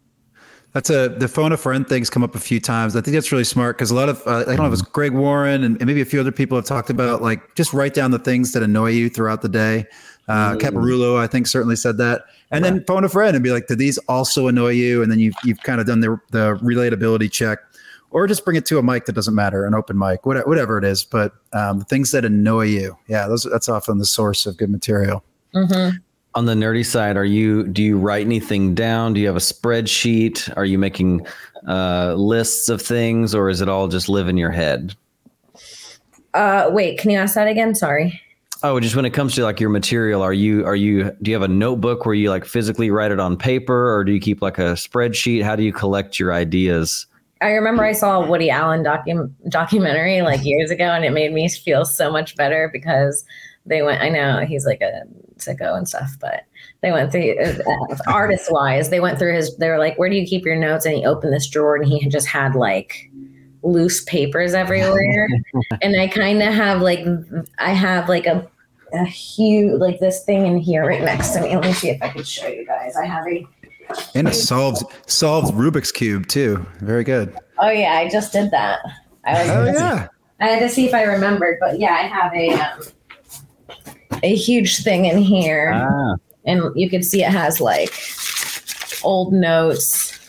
That's 0.73 0.89
a 0.89 1.09
the 1.09 1.27
phone 1.27 1.51
a 1.51 1.57
friend 1.57 1.89
things 1.89 2.11
come 2.11 2.23
up 2.23 2.37
a 2.37 2.39
few 2.39 2.61
times. 2.61 2.95
I 2.95 3.01
think 3.01 3.15
that's 3.15 3.33
really 3.33 3.45
smart 3.45 3.77
because 3.77 3.91
a 3.91 3.95
lot 3.95 4.09
of 4.09 4.25
uh, 4.25 4.43
I 4.43 4.45
don't 4.45 4.59
know 4.59 4.67
if 4.67 4.73
it's 4.73 4.83
Greg 4.83 5.13
Warren 5.13 5.65
and, 5.65 5.77
and, 5.79 5.87
maybe 5.87 6.01
a 6.01 6.05
few 6.05 6.21
other 6.21 6.31
people 6.31 6.57
have 6.57 6.65
talked 6.65 6.91
about 6.91 7.23
like 7.23 7.57
just 7.57 7.73
write 7.73 7.93
down 7.93 8.13
the 8.13 8.21
things 8.21 8.53
that 8.53 8.63
annoy 8.63 8.91
you 8.91 9.09
throughout 9.09 9.43
the 9.43 9.49
day. 9.49 9.85
Uh, 10.29 10.55
mm. 10.55 10.61
Caparulo, 10.61 11.19
I 11.19 11.27
think, 11.27 11.47
certainly 11.47 11.77
said 11.77 11.99
that. 11.99 12.23
And 12.51 12.65
right. 12.65 12.75
then 12.75 12.85
phone 12.85 13.05
a 13.05 13.09
friend 13.09 13.35
and 13.35 13.43
be 13.43 13.51
like, 13.51 13.67
"Do 13.67 13.75
these 13.75 13.99
also 14.09 14.49
annoy 14.49 14.71
you?" 14.71 15.03
And 15.03 15.11
then 15.11 15.19
you've 15.19 15.35
you've 15.45 15.61
kind 15.63 15.81
of 15.81 15.87
done 15.87 16.01
the 16.01 16.21
the 16.31 16.57
relatability 16.63 17.31
check, 17.31 17.59
or 18.11 18.27
just 18.27 18.45
bring 18.45 18.57
it 18.57 18.67
to 18.67 18.79
a 18.79 18.83
mic 18.83 19.07
that 19.07 19.13
doesn't 19.13 19.35
matter, 19.35 19.65
an 19.65 19.75
open 19.75 19.99
mic, 19.99 20.27
whatever, 20.27 20.49
whatever 20.49 20.79
it 20.79 20.85
is. 20.85 21.05
But 21.05 21.33
um, 21.53 21.79
the 21.81 21.85
things 21.85 22.11
that 22.13 22.25
annoy 22.25 22.67
you, 22.67 22.97
yeah, 23.09 23.27
those 23.29 23.47
that's 23.51 23.69
often 23.69 23.99
the 23.99 24.07
source 24.07 24.47
of 24.47 24.57
good 24.57 24.71
material. 24.71 25.25
Mm-hmm. 25.55 25.97
On 26.35 26.45
the 26.47 26.55
nerdy 26.55 26.87
side, 26.87 27.17
are 27.17 27.25
you 27.25 27.67
do 27.67 27.83
you 27.83 27.99
write 27.99 28.25
anything 28.27 28.75
down? 28.75 29.15
Do 29.15 29.21
you 29.21 29.27
have 29.27 29.37
a 29.37 29.41
spreadsheet? 29.41 30.53
Are 30.57 30.65
you 30.65 30.79
making 30.79 31.27
uh, 31.67 32.15
lists 32.15 32.69
of 32.69 32.81
things, 32.83 33.35
or 33.35 33.49
is 33.49 33.61
it 33.61 33.69
all 33.69 33.89
just 33.89 34.09
live 34.09 34.29
in 34.29 34.37
your 34.37 34.51
head? 34.51 34.95
Uh, 36.35 36.69
wait, 36.71 36.99
can 36.99 37.11
you 37.11 37.19
ask 37.19 37.35
that 37.35 37.49
again? 37.49 37.75
Sorry. 37.75 38.21
Oh, 38.63 38.79
just 38.79 38.95
when 38.95 39.07
it 39.07 39.11
comes 39.11 39.35
to 39.37 39.43
like 39.43 39.59
your 39.59 39.71
material, 39.71 40.23
are 40.23 40.35
you 40.35 40.67
are 40.67 40.77
you 40.77 41.17
do 41.23 41.31
you 41.31 41.35
have 41.35 41.43
a 41.43 41.49
notebook 41.49 42.05
where 42.05 42.15
you 42.15 42.29
like 42.29 42.45
physically 42.45 42.91
write 42.91 43.11
it 43.11 43.19
on 43.19 43.37
paper 43.37 43.95
or 43.95 44.05
do 44.05 44.13
you 44.13 44.21
keep 44.21 44.43
like 44.43 44.59
a 44.59 44.73
spreadsheet? 44.73 45.43
How 45.43 45.57
do 45.57 45.63
you 45.63 45.73
collect 45.73 46.19
your 46.19 46.33
ideas? 46.33 47.07
I 47.41 47.53
remember 47.53 47.85
I 47.85 47.93
saw 47.93 48.23
a 48.23 48.27
Woody 48.27 48.51
Allen 48.51 48.85
docu- 48.85 49.33
documentary 49.49 50.21
like 50.21 50.45
years 50.45 50.71
ago 50.71 50.85
and 50.85 51.07
it 51.07 51.13
made 51.13 51.33
me 51.33 51.49
feel 51.49 51.87
so 51.87 52.13
much 52.13 52.37
better 52.37 52.69
because 52.71 53.25
they 53.65 53.81
went 53.81 54.03
I 54.03 54.11
know 54.11 54.45
he's 54.47 54.67
like 54.67 54.83
a 54.83 55.05
sicko 55.39 55.75
and 55.77 55.89
stuff, 55.89 56.11
but 56.21 56.45
they 56.83 56.93
went 56.93 57.13
through 57.13 57.39
uh, 57.39 57.97
artist 58.07 58.53
wise, 58.53 58.91
they 58.91 59.01
went 59.01 59.19
through 59.19 59.37
his 59.37 59.57
they 59.57 59.71
were 59.71 59.79
like, 59.79 59.99
Where 59.99 60.11
do 60.11 60.17
you 60.17 60.27
keep 60.27 60.45
your 60.45 60.57
notes? 60.57 60.85
And 60.85 60.95
he 60.95 61.07
opened 61.07 61.33
this 61.33 61.49
drawer 61.49 61.77
and 61.77 61.87
he 61.87 61.99
had 61.99 62.13
just 62.13 62.27
had 62.27 62.55
like 62.55 63.10
loose 63.63 64.05
papers 64.05 64.55
everywhere. 64.55 65.29
and 65.83 66.01
I 66.01 66.09
kind 66.09 66.43
of 66.43 66.53
have 66.53 66.81
like, 66.81 67.07
I 67.59 67.71
have 67.71 68.09
like 68.09 68.27
a, 68.27 68.49
a 68.93 69.05
huge 69.05 69.81
like 69.81 70.01
this 70.01 70.25
thing 70.25 70.47
in 70.47 70.59
here 70.59 70.85
right 70.85 71.03
next 71.03 71.31
to 71.31 71.41
me. 71.41 71.55
Let 71.55 71.65
me 71.65 71.73
see 71.73 71.91
if 71.91 72.03
I 72.03 72.09
can 72.09 72.25
show 72.25 72.49
you 72.49 72.67
guys. 72.67 72.97
I 72.97 73.07
have 73.07 73.27
a 73.27 73.47
and 74.15 74.29
a 74.29 74.33
solved 74.33 74.85
solved 75.07 75.55
Rubik's 75.55 75.93
cube 75.93 76.27
too. 76.29 76.65
Very 76.81 77.05
good. 77.05 77.37
Oh 77.59 77.71
yeah, 77.71 77.95
I 77.95 78.09
just 78.09 78.33
did 78.33 78.51
that. 78.51 78.81
I 79.25 79.33
was 79.33 79.51
oh 79.51 79.65
yeah. 79.67 80.09
I 80.41 80.47
had 80.47 80.61
to 80.61 80.69
see 80.69 80.87
if 80.87 80.95
I 80.95 81.03
remembered, 81.03 81.59
but 81.61 81.79
yeah, 81.79 81.93
I 81.93 82.03
have 82.03 82.35
a 82.35 82.53
um, 82.53 82.81
a 84.23 84.35
huge 84.35 84.83
thing 84.83 85.05
in 85.05 85.19
here, 85.19 85.73
ah. 85.75 86.17
and 86.45 86.63
you 86.75 86.89
can 86.89 87.03
see 87.03 87.23
it 87.23 87.31
has 87.31 87.61
like 87.61 87.93
old 89.03 89.33
notes 89.33 90.20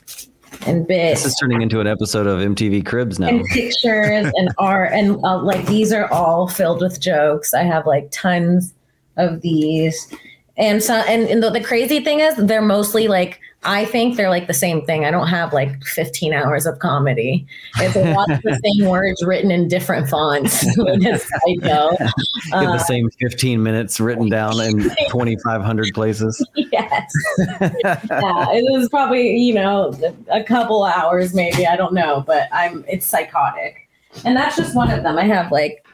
and 0.67 0.88
bits. 0.88 1.24
This 1.24 1.34
is 1.34 1.39
turning 1.39 1.62
into 1.62 1.80
an 1.80 1.88
episode 1.88 2.28
of 2.28 2.39
MTV 2.39 2.86
Cribs 2.86 3.19
now. 3.19 3.28
And 3.28 3.45
pictures 3.45 4.32
and 4.36 4.50
art, 4.58 4.91
and 4.93 5.17
uh, 5.24 5.41
like 5.41 5.65
these 5.65 5.91
are 5.91 6.12
all 6.12 6.47
filled 6.47 6.82
with 6.82 7.00
jokes. 7.00 7.54
I 7.54 7.63
have 7.63 7.86
like 7.86 8.10
tons 8.12 8.74
of 9.17 9.41
these, 9.41 10.13
and 10.58 10.82
so 10.82 10.95
and, 10.95 11.28
and 11.28 11.43
the, 11.43 11.50
the 11.50 11.62
crazy 11.62 12.00
thing 12.00 12.19
is 12.19 12.36
they're 12.36 12.62
mostly 12.62 13.08
like 13.08 13.39
I 13.63 13.86
think 13.86 14.17
they're 14.17 14.30
like 14.30 14.47
the 14.47 14.56
same 14.56 14.84
thing. 14.86 15.06
I 15.06 15.12
don't 15.12 15.28
have 15.28 15.54
like 15.54 15.84
15 15.84 16.34
hours 16.34 16.65
of 16.65 16.80
comedy. 16.80 17.45
It's 17.78 17.95
a 17.95 18.12
lot 18.12 18.32
of 18.32 18.41
the 18.41 18.60
same 18.65 18.89
words 18.89 19.24
written 19.24 19.52
in 19.52 19.67
different 19.67 20.10
fonts. 20.10 20.65
I 20.80 21.54
know. 21.58 21.97
Uh, 22.54 22.63
the 22.63 22.80
same 22.80 23.10
15 23.12 23.63
minutes 23.63 24.00
written 24.00 24.28
down 24.28 24.60
in 24.60 24.80
2,500 24.82 25.93
places. 25.93 26.45
Yes. 26.56 27.13
yeah, 27.39 28.47
it 28.50 28.78
was 28.78 28.89
probably, 28.89 29.38
you 29.38 29.54
know, 29.54 29.93
a 30.30 30.43
couple 30.43 30.84
hours 30.84 31.34
maybe. 31.34 31.65
I 31.65 31.78
don't 31.78 31.93
know, 31.93 32.24
but 32.28 32.50
I'm, 32.52 32.84
it's 32.89 33.06
psychotic. 33.06 33.88
And 34.26 34.36
that's 34.36 34.58
just 34.58 34.76
one 34.76 34.91
of 34.91 35.04
them. 35.04 35.17
I 35.17 35.24
have 35.24 35.50
like 35.52 35.86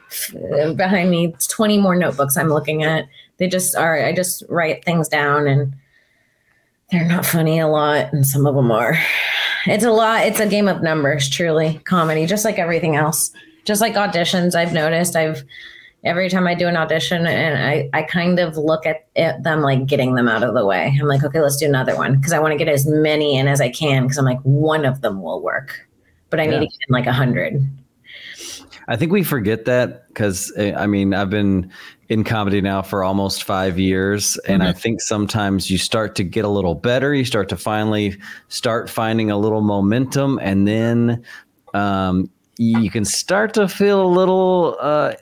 behind 0.74 1.10
me 1.10 1.34
20 1.46 1.78
more 1.78 1.94
notebooks 1.94 2.36
I'm 2.36 2.48
looking 2.48 2.82
at. 2.82 3.06
They 3.36 3.46
just 3.46 3.76
are, 3.76 4.02
I 4.04 4.12
just 4.12 4.42
write 4.48 4.84
things 4.84 5.06
down 5.08 5.46
and, 5.46 5.74
they're 6.90 7.04
not 7.04 7.26
funny 7.26 7.58
a 7.58 7.68
lot, 7.68 8.12
and 8.12 8.26
some 8.26 8.46
of 8.46 8.54
them 8.54 8.70
are. 8.70 8.98
It's 9.66 9.84
a 9.84 9.90
lot. 9.90 10.24
It's 10.24 10.40
a 10.40 10.46
game 10.46 10.68
of 10.68 10.82
numbers, 10.82 11.28
truly. 11.28 11.80
Comedy, 11.84 12.24
just 12.26 12.44
like 12.44 12.58
everything 12.58 12.96
else. 12.96 13.30
Just 13.64 13.80
like 13.80 13.94
auditions, 13.94 14.54
I've 14.54 14.72
noticed. 14.72 15.14
I've 15.14 15.44
every 16.04 16.30
time 16.30 16.46
I 16.46 16.54
do 16.54 16.66
an 16.66 16.76
audition, 16.76 17.26
and 17.26 17.62
I 17.62 17.90
I 17.92 18.02
kind 18.02 18.38
of 18.38 18.56
look 18.56 18.86
at 18.86 19.06
it, 19.16 19.42
them 19.42 19.60
like 19.60 19.86
getting 19.86 20.14
them 20.14 20.28
out 20.28 20.42
of 20.42 20.54
the 20.54 20.64
way. 20.64 20.96
I'm 20.98 21.06
like, 21.06 21.22
okay, 21.24 21.40
let's 21.40 21.56
do 21.56 21.66
another 21.66 21.94
one 21.96 22.16
because 22.16 22.32
I 22.32 22.38
want 22.38 22.52
to 22.52 22.58
get 22.58 22.68
as 22.68 22.86
many 22.86 23.36
in 23.36 23.48
as 23.48 23.60
I 23.60 23.68
can 23.68 24.04
because 24.04 24.16
I'm 24.16 24.24
like 24.24 24.40
one 24.42 24.86
of 24.86 25.02
them 25.02 25.22
will 25.22 25.42
work, 25.42 25.86
but 26.30 26.40
I 26.40 26.44
yeah. 26.44 26.50
need 26.50 26.60
to 26.60 26.66
get 26.66 26.88
in 26.88 26.92
like 26.92 27.06
a 27.06 27.12
hundred. 27.12 27.62
I 28.88 28.96
think 28.96 29.12
we 29.12 29.22
forget 29.22 29.66
that 29.66 30.08
because 30.08 30.52
eh, 30.56 30.72
I 30.74 30.86
mean 30.86 31.12
I've 31.12 31.30
been 31.30 31.70
in 32.08 32.24
comedy 32.24 32.60
now 32.60 32.82
for 32.82 33.04
almost 33.04 33.44
five 33.44 33.78
years. 33.78 34.36
And 34.48 34.62
mm-hmm. 34.62 34.70
I 34.70 34.72
think 34.72 35.00
sometimes 35.00 35.70
you 35.70 35.78
start 35.78 36.14
to 36.16 36.24
get 36.24 36.44
a 36.44 36.48
little 36.48 36.74
better. 36.74 37.14
You 37.14 37.24
start 37.24 37.48
to 37.50 37.56
finally 37.56 38.18
start 38.48 38.88
finding 38.88 39.30
a 39.30 39.36
little 39.36 39.60
momentum. 39.60 40.38
And 40.42 40.66
then 40.66 41.22
um, 41.74 42.30
you 42.56 42.90
can 42.90 43.04
start 43.04 43.54
to 43.54 43.68
feel 43.68 44.02
a 44.02 44.08
little 44.08 44.76
uh, 44.80 45.14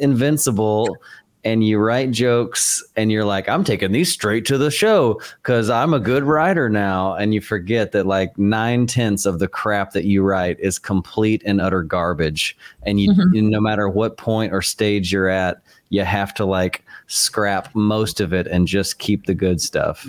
invincible. 0.00 0.96
And 1.44 1.66
you 1.66 1.78
write 1.78 2.12
jokes 2.12 2.84
and 2.94 3.10
you're 3.10 3.24
like, 3.24 3.48
I'm 3.48 3.64
taking 3.64 3.90
these 3.90 4.12
straight 4.12 4.44
to 4.46 4.58
the 4.58 4.70
show 4.70 5.20
because 5.42 5.70
I'm 5.70 5.92
a 5.92 5.98
good 5.98 6.22
writer 6.22 6.68
now. 6.68 7.14
And 7.14 7.34
you 7.34 7.40
forget 7.40 7.90
that 7.92 8.06
like 8.06 8.38
nine 8.38 8.86
tenths 8.86 9.26
of 9.26 9.40
the 9.40 9.48
crap 9.48 9.92
that 9.92 10.04
you 10.04 10.22
write 10.22 10.60
is 10.60 10.78
complete 10.78 11.42
and 11.44 11.60
utter 11.60 11.82
garbage. 11.82 12.56
And 12.84 13.00
you, 13.00 13.10
mm-hmm. 13.10 13.34
you 13.34 13.42
no 13.42 13.60
matter 13.60 13.88
what 13.88 14.18
point 14.18 14.52
or 14.52 14.62
stage 14.62 15.12
you're 15.12 15.28
at, 15.28 15.62
you 15.88 16.04
have 16.04 16.32
to 16.34 16.44
like 16.44 16.84
scrap 17.08 17.74
most 17.74 18.20
of 18.20 18.32
it 18.32 18.46
and 18.46 18.66
just 18.66 18.98
keep 18.98 19.26
the 19.26 19.34
good 19.34 19.60
stuff. 19.60 20.08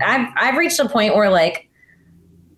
I've 0.00 0.28
I've 0.36 0.56
reached 0.56 0.80
a 0.80 0.88
point 0.88 1.14
where 1.14 1.30
like 1.30 1.68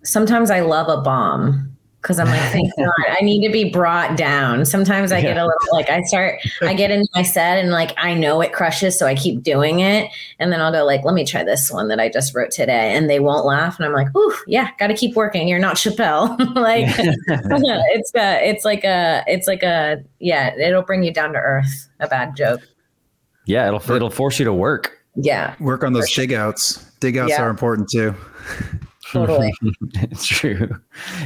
sometimes 0.04 0.50
I 0.50 0.60
love 0.60 0.88
a 0.88 1.02
bomb 1.02 1.71
because 2.02 2.18
I'm 2.18 2.26
like, 2.26 2.40
thank 2.50 2.74
God, 2.78 2.90
I 3.08 3.22
need 3.22 3.46
to 3.46 3.52
be 3.52 3.70
brought 3.70 4.16
down. 4.16 4.66
Sometimes 4.66 5.12
I 5.12 5.18
yeah. 5.18 5.34
get 5.34 5.36
a 5.38 5.46
little 5.46 5.58
like 5.72 5.88
I 5.88 6.02
start, 6.02 6.40
I 6.60 6.74
get 6.74 6.90
into 6.90 7.08
my 7.14 7.22
set 7.22 7.58
and 7.58 7.70
like 7.70 7.94
I 7.96 8.12
know 8.12 8.40
it 8.40 8.52
crushes, 8.52 8.98
so 8.98 9.06
I 9.06 9.14
keep 9.14 9.42
doing 9.42 9.80
it, 9.80 10.10
and 10.38 10.52
then 10.52 10.60
I'll 10.60 10.72
go 10.72 10.84
like, 10.84 11.04
let 11.04 11.14
me 11.14 11.24
try 11.24 11.44
this 11.44 11.70
one 11.70 11.88
that 11.88 12.00
I 12.00 12.08
just 12.08 12.34
wrote 12.34 12.50
today, 12.50 12.94
and 12.94 13.08
they 13.08 13.20
won't 13.20 13.46
laugh, 13.46 13.78
and 13.78 13.86
I'm 13.86 13.92
like, 13.92 14.14
ooh, 14.16 14.34
yeah, 14.46 14.70
got 14.78 14.88
to 14.88 14.94
keep 14.94 15.14
working. 15.14 15.46
You're 15.48 15.58
not 15.60 15.76
Chappelle, 15.76 16.36
like 16.54 16.86
it's 16.98 18.12
a, 18.14 18.48
it's 18.48 18.64
like 18.64 18.84
a, 18.84 19.22
it's 19.26 19.46
like 19.46 19.62
a, 19.62 20.02
yeah, 20.18 20.54
it'll 20.56 20.82
bring 20.82 21.04
you 21.04 21.12
down 21.12 21.32
to 21.32 21.38
earth. 21.38 21.88
A 22.00 22.08
bad 22.08 22.34
joke. 22.36 22.60
Yeah, 23.46 23.68
it'll 23.68 23.92
it'll 23.92 24.10
force 24.10 24.38
you 24.38 24.44
to 24.44 24.52
work. 24.52 24.98
Yeah, 25.14 25.54
work 25.60 25.84
on 25.84 25.92
those 25.92 26.10
sure. 26.10 26.22
dig 26.22 26.32
outs. 26.32 26.84
Dig 26.98 27.16
outs 27.16 27.30
yeah. 27.30 27.42
are 27.42 27.50
important 27.50 27.88
too. 27.88 28.14
Totally. 29.12 29.52
It's 29.94 30.26
true. 30.26 30.68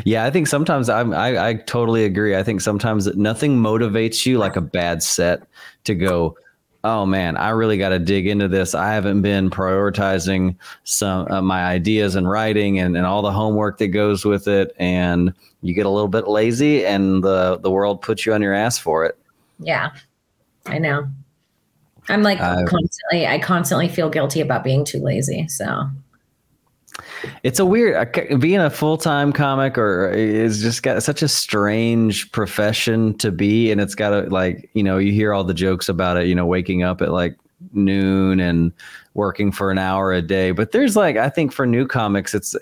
Yeah 0.04 0.24
i 0.24 0.30
think 0.30 0.46
sometimes 0.46 0.88
I'm, 0.88 1.14
I, 1.14 1.48
I 1.48 1.54
totally 1.54 2.04
agree. 2.04 2.36
I 2.36 2.42
think 2.42 2.60
sometimes 2.60 3.06
nothing 3.16 3.56
motivates 3.58 4.26
you 4.26 4.38
like 4.38 4.56
a 4.56 4.60
bad 4.60 5.02
set 5.02 5.42
to 5.84 5.94
go 5.94 6.36
oh 6.84 7.04
man 7.06 7.36
i 7.36 7.48
really 7.48 7.78
got 7.78 7.88
to 7.90 7.98
dig 7.98 8.26
into 8.26 8.48
this. 8.48 8.74
I 8.74 8.92
haven't 8.92 9.22
been 9.22 9.50
prioritizing 9.50 10.56
some 10.84 11.30
uh, 11.30 11.42
my 11.42 11.64
ideas 11.64 12.14
and 12.14 12.28
writing 12.28 12.78
and, 12.78 12.96
and 12.96 13.06
all 13.06 13.22
the 13.22 13.32
homework 13.32 13.78
that 13.78 13.88
goes 13.88 14.24
with 14.24 14.46
it 14.48 14.74
and 14.78 15.32
you 15.62 15.74
get 15.74 15.86
a 15.86 15.90
little 15.90 16.08
bit 16.08 16.28
lazy 16.28 16.84
and 16.84 17.24
the 17.24 17.58
the 17.58 17.70
world 17.70 18.02
puts 18.02 18.26
you 18.26 18.34
on 18.34 18.42
your 18.42 18.54
ass 18.54 18.78
for 18.78 19.04
it. 19.04 19.18
Yeah 19.58 19.90
i 20.66 20.78
know. 20.78 21.06
I'm 22.08 22.22
like 22.22 22.40
uh, 22.40 22.64
constantly 22.66 23.26
i 23.26 23.38
constantly 23.38 23.88
feel 23.88 24.08
guilty 24.10 24.40
about 24.40 24.62
being 24.62 24.84
too 24.84 25.00
lazy 25.00 25.48
so 25.48 25.88
it's 27.42 27.58
a 27.58 27.66
weird 27.66 28.40
being 28.40 28.60
a 28.60 28.70
full-time 28.70 29.32
comic 29.32 29.78
or 29.78 30.10
is 30.10 30.60
just 30.60 30.82
got 30.82 31.02
such 31.02 31.22
a 31.22 31.28
strange 31.28 32.30
profession 32.32 33.16
to 33.18 33.30
be 33.30 33.70
and 33.70 33.80
it's 33.80 33.94
got 33.94 34.10
to 34.10 34.20
like 34.30 34.70
you 34.74 34.82
know 34.82 34.98
you 34.98 35.12
hear 35.12 35.32
all 35.32 35.44
the 35.44 35.54
jokes 35.54 35.88
about 35.88 36.16
it 36.16 36.26
you 36.26 36.34
know 36.34 36.46
waking 36.46 36.82
up 36.82 37.00
at 37.00 37.10
like 37.10 37.36
noon 37.72 38.40
and 38.40 38.72
working 39.14 39.50
for 39.50 39.70
an 39.70 39.78
hour 39.78 40.12
a 40.12 40.20
day. 40.20 40.50
But 40.50 40.72
there's 40.72 40.96
like 40.96 41.16
i 41.16 41.28
think 41.28 41.52
for 41.52 41.66
new 41.66 41.86
comics 41.86 42.34
it's 42.34 42.56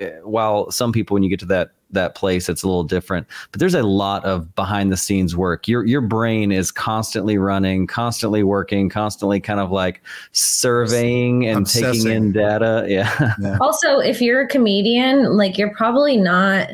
eh, 0.00 0.10
while 0.22 0.70
some 0.70 0.92
people 0.92 1.14
when 1.14 1.22
you 1.22 1.30
get 1.30 1.40
to 1.40 1.46
that 1.46 1.72
that 1.90 2.14
place 2.14 2.48
it's 2.48 2.62
a 2.62 2.66
little 2.66 2.84
different 2.84 3.26
but 3.52 3.60
there's 3.60 3.74
a 3.74 3.82
lot 3.82 4.24
of 4.24 4.54
behind 4.54 4.90
the 4.90 4.96
scenes 4.96 5.36
work 5.36 5.68
your 5.68 5.84
your 5.84 6.00
brain 6.00 6.50
is 6.50 6.70
constantly 6.70 7.38
running 7.38 7.86
constantly 7.86 8.42
working 8.42 8.88
constantly 8.88 9.40
kind 9.40 9.60
of 9.60 9.70
like 9.70 10.02
surveying 10.32 11.46
and 11.46 11.58
Obsessing. 11.58 11.92
taking 11.92 12.10
in 12.10 12.32
data 12.32 12.84
yeah. 12.88 13.34
yeah 13.40 13.58
also 13.60 13.98
if 13.98 14.20
you're 14.20 14.40
a 14.40 14.48
comedian 14.48 15.36
like 15.36 15.58
you're 15.58 15.74
probably 15.74 16.16
not 16.16 16.68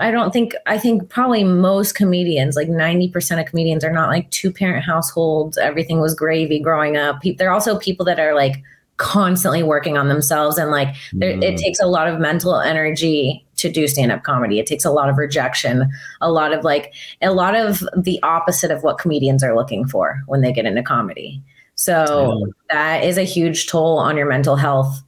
I 0.00 0.10
don't 0.10 0.32
think 0.32 0.54
I 0.66 0.76
think 0.76 1.08
probably 1.08 1.44
most 1.44 1.94
comedians, 1.94 2.56
like 2.56 2.68
90% 2.68 3.40
of 3.40 3.46
comedians 3.46 3.84
are 3.84 3.92
not 3.92 4.08
like 4.08 4.28
two 4.30 4.52
parent 4.52 4.84
households. 4.84 5.56
Everything 5.56 6.00
was 6.00 6.14
gravy 6.14 6.58
growing 6.58 6.96
up. 6.96 7.20
They're 7.36 7.52
also 7.52 7.78
people 7.78 8.04
that 8.06 8.18
are 8.18 8.34
like 8.34 8.60
constantly 8.96 9.62
working 9.62 9.96
on 9.96 10.08
themselves 10.08 10.56
and 10.56 10.70
like 10.70 10.88
mm. 11.12 11.42
it 11.42 11.56
takes 11.56 11.80
a 11.80 11.86
lot 11.86 12.08
of 12.08 12.20
mental 12.20 12.60
energy 12.60 13.43
to 13.56 13.70
do 13.70 13.86
stand 13.86 14.12
up 14.12 14.22
comedy. 14.22 14.58
It 14.58 14.66
takes 14.66 14.84
a 14.84 14.90
lot 14.90 15.08
of 15.08 15.18
rejection, 15.18 15.88
a 16.20 16.30
lot 16.30 16.52
of 16.52 16.64
like 16.64 16.94
a 17.22 17.32
lot 17.32 17.54
of 17.54 17.82
the 17.96 18.22
opposite 18.22 18.70
of 18.70 18.82
what 18.82 18.98
comedians 18.98 19.42
are 19.42 19.56
looking 19.56 19.86
for 19.86 20.22
when 20.26 20.40
they 20.40 20.52
get 20.52 20.66
into 20.66 20.82
comedy. 20.82 21.42
So 21.76 22.52
that 22.70 23.04
is 23.04 23.18
a 23.18 23.24
huge 23.24 23.66
toll 23.66 23.98
on 23.98 24.16
your 24.16 24.26
mental 24.26 24.56
health. 24.56 25.02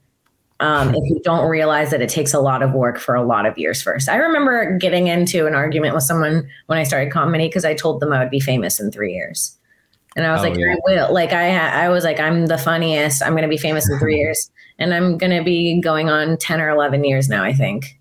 Um, 0.59 0.95
if 0.95 1.11
you 1.11 1.21
don't 1.23 1.49
realize 1.51 1.91
that 1.91 2.01
it 2.01 2.09
takes 2.09 2.33
a 2.33 2.41
lot 2.41 2.63
of 2.63 2.73
work 2.73 2.99
for 2.99 3.15
a 3.15 3.23
lot 3.23 3.45
of 3.45 3.59
years 3.59 3.83
first. 3.83 4.09
I 4.09 4.17
remember 4.17 4.79
getting 4.79 5.07
into 5.07 5.47
an 5.47 5.55
argument 5.55 5.95
with 5.95 6.03
someone 6.03 6.49
when 6.65 6.79
I 6.79 6.83
started 6.83 7.13
comedy 7.13 7.47
because 7.47 7.67
I 7.67 7.75
told 7.75 8.01
them 8.01 8.11
I 8.13 8.21
would 8.21 8.31
be 8.31 8.41
famous 8.41 8.81
in 8.81 8.91
three 8.91 9.13
years. 9.13 9.57
And 10.17 10.27
I 10.27 10.33
was 10.33 10.41
oh, 10.41 10.49
like, 10.49 10.59
yeah. 10.59 10.73
I 10.73 10.77
will. 10.87 11.13
Like 11.13 11.35
I, 11.35 11.85
I 11.85 11.89
was 11.91 12.05
like, 12.05 12.19
I'm 12.19 12.47
the 12.47 12.57
funniest. 12.57 13.23
I'm 13.23 13.33
going 13.33 13.43
to 13.43 13.49
be 13.49 13.59
famous 13.59 13.89
in 13.89 13.99
three 13.99 14.17
years, 14.19 14.51
and 14.79 14.95
I'm 14.95 15.19
going 15.19 15.37
to 15.37 15.45
be 15.45 15.79
going 15.81 16.09
on 16.09 16.39
ten 16.39 16.59
or 16.59 16.71
eleven 16.71 17.05
years 17.05 17.29
now, 17.29 17.45
I 17.45 17.53
think. 17.53 17.96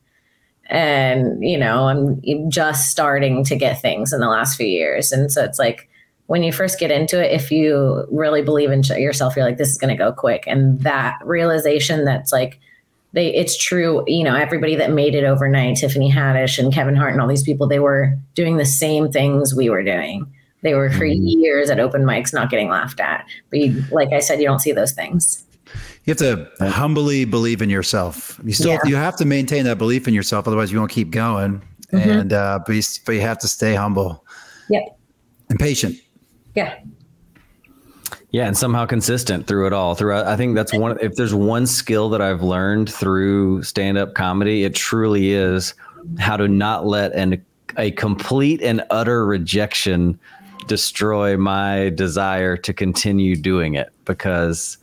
And 0.67 1.43
you 1.43 1.57
know, 1.57 1.87
I'm 1.87 2.49
just 2.49 2.89
starting 2.89 3.43
to 3.45 3.55
get 3.55 3.81
things 3.81 4.13
in 4.13 4.19
the 4.19 4.27
last 4.27 4.57
few 4.57 4.67
years, 4.67 5.11
and 5.11 5.31
so 5.31 5.43
it's 5.43 5.59
like 5.59 5.89
when 6.27 6.41
you 6.41 6.51
first 6.51 6.79
get 6.79 6.89
into 6.89 7.23
it, 7.23 7.31
if 7.31 7.51
you 7.51 8.05
really 8.09 8.41
believe 8.41 8.71
in 8.71 8.81
yourself, 8.83 9.35
you're 9.35 9.45
like, 9.45 9.57
this 9.57 9.69
is 9.69 9.77
going 9.77 9.95
to 9.95 10.03
go 10.03 10.11
quick, 10.11 10.43
and 10.47 10.79
that 10.81 11.17
realization 11.23 12.05
that's 12.05 12.31
like. 12.31 12.59
They, 13.13 13.33
it's 13.33 13.55
true, 13.57 14.03
you 14.07 14.25
know, 14.25 14.35
everybody 14.35 14.75
that 14.75 14.91
made 14.91 15.15
it 15.15 15.23
overnight, 15.23 15.77
Tiffany 15.77 16.11
Haddish 16.11 16.59
and 16.59 16.73
Kevin 16.73 16.97
Hart 16.97 17.13
and 17.13 17.21
all 17.21 17.29
these 17.29 17.43
people, 17.43 17.65
they 17.65 17.79
were 17.79 18.13
doing 18.33 18.57
the 18.57 18.65
same 18.65 19.09
things 19.09 19.55
we 19.55 19.69
were 19.69 19.83
doing 19.83 20.29
they 20.65 20.73
were 20.73 20.89
for 20.89 21.05
mm-hmm. 21.05 21.41
years 21.41 21.69
at 21.69 21.79
open 21.79 22.03
mics 22.03 22.33
not 22.33 22.49
getting 22.49 22.69
laughed 22.69 22.99
at. 22.99 23.25
But 23.51 23.59
you, 23.59 23.83
like 23.91 24.11
I 24.11 24.19
said, 24.19 24.39
you 24.39 24.47
don't 24.47 24.59
see 24.59 24.71
those 24.71 24.93
things. 24.93 25.45
You 26.05 26.13
have 26.13 26.17
to 26.17 26.69
humbly 26.69 27.25
believe 27.25 27.61
in 27.61 27.69
yourself. 27.69 28.39
You 28.43 28.53
still 28.53 28.73
yeah. 28.73 28.79
you 28.85 28.95
have 28.95 29.15
to 29.17 29.25
maintain 29.25 29.65
that 29.65 29.79
belief 29.79 30.07
in 30.07 30.13
yourself, 30.13 30.47
otherwise 30.47 30.71
you 30.71 30.77
won't 30.77 30.91
keep 30.91 31.09
going. 31.09 31.61
Mm-hmm. 31.91 32.09
And 32.09 32.33
uh, 32.33 32.59
but 32.65 32.75
you, 32.75 32.81
but 33.05 33.13
you 33.13 33.21
have 33.21 33.39
to 33.39 33.47
stay 33.47 33.73
humble. 33.73 34.23
Yep. 34.69 34.83
And 35.49 35.59
patient. 35.59 35.95
Yeah. 36.55 36.75
Yeah, 38.31 38.47
and 38.47 38.57
somehow 38.57 38.85
consistent 38.85 39.47
through 39.47 39.67
it 39.67 39.73
all. 39.73 39.95
Throughout, 39.95 40.27
I 40.27 40.35
think 40.35 40.55
that's 40.55 40.73
one. 40.73 40.97
If 41.01 41.15
there's 41.15 41.33
one 41.33 41.65
skill 41.65 42.09
that 42.09 42.21
I've 42.21 42.43
learned 42.43 42.91
through 42.91 43.63
stand-up 43.63 44.13
comedy, 44.13 44.63
it 44.63 44.75
truly 44.75 45.31
is 45.31 45.73
how 46.19 46.37
to 46.37 46.47
not 46.47 46.85
let 46.85 47.13
an 47.13 47.43
a 47.77 47.91
complete 47.91 48.61
and 48.61 48.83
utter 48.89 49.25
rejection 49.25 50.19
destroy 50.67 51.37
my 51.37 51.89
desire 51.89 52.57
to 52.57 52.73
continue 52.73 53.35
doing 53.35 53.75
it 53.75 53.89
because 54.05 54.77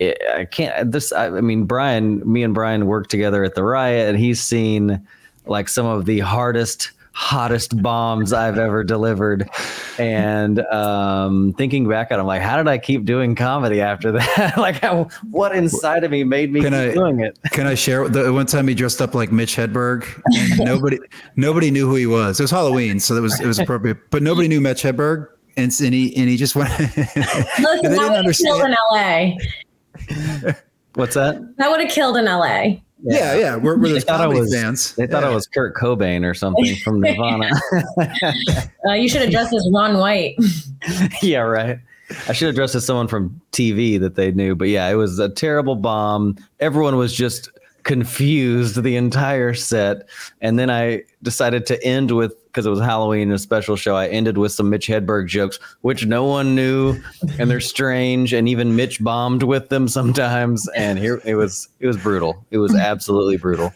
it, 0.00 0.18
I 0.34 0.44
can't. 0.46 0.90
This, 0.90 1.12
I, 1.12 1.26
I 1.26 1.40
mean, 1.40 1.64
Brian, 1.64 2.20
me 2.30 2.42
and 2.42 2.54
Brian 2.54 2.86
worked 2.86 3.10
together 3.10 3.44
at 3.44 3.54
the 3.54 3.62
riot, 3.62 4.08
and 4.08 4.18
he's 4.18 4.42
seen 4.42 5.06
like 5.46 5.68
some 5.68 5.86
of 5.86 6.06
the 6.06 6.20
hardest 6.20 6.90
hottest 7.12 7.82
bombs 7.82 8.32
I've 8.32 8.56
ever 8.56 8.82
delivered. 8.82 9.48
And 9.98 10.60
um, 10.66 11.52
thinking 11.52 11.86
back 11.86 12.10
at 12.10 12.16
them, 12.16 12.26
like, 12.26 12.40
how 12.40 12.56
did 12.56 12.66
I 12.66 12.78
keep 12.78 13.04
doing 13.04 13.34
comedy 13.34 13.80
after 13.80 14.10
that? 14.18 14.54
like, 14.56 14.76
how, 14.76 15.08
what 15.30 15.54
inside 15.54 16.02
of 16.04 16.10
me 16.10 16.24
made 16.24 16.50
me 16.52 16.62
can 16.62 16.72
keep 16.72 16.92
I, 16.92 16.94
doing 16.94 17.20
it? 17.20 17.38
Can 17.50 17.66
I 17.66 17.74
share 17.74 18.08
the 18.08 18.32
one 18.32 18.46
time 18.46 18.68
he 18.68 18.74
dressed 18.74 19.02
up 19.02 19.14
like 19.14 19.30
Mitch 19.32 19.54
Hedberg 19.54 20.06
and 20.34 20.60
nobody 20.64 20.98
nobody 21.36 21.70
knew 21.70 21.86
who 21.86 21.96
he 21.96 22.06
was. 22.06 22.40
It 22.40 22.44
was 22.44 22.50
Halloween, 22.50 23.00
so 23.00 23.14
that 23.14 23.22
was 23.22 23.38
it 23.38 23.46
was 23.46 23.58
appropriate. 23.58 24.10
But 24.10 24.22
nobody 24.22 24.48
knew 24.48 24.60
Mitch 24.60 24.82
Hedberg. 24.82 25.28
And, 25.56 25.72
and 25.80 25.92
he 25.92 26.16
and 26.16 26.28
he 26.28 26.36
just 26.36 26.54
went. 26.54 26.70
Listen, 26.78 27.04
they 27.56 27.80
didn't 27.82 28.14
understand. 28.14 28.62
in 28.62 28.76
LA. 28.92 29.32
What's 30.94 31.14
that? 31.14 31.56
That 31.56 31.70
would 31.70 31.80
have 31.80 31.90
killed 31.90 32.16
in 32.16 32.24
LA. 32.24 32.80
Yeah, 33.02 33.34
yeah. 33.34 33.56
We're, 33.56 33.78
we're 33.78 33.94
they 33.94 34.00
thought 34.00 34.20
I 34.20 34.26
was, 34.26 34.52
fans. 34.52 34.94
They 34.94 35.06
thought 35.06 35.22
yeah. 35.22 35.30
I 35.30 35.34
was 35.34 35.46
Kurt 35.46 35.74
Cobain 35.74 36.24
or 36.24 36.34
something 36.34 36.76
from 36.76 37.00
Nirvana. 37.00 37.50
uh, 38.86 38.92
you 38.92 39.08
should 39.08 39.22
have 39.22 39.30
dressed 39.30 39.54
as 39.54 39.68
Ron 39.72 39.98
White. 39.98 40.36
yeah, 41.22 41.38
right. 41.38 41.78
I 42.28 42.32
should 42.32 42.46
have 42.46 42.56
dressed 42.56 42.74
as 42.74 42.84
someone 42.84 43.08
from 43.08 43.40
TV 43.52 43.98
that 44.00 44.16
they 44.16 44.32
knew. 44.32 44.54
But 44.54 44.68
yeah, 44.68 44.88
it 44.88 44.94
was 44.94 45.18
a 45.18 45.28
terrible 45.28 45.76
bomb. 45.76 46.36
Everyone 46.58 46.96
was 46.96 47.14
just 47.14 47.50
confused 47.84 48.82
the 48.82 48.96
entire 48.96 49.54
set. 49.54 50.08
And 50.40 50.58
then 50.58 50.70
I 50.70 51.04
decided 51.22 51.66
to 51.66 51.82
end 51.84 52.10
with 52.10 52.34
because 52.50 52.66
it 52.66 52.70
was 52.70 52.80
Halloween, 52.80 53.30
a 53.30 53.38
special 53.38 53.76
show. 53.76 53.94
I 53.94 54.08
ended 54.08 54.36
with 54.38 54.52
some 54.52 54.68
Mitch 54.68 54.88
Hedberg 54.88 55.28
jokes, 55.28 55.58
which 55.82 56.04
no 56.04 56.24
one 56.24 56.54
knew, 56.54 57.00
and 57.38 57.48
they're 57.50 57.60
strange. 57.60 58.32
And 58.32 58.48
even 58.48 58.74
Mitch 58.74 59.02
bombed 59.02 59.44
with 59.44 59.68
them 59.68 59.86
sometimes. 59.86 60.68
And 60.76 60.98
here 60.98 61.20
it 61.24 61.36
was, 61.36 61.68
it 61.78 61.86
was 61.86 61.96
brutal. 61.96 62.44
It 62.50 62.58
was 62.58 62.74
absolutely 62.74 63.36
brutal. 63.36 63.72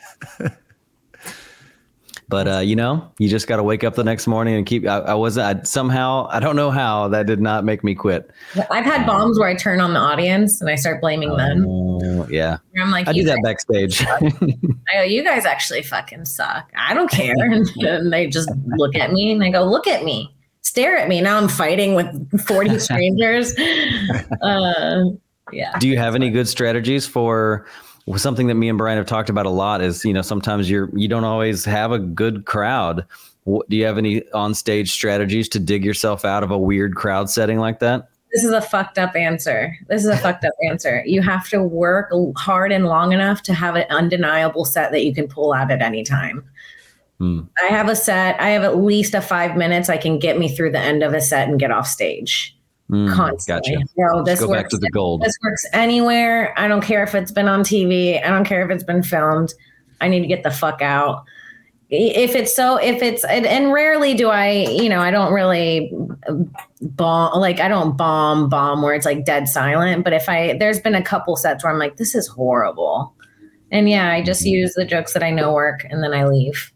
But 2.28 2.48
uh, 2.48 2.58
you 2.58 2.74
know, 2.74 3.12
you 3.18 3.28
just 3.28 3.46
got 3.46 3.56
to 3.56 3.62
wake 3.62 3.84
up 3.84 3.94
the 3.96 4.04
next 4.04 4.26
morning 4.26 4.54
and 4.54 4.64
keep. 4.64 4.86
I, 4.86 4.98
I 4.98 5.14
wasn't 5.14 5.60
I, 5.60 5.62
somehow. 5.62 6.26
I 6.30 6.40
don't 6.40 6.56
know 6.56 6.70
how 6.70 7.08
that 7.08 7.26
did 7.26 7.40
not 7.40 7.64
make 7.64 7.84
me 7.84 7.94
quit. 7.94 8.30
I've 8.70 8.84
had 8.84 9.06
bombs 9.06 9.38
where 9.38 9.48
I 9.48 9.54
turn 9.54 9.80
on 9.80 9.92
the 9.92 10.00
audience 10.00 10.60
and 10.60 10.70
I 10.70 10.76
start 10.76 11.00
blaming 11.00 11.30
uh, 11.30 11.36
them. 11.36 12.26
Yeah, 12.30 12.58
I'm 12.80 12.90
like, 12.90 13.08
I 13.08 13.12
do 13.12 13.24
that 13.24 13.40
backstage. 13.42 14.04
I 14.06 14.94
go, 14.94 15.02
you 15.02 15.22
guys 15.22 15.44
actually 15.44 15.82
fucking 15.82 16.24
suck. 16.24 16.70
I 16.76 16.94
don't 16.94 17.10
care. 17.10 17.34
and 17.38 18.12
they 18.12 18.26
just 18.26 18.50
look 18.76 18.96
at 18.96 19.12
me 19.12 19.32
and 19.32 19.42
they 19.42 19.50
go, 19.50 19.64
look 19.64 19.86
at 19.86 20.02
me, 20.02 20.34
stare 20.62 20.96
at 20.96 21.08
me. 21.08 21.20
Now 21.20 21.36
I'm 21.36 21.48
fighting 21.48 21.94
with 21.94 22.46
40 22.46 22.78
strangers. 22.78 23.54
uh, 24.40 25.04
yeah. 25.52 25.78
Do 25.78 25.88
you 25.88 25.98
have 25.98 26.14
any 26.14 26.30
good 26.30 26.48
strategies 26.48 27.06
for? 27.06 27.66
Something 28.16 28.46
that 28.48 28.54
me 28.54 28.68
and 28.68 28.78
Brian 28.78 28.98
have 28.98 29.06
talked 29.06 29.30
about 29.30 29.46
a 29.46 29.50
lot 29.50 29.80
is, 29.80 30.04
you 30.04 30.12
know, 30.12 30.22
sometimes 30.22 30.68
you're 30.68 30.90
you 30.96 31.08
don't 31.08 31.24
always 31.24 31.64
have 31.64 31.92
a 31.92 31.98
good 31.98 32.44
crowd. 32.44 33.04
What, 33.44 33.68
do 33.68 33.76
you 33.76 33.84
have 33.84 33.98
any 33.98 34.28
on 34.32 34.54
stage 34.54 34.90
strategies 34.90 35.48
to 35.50 35.58
dig 35.58 35.84
yourself 35.84 36.24
out 36.24 36.42
of 36.42 36.50
a 36.50 36.58
weird 36.58 36.94
crowd 36.94 37.30
setting 37.30 37.58
like 37.58 37.80
that? 37.80 38.08
This 38.32 38.42
is 38.42 38.50
a 38.50 38.60
fucked 38.60 38.98
up 38.98 39.14
answer. 39.14 39.76
This 39.88 40.02
is 40.02 40.08
a 40.08 40.16
fucked 40.16 40.44
up 40.44 40.54
answer. 40.68 41.04
You 41.06 41.22
have 41.22 41.48
to 41.50 41.62
work 41.62 42.10
hard 42.36 42.72
and 42.72 42.86
long 42.86 43.12
enough 43.12 43.42
to 43.42 43.54
have 43.54 43.76
an 43.76 43.86
undeniable 43.90 44.64
set 44.64 44.90
that 44.90 45.04
you 45.04 45.14
can 45.14 45.28
pull 45.28 45.52
out 45.52 45.70
at 45.70 45.80
any 45.80 46.02
time. 46.02 46.44
Hmm. 47.18 47.42
I 47.62 47.66
have 47.66 47.88
a 47.88 47.94
set. 47.94 48.40
I 48.40 48.48
have 48.48 48.64
at 48.64 48.78
least 48.78 49.14
a 49.14 49.20
five 49.20 49.56
minutes. 49.56 49.88
I 49.88 49.98
can 49.98 50.18
get 50.18 50.36
me 50.36 50.48
through 50.48 50.72
the 50.72 50.80
end 50.80 51.04
of 51.04 51.14
a 51.14 51.20
set 51.20 51.48
and 51.48 51.60
get 51.60 51.70
off 51.70 51.86
stage. 51.86 52.53
Mm, 52.90 53.12
constantly. 53.12 53.76
Gotcha. 53.76 53.86
So 53.96 54.22
this 54.24 54.40
Go 54.40 54.48
works, 54.48 54.62
back 54.62 54.68
to 54.70 54.78
the 54.78 54.90
gold. 54.90 55.22
This 55.22 55.36
works 55.42 55.66
anywhere. 55.72 56.52
I 56.58 56.68
don't 56.68 56.82
care 56.82 57.02
if 57.02 57.14
it's 57.14 57.32
been 57.32 57.48
on 57.48 57.60
TV. 57.60 58.22
I 58.22 58.28
don't 58.28 58.44
care 58.44 58.64
if 58.64 58.70
it's 58.70 58.84
been 58.84 59.02
filmed. 59.02 59.54
I 60.00 60.08
need 60.08 60.20
to 60.20 60.26
get 60.26 60.42
the 60.42 60.50
fuck 60.50 60.82
out. 60.82 61.24
If 61.88 62.34
it's 62.34 62.54
so, 62.54 62.76
if 62.76 63.02
it's, 63.02 63.24
and, 63.24 63.46
and 63.46 63.72
rarely 63.72 64.14
do 64.14 64.28
I, 64.28 64.50
you 64.50 64.88
know, 64.88 65.00
I 65.00 65.10
don't 65.10 65.32
really 65.32 65.92
bomb, 66.80 67.38
like 67.38 67.60
I 67.60 67.68
don't 67.68 67.96
bomb, 67.96 68.48
bomb 68.48 68.82
where 68.82 68.94
it's 68.94 69.06
like 69.06 69.24
dead 69.24 69.48
silent. 69.48 70.04
But 70.04 70.12
if 70.12 70.28
I, 70.28 70.58
there's 70.58 70.80
been 70.80 70.94
a 70.94 71.02
couple 71.02 71.36
sets 71.36 71.62
where 71.62 71.72
I'm 71.72 71.78
like, 71.78 71.96
this 71.96 72.14
is 72.14 72.26
horrible. 72.26 73.14
And 73.70 73.88
yeah, 73.88 74.10
I 74.10 74.22
just 74.22 74.42
mm-hmm. 74.42 74.54
use 74.54 74.74
the 74.74 74.84
jokes 74.84 75.12
that 75.14 75.22
I 75.22 75.30
know 75.30 75.52
work 75.52 75.86
and 75.88 76.02
then 76.02 76.12
I 76.12 76.26
leave. 76.26 76.72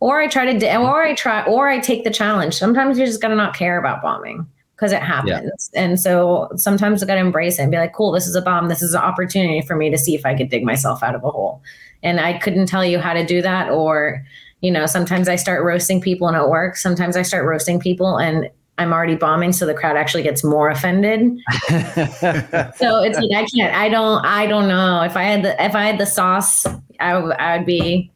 Or 0.00 0.20
I 0.20 0.26
try 0.26 0.52
to, 0.52 0.76
or 0.78 1.02
I 1.02 1.14
try, 1.14 1.44
or 1.46 1.68
I 1.68 1.78
take 1.78 2.04
the 2.04 2.10
challenge. 2.10 2.54
Sometimes 2.54 2.98
you're 2.98 3.06
just 3.06 3.20
to 3.20 3.34
not 3.34 3.54
care 3.54 3.78
about 3.78 4.02
bombing 4.02 4.46
because 4.76 4.92
it 4.92 5.02
happens. 5.02 5.70
Yeah. 5.72 5.82
And 5.82 6.00
so 6.00 6.50
sometimes 6.56 7.02
I 7.02 7.06
got 7.06 7.14
to 7.14 7.20
embrace 7.20 7.58
it 7.58 7.62
and 7.62 7.70
be 7.70 7.78
like, 7.78 7.92
cool, 7.92 8.12
this 8.12 8.26
is 8.26 8.34
a 8.34 8.42
bomb. 8.42 8.68
This 8.68 8.82
is 8.82 8.94
an 8.94 9.00
opportunity 9.00 9.60
for 9.60 9.76
me 9.76 9.90
to 9.90 9.98
see 9.98 10.14
if 10.14 10.26
I 10.26 10.34
could 10.34 10.48
dig 10.48 10.64
myself 10.64 11.02
out 11.02 11.14
of 11.14 11.22
a 11.24 11.30
hole. 11.30 11.62
And 12.02 12.18
I 12.18 12.38
couldn't 12.38 12.66
tell 12.66 12.84
you 12.84 12.98
how 12.98 13.12
to 13.12 13.24
do 13.24 13.42
that. 13.42 13.70
Or, 13.70 14.24
you 14.60 14.70
know, 14.70 14.86
sometimes 14.86 15.28
I 15.28 15.36
start 15.36 15.62
roasting 15.62 16.00
people 16.00 16.26
and 16.26 16.36
it 16.36 16.48
works. 16.48 16.82
Sometimes 16.82 17.16
I 17.16 17.22
start 17.22 17.46
roasting 17.46 17.78
people 17.78 18.18
and 18.18 18.50
I'm 18.78 18.92
already 18.92 19.16
bombing, 19.16 19.52
so 19.52 19.66
the 19.66 19.74
crowd 19.74 19.96
actually 19.96 20.22
gets 20.22 20.42
more 20.42 20.70
offended. 20.70 21.38
so 21.68 23.02
it's 23.02 23.18
like 23.18 23.30
I 23.36 23.46
can't. 23.54 23.74
I 23.74 23.88
don't. 23.90 24.24
I 24.24 24.46
don't 24.46 24.66
know 24.66 25.02
if 25.02 25.16
I 25.16 25.24
had 25.24 25.44
the 25.44 25.62
if 25.62 25.74
I 25.74 25.84
had 25.84 25.98
the 25.98 26.06
sauce, 26.06 26.64
I, 26.98 27.12
w- 27.12 27.34
I 27.34 27.58
would 27.58 27.66
be 27.66 28.10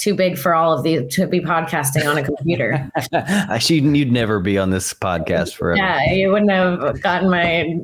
too 0.00 0.14
big 0.14 0.38
for 0.38 0.54
all 0.54 0.72
of 0.72 0.82
these 0.82 1.14
to 1.14 1.26
be 1.26 1.40
podcasting 1.40 2.08
on 2.08 2.16
a 2.16 2.22
computer. 2.22 2.90
Actually, 3.12 3.80
you'd 3.80 4.10
never 4.10 4.40
be 4.40 4.56
on 4.58 4.70
this 4.70 4.94
podcast 4.94 5.54
forever. 5.54 5.76
Yeah, 5.76 6.12
you 6.12 6.32
wouldn't 6.32 6.50
have 6.50 7.00
gotten 7.02 7.30
my. 7.30 7.78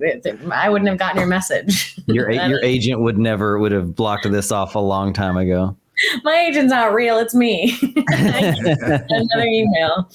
I 0.51 0.71
wouldn't 0.71 0.89
have 0.89 0.99
gotten 0.99 1.19
your 1.19 1.29
message. 1.29 1.95
Your 2.07 2.31
your 2.31 2.63
agent 2.63 3.01
would 3.01 3.19
never 3.19 3.59
would 3.59 3.73
have 3.73 3.97
blocked 3.97 4.31
this 4.31 4.53
off 4.53 4.77
a 4.77 4.79
long 4.79 5.13
time 5.13 5.37
ago. 5.37 5.77
My 6.23 6.47
agent's 6.49 6.71
not 6.71 6.95
real. 6.95 7.19
It's 7.19 7.35
me. 7.35 7.77
Another 8.13 9.45
email. 9.45 10.09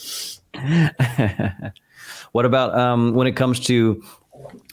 what 2.31 2.45
about 2.45 2.73
um, 2.77 3.13
when 3.13 3.27
it 3.27 3.35
comes 3.35 3.59
to 3.61 4.01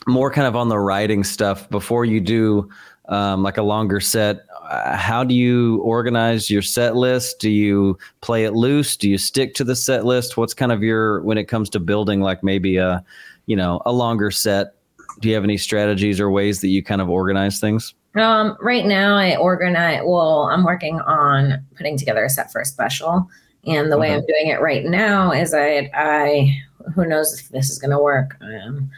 more 0.07 0.31
kind 0.31 0.47
of 0.47 0.55
on 0.55 0.69
the 0.69 0.79
writing 0.79 1.25
stuff 1.25 1.69
before 1.69 2.05
you 2.05 2.21
do 2.21 2.69
um, 3.09 3.43
like 3.43 3.57
a 3.57 3.63
longer 3.63 3.99
set? 3.99 4.45
how 4.69 5.23
do 5.23 5.33
you 5.33 5.77
organize 5.77 6.49
your 6.49 6.61
set 6.61 6.95
list? 6.95 7.39
Do 7.39 7.49
you 7.49 7.97
play 8.21 8.45
it 8.45 8.53
loose? 8.53 8.95
Do 8.95 9.09
you 9.09 9.17
stick 9.17 9.55
to 9.55 9.63
the 9.63 9.75
set 9.75 10.05
list? 10.05 10.37
What's 10.37 10.53
kind 10.53 10.71
of 10.71 10.83
your 10.83 11.21
when 11.21 11.37
it 11.37 11.45
comes 11.45 11.69
to 11.71 11.79
building 11.79 12.21
like 12.21 12.43
maybe 12.43 12.77
a 12.77 13.03
you 13.47 13.55
know 13.55 13.81
a 13.85 13.91
longer 13.91 14.31
set? 14.31 14.75
Do 15.19 15.27
you 15.27 15.35
have 15.35 15.43
any 15.43 15.57
strategies 15.57 16.19
or 16.19 16.29
ways 16.29 16.61
that 16.61 16.67
you 16.67 16.83
kind 16.83 17.01
of 17.01 17.09
organize 17.09 17.59
things? 17.59 17.93
Um, 18.15 18.57
right 18.59 18.85
now, 18.85 19.17
I 19.17 19.35
organize. 19.37 20.01
Well, 20.05 20.43
I'm 20.43 20.63
working 20.63 20.99
on 21.01 21.65
putting 21.75 21.97
together 21.97 22.23
a 22.23 22.29
set 22.29 22.51
for 22.51 22.61
a 22.61 22.65
special, 22.65 23.27
and 23.65 23.91
the 23.91 23.97
way 23.97 24.13
I'm 24.13 24.25
doing 24.25 24.47
it 24.47 24.61
right 24.61 24.85
now 24.85 25.31
is 25.31 25.53
I 25.53 25.89
I 25.93 26.55
who 26.93 27.05
knows 27.05 27.39
if 27.39 27.49
this 27.49 27.69
is 27.69 27.79
going 27.79 27.91
to 27.91 27.99
work. 27.99 28.37
Um, 28.41 28.89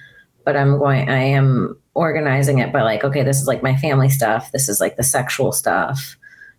but 0.43 0.55
I'm 0.55 0.77
going. 0.77 1.09
I 1.09 1.23
am 1.23 1.77
organizing 1.93 2.59
it 2.59 2.71
by 2.71 2.81
like, 2.81 3.03
okay, 3.03 3.23
this 3.23 3.41
is 3.41 3.47
like 3.47 3.63
my 3.63 3.75
family 3.75 4.09
stuff. 4.09 4.51
This 4.51 4.69
is 4.69 4.79
like 4.79 4.95
the 4.95 5.03
sexual 5.03 5.51
stuff. 5.51 6.17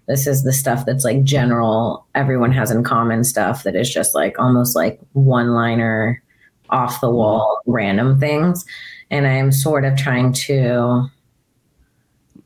This 0.08 0.26
is 0.26 0.42
the 0.42 0.52
stuff 0.52 0.84
that's 0.84 1.04
like 1.04 1.22
general, 1.22 2.06
everyone 2.14 2.52
has 2.52 2.70
in 2.70 2.82
common 2.82 3.24
stuff 3.24 3.62
that 3.62 3.76
is 3.76 3.92
just 3.92 4.14
like 4.14 4.38
almost 4.38 4.74
like 4.74 5.00
one 5.12 5.52
liner, 5.52 6.22
off 6.70 7.00
the 7.00 7.10
wall, 7.10 7.60
random 7.66 8.18
things. 8.18 8.64
And 9.10 9.26
I 9.26 9.32
am 9.32 9.52
sort 9.52 9.84
of 9.84 9.96
trying 9.96 10.32
to 10.32 11.08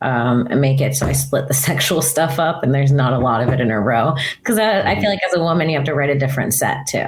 um, 0.03 0.49
make 0.61 0.81
it 0.81 0.95
so 0.95 1.07
I 1.07 1.13
split 1.13 1.49
the 1.49 1.55
sexual 1.69 2.03
stuff 2.03 2.39
up 2.39 2.63
and 2.63 2.75
there's 2.75 2.93
not 2.93 3.15
a 3.15 3.19
lot 3.19 3.41
of 3.41 3.49
it 3.49 3.61
in 3.61 3.71
a 3.71 3.81
row. 3.81 4.15
Cause 4.43 4.59
I, 4.59 4.93
I 4.93 5.01
feel 5.01 5.09
like 5.09 5.21
as 5.27 5.35
a 5.35 5.41
woman, 5.41 5.71
you 5.71 5.77
have 5.77 5.87
to 5.87 5.95
write 5.95 6.11
a 6.11 6.19
different 6.19 6.53
set 6.53 6.87
too. 6.87 7.07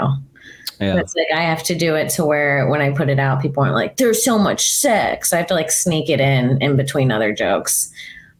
Yeah. 0.81 0.97
It's 0.97 1.15
like 1.17 1.27
I 1.35 1.43
have 1.43 1.63
to 1.65 1.75
do 1.75 1.95
it 1.95 2.09
to 2.11 2.25
where 2.25 2.69
when 2.69 2.81
I 2.81 2.91
put 2.91 3.09
it 3.09 3.19
out, 3.19 3.43
people 3.43 3.63
aren't 3.63 3.75
like, 3.75 3.97
"There's 3.97 4.25
so 4.25 4.39
much 4.39 4.71
sex." 4.71 5.33
I 5.33 5.39
have 5.39 5.47
to 5.49 5.55
like 5.55 5.71
sneak 5.71 6.09
it 6.09 6.21
in 6.21 6.61
in 6.63 6.77
between 6.77 7.11
other 7.11 7.33
jokes. 7.33 7.91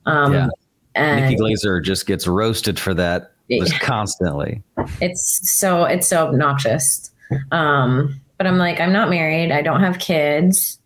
Um, 0.07 0.33
yeah. 0.33 0.49
And 0.95 1.25
Nikki 1.25 1.37
Glazer 1.37 1.83
just 1.83 2.07
gets 2.07 2.27
roasted 2.27 2.79
for 2.79 2.95
that 2.95 3.33
just 3.51 3.81
constantly. 3.81 4.63
It's 5.01 5.51
so 5.59 5.85
it's 5.85 6.09
so 6.09 6.29
obnoxious. 6.29 7.11
Um, 7.51 8.21
but 8.37 8.47
I'm 8.47 8.57
like, 8.57 8.81
I'm 8.81 8.93
not 8.93 9.11
married. 9.11 9.51
I 9.51 9.63
don't 9.63 9.81
have 9.81 9.99
kids 9.99 10.78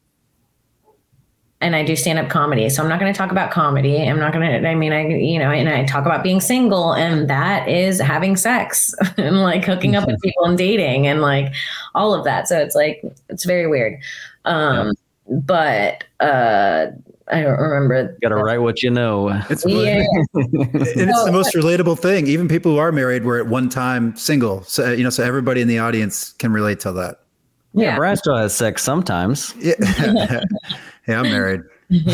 and 1.62 1.76
I 1.76 1.84
do 1.84 1.94
stand 1.94 2.18
up 2.18 2.28
comedy. 2.28 2.68
So 2.68 2.82
I'm 2.82 2.88
not 2.88 2.98
going 3.00 3.12
to 3.12 3.16
talk 3.16 3.30
about 3.30 3.52
comedy. 3.52 3.96
I'm 4.02 4.18
not 4.18 4.32
going 4.32 4.62
to, 4.62 4.68
I 4.68 4.74
mean, 4.74 4.92
I, 4.92 5.06
you 5.06 5.38
know, 5.38 5.50
and 5.50 5.68
I 5.68 5.84
talk 5.84 6.04
about 6.04 6.22
being 6.22 6.40
single 6.40 6.92
and 6.92 7.30
that 7.30 7.68
is 7.68 8.00
having 8.00 8.36
sex 8.36 8.92
and 9.16 9.42
like 9.42 9.64
hooking 9.64 9.94
up 9.94 10.06
with 10.06 10.20
people 10.24 10.44
and 10.44 10.58
dating 10.58 11.06
and 11.06 11.22
like 11.22 11.54
all 11.94 12.12
of 12.14 12.24
that. 12.24 12.48
So 12.48 12.58
it's 12.58 12.74
like, 12.74 13.00
it's 13.28 13.44
very 13.44 13.68
weird. 13.68 14.00
Um, 14.44 14.92
but 15.28 16.04
uh, 16.18 16.86
I 17.28 17.42
don't 17.42 17.58
remember. 17.58 18.16
Got 18.20 18.30
to 18.30 18.36
write 18.36 18.58
what 18.58 18.82
you 18.82 18.90
know. 18.90 19.28
It's 19.48 19.64
yeah. 19.66 20.04
and 20.34 20.70
it's 20.74 21.24
the 21.24 21.30
most 21.32 21.54
relatable 21.54 21.98
thing. 21.98 22.26
Even 22.26 22.48
people 22.48 22.72
who 22.72 22.78
are 22.78 22.90
married 22.90 23.24
were 23.24 23.38
at 23.38 23.46
one 23.46 23.68
time 23.68 24.16
single. 24.16 24.64
So 24.64 24.92
you 24.92 25.04
know, 25.04 25.10
so 25.10 25.22
everybody 25.22 25.60
in 25.60 25.68
the 25.68 25.78
audience 25.78 26.32
can 26.32 26.52
relate 26.52 26.80
to 26.80 26.92
that. 26.92 27.20
Yeah, 27.72 27.84
yeah. 27.84 27.96
Brian 27.96 28.16
still 28.16 28.36
has 28.36 28.54
sex 28.54 28.82
sometimes. 28.82 29.54
Yeah, 29.58 29.74
yeah, 31.06 31.20
I'm 31.20 31.30
married, 31.30 31.62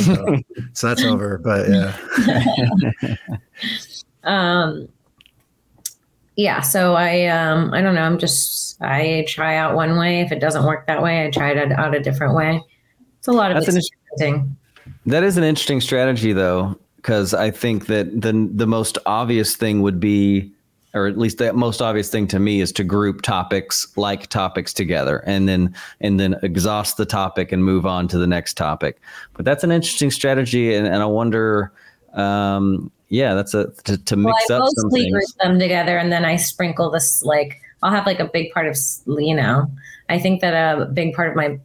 so, 0.02 0.36
so 0.72 0.88
that's 0.88 1.04
over. 1.04 1.38
But 1.38 1.68
yeah. 1.68 3.16
um. 4.24 4.88
Yeah, 6.36 6.60
so 6.60 6.94
I 6.94 7.26
um 7.26 7.74
I 7.74 7.80
don't 7.80 7.96
know. 7.96 8.02
I'm 8.02 8.16
just 8.16 8.80
I 8.80 9.24
try 9.26 9.56
out 9.56 9.74
one 9.74 9.98
way. 9.98 10.20
If 10.20 10.30
it 10.30 10.38
doesn't 10.38 10.64
work 10.64 10.86
that 10.86 11.02
way, 11.02 11.26
I 11.26 11.30
try 11.30 11.50
it 11.50 11.72
out 11.72 11.96
a 11.96 12.00
different 12.00 12.36
way. 12.36 12.62
It's 13.18 13.26
a 13.26 13.32
lot 13.32 13.50
of 13.50 13.64
that's 13.64 13.76
experimenting. 13.76 14.56
That 15.06 15.24
is 15.24 15.36
an 15.36 15.44
interesting 15.44 15.80
strategy, 15.80 16.32
though, 16.32 16.78
because 16.96 17.34
I 17.34 17.50
think 17.50 17.86
that 17.86 18.20
the 18.20 18.48
the 18.54 18.66
most 18.66 18.98
obvious 19.06 19.56
thing 19.56 19.82
would 19.82 19.98
be, 19.98 20.52
or 20.94 21.06
at 21.06 21.18
least 21.18 21.38
the 21.38 21.52
most 21.52 21.80
obvious 21.80 22.10
thing 22.10 22.26
to 22.28 22.38
me, 22.38 22.60
is 22.60 22.72
to 22.72 22.84
group 22.84 23.22
topics 23.22 23.86
like 23.96 24.28
topics 24.28 24.72
together, 24.72 25.18
and 25.26 25.48
then 25.48 25.74
and 26.00 26.18
then 26.18 26.36
exhaust 26.42 26.96
the 26.96 27.06
topic 27.06 27.52
and 27.52 27.64
move 27.64 27.86
on 27.86 28.08
to 28.08 28.18
the 28.18 28.26
next 28.26 28.56
topic. 28.56 29.00
But 29.34 29.44
that's 29.44 29.64
an 29.64 29.72
interesting 29.72 30.10
strategy, 30.10 30.74
and, 30.74 30.86
and 30.86 31.02
I 31.02 31.06
wonder. 31.06 31.72
Um, 32.14 32.90
yeah, 33.10 33.34
that's 33.34 33.54
a 33.54 33.70
to, 33.84 33.96
to 33.96 34.16
mix 34.16 34.48
well, 34.48 34.60
I 34.60 34.64
up. 34.64 34.72
Mostly 34.84 35.10
group 35.10 35.24
them 35.40 35.58
together, 35.58 35.96
and 35.98 36.12
then 36.12 36.24
I 36.24 36.36
sprinkle 36.36 36.90
this 36.90 37.22
like 37.22 37.60
I'll 37.82 37.90
have 37.90 38.06
like 38.06 38.20
a 38.20 38.26
big 38.26 38.52
part 38.52 38.66
of 38.66 38.76
you 39.06 39.34
know. 39.34 39.70
I 40.08 40.18
think 40.18 40.40
that 40.40 40.54
a 40.54 40.86
big 40.86 41.14
part 41.14 41.30
of 41.30 41.36
my 41.36 41.58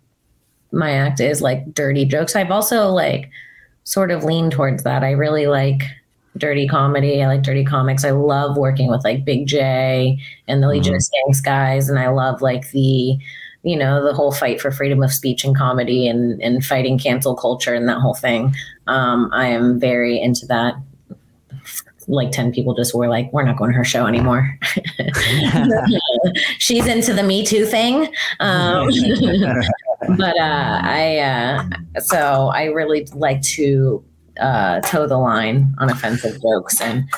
my 0.72 0.92
act 0.92 1.20
is 1.20 1.42
like 1.42 1.74
dirty 1.74 2.06
jokes. 2.06 2.36
I've 2.36 2.52
also 2.52 2.90
like 2.90 3.30
sort 3.84 4.12
of 4.12 4.24
leaned 4.24 4.52
towards 4.52 4.84
that. 4.84 5.04
I 5.04 5.12
really 5.12 5.48
like 5.48 5.84
dirty 6.38 6.68
comedy. 6.68 7.22
I 7.24 7.28
like 7.28 7.44
dirty 7.44 7.64
comics. 7.64 8.04
I 8.04 8.12
love 8.12 8.58
working 8.58 8.90
with 8.90 9.04
like 9.04 9.26
Big 9.26 9.48
Jay 9.48 10.18
and 10.48 10.62
the 10.62 10.68
Legion 10.68 10.94
mm-hmm. 10.94 11.32
of 11.32 11.36
Skanks 11.36 11.44
guys, 11.44 11.90
and 11.90 12.00
I 12.00 12.10
love 12.10 12.42
like 12.42 12.72
the 12.72 13.18
you 13.64 13.78
know 13.78 14.04
the 14.04 14.14
whole 14.14 14.32
fight 14.32 14.60
for 14.60 14.72
freedom 14.72 15.02
of 15.04 15.14
speech 15.14 15.44
and 15.44 15.56
comedy 15.56 16.08
and 16.08 16.42
and 16.42 16.66
fighting 16.66 17.00
cancel 17.00 17.36
culture 17.36 17.74
and 17.74 17.88
that 17.88 18.00
whole 18.00 18.16
thing. 18.16 18.54
Um, 18.88 19.30
I 19.34 19.48
am 19.48 19.80
very 19.80 20.20
into 20.22 20.46
that 20.48 20.76
like 22.08 22.32
10 22.32 22.52
people 22.52 22.74
just 22.74 22.94
were 22.94 23.08
like, 23.08 23.32
we're 23.32 23.44
not 23.44 23.58
going 23.58 23.72
to 23.72 23.78
her 23.78 23.84
show 23.84 24.06
anymore. 24.06 24.58
She's 26.58 26.86
into 26.88 27.14
the 27.14 27.24
Me 27.24 27.46
Too 27.46 27.66
thing. 27.66 28.14
Um, 28.40 28.90
but 30.18 30.38
uh, 30.38 30.82
I, 30.84 31.20
uh, 31.20 32.00
so 32.02 32.52
I 32.54 32.66
really 32.66 33.08
like 33.14 33.42
to 33.44 34.04
uh, 34.40 34.82
toe 34.82 35.08
the 35.08 35.18
line 35.18 35.76
on 35.80 35.90
offensive 35.90 36.42
jokes 36.42 36.82
and, 36.82 37.10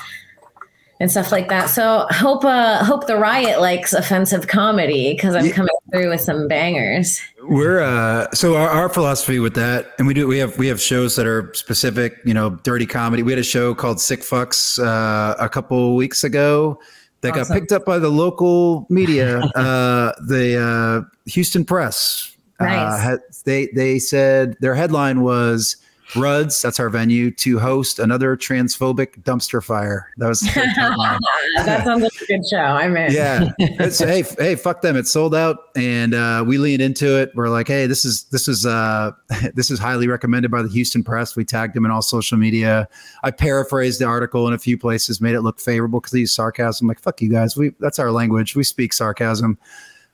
and 1.00 1.12
stuff 1.12 1.32
like 1.32 1.50
that. 1.50 1.70
So 1.70 2.08
hope 2.12 2.46
uh 2.46 2.84
hope 2.84 3.08
the 3.08 3.18
riot 3.18 3.60
likes 3.60 3.94
offensive 3.94 4.48
comedy 4.48 5.14
because 5.14 5.36
I'm 5.36 5.52
coming 5.52 5.76
through 5.92 6.10
with 6.10 6.22
some 6.22 6.48
bangers. 6.48 7.22
We're 7.44 7.82
uh 7.82 8.32
so 8.32 8.56
our, 8.56 8.70
our 8.70 8.90
philosophy 8.90 9.40
with 9.40 9.56
that, 9.56 9.92
and 9.98 10.08
we 10.08 10.14
do 10.14 10.28
we 10.28 10.38
have 10.38 10.58
we 10.58 10.68
have 10.68 10.80
shows 10.82 11.16
that 11.18 11.28
are 11.28 11.54
specific, 11.54 12.18
you 12.24 12.34
know, 12.34 12.52
dirty 12.64 12.86
comedy. 12.86 13.24
We 13.24 13.32
had 13.32 13.40
a 13.40 13.44
show 13.44 13.76
called 13.76 14.00
Sick 14.00 14.22
Fucks 14.22 14.80
uh, 14.80 15.36
a 15.38 15.50
couple 15.50 15.96
weeks 15.96 16.24
ago 16.24 16.80
that 17.22 17.38
awesome. 17.38 17.54
got 17.54 17.60
picked 17.60 17.72
up 17.72 17.86
by 17.86 18.00
the 18.00 18.10
local 18.10 18.86
media, 18.90 19.40
uh, 19.56 20.14
the 20.28 21.06
uh, 21.06 21.30
Houston 21.30 21.66
Press. 21.66 22.36
Uh, 22.60 22.66
nice. 22.66 22.94
Uh, 22.94 22.98
had, 22.98 23.20
they 23.44 23.68
they 23.76 24.00
said 24.00 24.56
their 24.62 24.76
headline 24.76 25.22
was 25.22 25.76
Ruds, 26.16 26.62
that's 26.62 26.80
our 26.80 26.90
venue, 26.90 27.32
to 27.32 27.60
host 27.60 28.00
another 28.00 28.38
transphobic 28.38 29.22
dumpster 29.24 29.64
fire. 29.64 30.10
That 30.18 30.28
was 30.28 30.40
that 30.56 31.82
sounds 31.84 32.04
like 32.04 32.22
a 32.22 32.26
good 32.26 32.48
show. 32.50 32.58
I'm 32.58 32.96
in. 32.98 33.12
Yeah. 33.12 33.50
It's, 33.78 34.00
hey, 34.00 34.24
hey, 34.38 34.56
fuck 34.56 34.82
them. 34.82 34.96
It's 34.96 35.12
sold 35.12 35.36
out, 35.36 35.70
and 35.76 36.14
uh, 36.14 36.44
we 36.46 36.58
lean 36.58 36.80
into 36.82 37.20
it. 37.20 37.32
We're 37.36 37.50
like, 37.50 37.68
hey, 37.68 37.88
this 37.88 38.06
is 38.06 38.24
this 38.26 38.48
is 38.48 38.66
uh, 38.66 39.12
this 39.54 39.70
is 39.70 39.80
highly 39.80 40.08
recommended 40.08 40.50
by 40.50 40.62
the 40.62 40.70
Houston 40.70 41.04
Press. 41.04 41.36
We 41.36 41.44
tagged 41.44 41.74
them 41.74 41.86
in 41.86 41.92
all 41.92 42.02
social 42.02 42.38
media. 42.38 42.88
I 43.24 43.32
paraphrased 43.32 44.00
the 44.00 44.06
article 44.06 44.48
in 44.48 44.54
a 44.54 44.58
few 44.58 44.78
places, 44.78 45.20
made 45.20 45.36
it 45.36 45.42
look 45.42 45.60
favorable 45.60 46.00
because 46.00 46.14
they 46.14 46.20
use 46.20 46.34
sarcasm. 46.34 46.88
Like, 46.88 47.00
fuck 47.00 47.22
you 47.22 47.30
guys. 47.30 47.58
We 47.58 47.74
that's 47.80 48.00
our 48.00 48.12
language. 48.12 48.56
We 48.56 48.64
speak 48.64 48.94
sarcasm. 48.94 49.58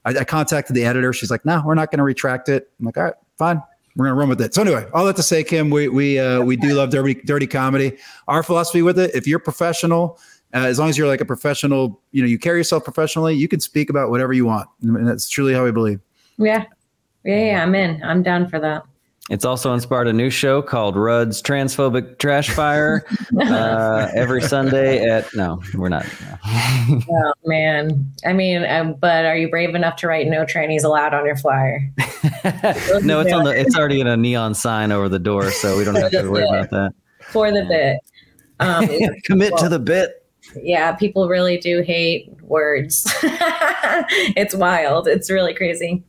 I, 0.05 0.17
I 0.17 0.23
contacted 0.23 0.75
the 0.75 0.85
editor. 0.85 1.13
She's 1.13 1.29
like, 1.29 1.45
no, 1.45 1.61
we're 1.63 1.75
not 1.75 1.91
going 1.91 1.99
to 1.99 2.03
retract 2.03 2.49
it. 2.49 2.71
I'm 2.79 2.85
like, 2.85 2.97
all 2.97 3.03
right, 3.03 3.13
fine 3.37 3.61
we're 3.95 4.05
gonna 4.05 4.15
run 4.15 4.29
with 4.29 4.41
it. 4.41 4.53
So 4.53 4.61
anyway, 4.61 4.87
all 4.93 5.05
that 5.05 5.15
to 5.17 5.23
say, 5.23 5.43
Kim, 5.43 5.69
we 5.69 5.87
we 5.87 6.19
uh, 6.19 6.41
we 6.41 6.55
do 6.55 6.73
love 6.73 6.89
dirty 6.89 7.15
dirty 7.15 7.47
comedy. 7.47 7.97
Our 8.27 8.43
philosophy 8.43 8.81
with 8.81 8.99
it: 8.99 9.11
if 9.13 9.27
you're 9.27 9.39
professional, 9.39 10.19
uh, 10.53 10.59
as 10.59 10.79
long 10.79 10.89
as 10.89 10.97
you're 10.97 11.07
like 11.07 11.21
a 11.21 11.25
professional, 11.25 12.01
you 12.11 12.21
know, 12.21 12.27
you 12.27 12.39
carry 12.39 12.59
yourself 12.59 12.83
professionally, 12.83 13.35
you 13.35 13.47
can 13.47 13.59
speak 13.59 13.89
about 13.89 14.09
whatever 14.09 14.33
you 14.33 14.45
want, 14.45 14.69
and 14.81 15.07
that's 15.07 15.29
truly 15.29 15.53
how 15.53 15.63
we 15.63 15.71
believe. 15.71 15.99
Yeah, 16.37 16.65
yeah, 17.23 17.45
yeah 17.45 17.63
I'm 17.63 17.75
in. 17.75 18.01
I'm 18.03 18.23
down 18.23 18.49
for 18.49 18.59
that. 18.59 18.83
It's 19.31 19.45
also 19.45 19.73
inspired 19.73 20.09
a 20.09 20.13
new 20.13 20.29
show 20.29 20.61
called 20.61 20.97
Rudd's 20.97 21.41
Transphobic 21.41 22.19
Trash 22.19 22.49
Fire 22.49 23.05
uh, 23.39 24.09
every 24.13 24.41
Sunday 24.41 25.09
at 25.09 25.33
no, 25.33 25.61
we're 25.73 25.87
not. 25.87 26.05
No. 26.05 26.99
oh 27.09 27.33
man, 27.45 28.11
I 28.25 28.33
mean, 28.33 28.65
um, 28.65 28.95
but 28.99 29.23
are 29.23 29.37
you 29.37 29.49
brave 29.49 29.73
enough 29.73 29.95
to 29.97 30.07
write 30.07 30.27
"No 30.27 30.43
trannies 30.43 30.83
allowed" 30.83 31.13
on 31.13 31.25
your 31.25 31.37
flyer? 31.37 31.79
no, 33.03 33.21
it's 33.21 33.31
on 33.31 33.45
the. 33.45 33.53
It's 33.55 33.77
already 33.77 34.01
in 34.01 34.07
a 34.07 34.17
neon 34.17 34.53
sign 34.53 34.91
over 34.91 35.07
the 35.07 35.17
door, 35.17 35.49
so 35.49 35.77
we 35.77 35.85
don't 35.85 35.95
have 35.95 36.11
to 36.11 36.29
worry 36.29 36.43
about 36.43 36.69
that. 36.71 36.93
For 37.21 37.51
the 37.51 37.63
bit, 37.63 37.99
um, 38.59 38.85
commit 39.23 39.53
well, 39.53 39.63
to 39.63 39.69
the 39.69 39.79
bit. 39.79 40.27
Yeah, 40.61 40.91
people 40.91 41.29
really 41.29 41.57
do 41.57 41.83
hate 41.83 42.29
words. 42.41 43.09
it's 44.35 44.53
wild. 44.53 45.07
It's 45.07 45.31
really 45.31 45.53
crazy 45.53 46.03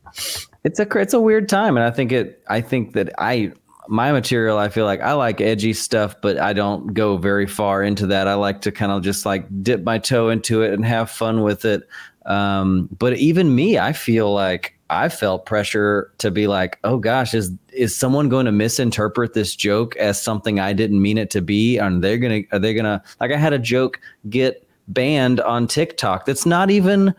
it's 0.63 0.79
a 0.79 0.87
it's 0.97 1.13
a 1.13 1.19
weird 1.19 1.49
time, 1.49 1.77
and 1.77 1.85
I 1.85 1.91
think 1.91 2.11
it. 2.11 2.41
I 2.47 2.61
think 2.61 2.93
that 2.93 3.11
I 3.17 3.51
my 3.87 4.11
material. 4.11 4.57
I 4.57 4.69
feel 4.69 4.85
like 4.85 5.01
I 5.01 5.13
like 5.13 5.41
edgy 5.41 5.73
stuff, 5.73 6.15
but 6.21 6.37
I 6.37 6.53
don't 6.53 6.93
go 6.93 7.17
very 7.17 7.47
far 7.47 7.83
into 7.83 8.07
that. 8.07 8.27
I 8.27 8.35
like 8.35 8.61
to 8.61 8.71
kind 8.71 8.91
of 8.91 9.03
just 9.03 9.25
like 9.25 9.45
dip 9.61 9.83
my 9.83 9.97
toe 9.97 10.29
into 10.29 10.61
it 10.61 10.73
and 10.73 10.85
have 10.85 11.09
fun 11.09 11.41
with 11.41 11.65
it. 11.65 11.87
Um, 12.25 12.87
but 12.97 13.17
even 13.17 13.55
me, 13.55 13.77
I 13.77 13.91
feel 13.91 14.33
like 14.33 14.77
I 14.89 15.09
felt 15.09 15.45
pressure 15.45 16.11
to 16.19 16.31
be 16.31 16.47
like, 16.47 16.79
oh 16.85 16.97
gosh, 16.97 17.33
is 17.33 17.51
is 17.73 17.95
someone 17.95 18.29
going 18.29 18.45
to 18.45 18.51
misinterpret 18.51 19.33
this 19.33 19.55
joke 19.55 19.95
as 19.97 20.21
something 20.21 20.59
I 20.59 20.71
didn't 20.71 21.01
mean 21.01 21.17
it 21.17 21.29
to 21.31 21.41
be? 21.41 21.77
And 21.77 22.01
they're 22.01 22.17
gonna 22.17 22.43
are 22.53 22.59
they 22.59 22.73
gonna 22.73 23.03
like 23.19 23.31
I 23.31 23.37
had 23.37 23.51
a 23.51 23.59
joke 23.59 23.99
get 24.29 24.65
banned 24.87 25.39
on 25.41 25.67
TikTok 25.67 26.25
that's 26.25 26.45
not 26.45 26.69
even 26.69 27.13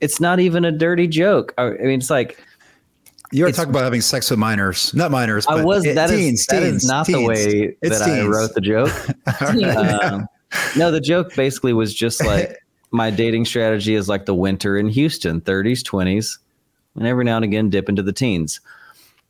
it's 0.00 0.18
not 0.18 0.40
even 0.40 0.64
a 0.64 0.72
dirty 0.72 1.06
joke. 1.06 1.54
I, 1.56 1.62
I 1.62 1.82
mean, 1.82 2.00
it's 2.00 2.10
like 2.10 2.44
you 3.32 3.44
were 3.44 3.52
talking 3.52 3.70
about 3.70 3.84
having 3.84 4.00
sex 4.00 4.30
with 4.30 4.38
minors, 4.38 4.92
not 4.94 5.10
minors. 5.10 5.46
I 5.46 5.64
was 5.64 5.84
it, 5.84 5.94
that 5.94 6.08
teens, 6.08 6.40
is, 6.40 6.46
teens, 6.46 6.82
is 6.82 6.88
not 6.88 7.06
teens. 7.06 7.18
the 7.18 7.26
way 7.26 7.76
it's 7.82 7.98
that 7.98 8.04
teens. 8.04 8.20
I 8.20 8.26
wrote 8.26 8.54
the 8.54 8.60
joke. 8.60 8.92
um, 10.04 10.26
no, 10.76 10.90
the 10.90 11.00
joke 11.00 11.34
basically 11.34 11.72
was 11.72 11.94
just 11.94 12.24
like 12.26 12.58
my 12.90 13.10
dating 13.10 13.46
strategy 13.46 13.94
is 13.94 14.08
like 14.08 14.26
the 14.26 14.34
winter 14.34 14.76
in 14.76 14.88
Houston, 14.88 15.40
30s, 15.40 15.82
20s, 15.82 16.38
and 16.96 17.06
every 17.06 17.24
now 17.24 17.36
and 17.36 17.44
again 17.44 17.70
dip 17.70 17.88
into 17.88 18.02
the 18.02 18.12
teens. 18.12 18.60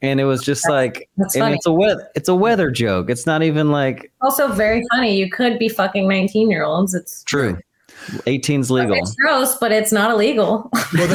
And 0.02 0.20
it 0.20 0.24
was 0.24 0.42
just 0.42 0.68
like 0.68 1.08
it's 1.16 1.66
a 1.66 1.72
weather 1.72 2.08
it's 2.16 2.28
a 2.28 2.34
weather 2.34 2.72
joke. 2.72 3.08
It's 3.08 3.24
not 3.24 3.44
even 3.44 3.70
like 3.70 4.10
also 4.20 4.48
very 4.48 4.82
funny. 4.90 5.16
You 5.16 5.30
could 5.30 5.60
be 5.60 5.68
fucking 5.68 6.08
19 6.08 6.50
year 6.50 6.64
olds. 6.64 6.92
It's 6.92 7.22
true. 7.22 7.56
18's 8.26 8.70
legal. 8.70 8.96
It's 8.96 9.14
gross, 9.14 9.56
but 9.56 9.72
it's 9.72 9.92
not 9.92 10.10
illegal. 10.10 10.70
Well, 10.94 11.08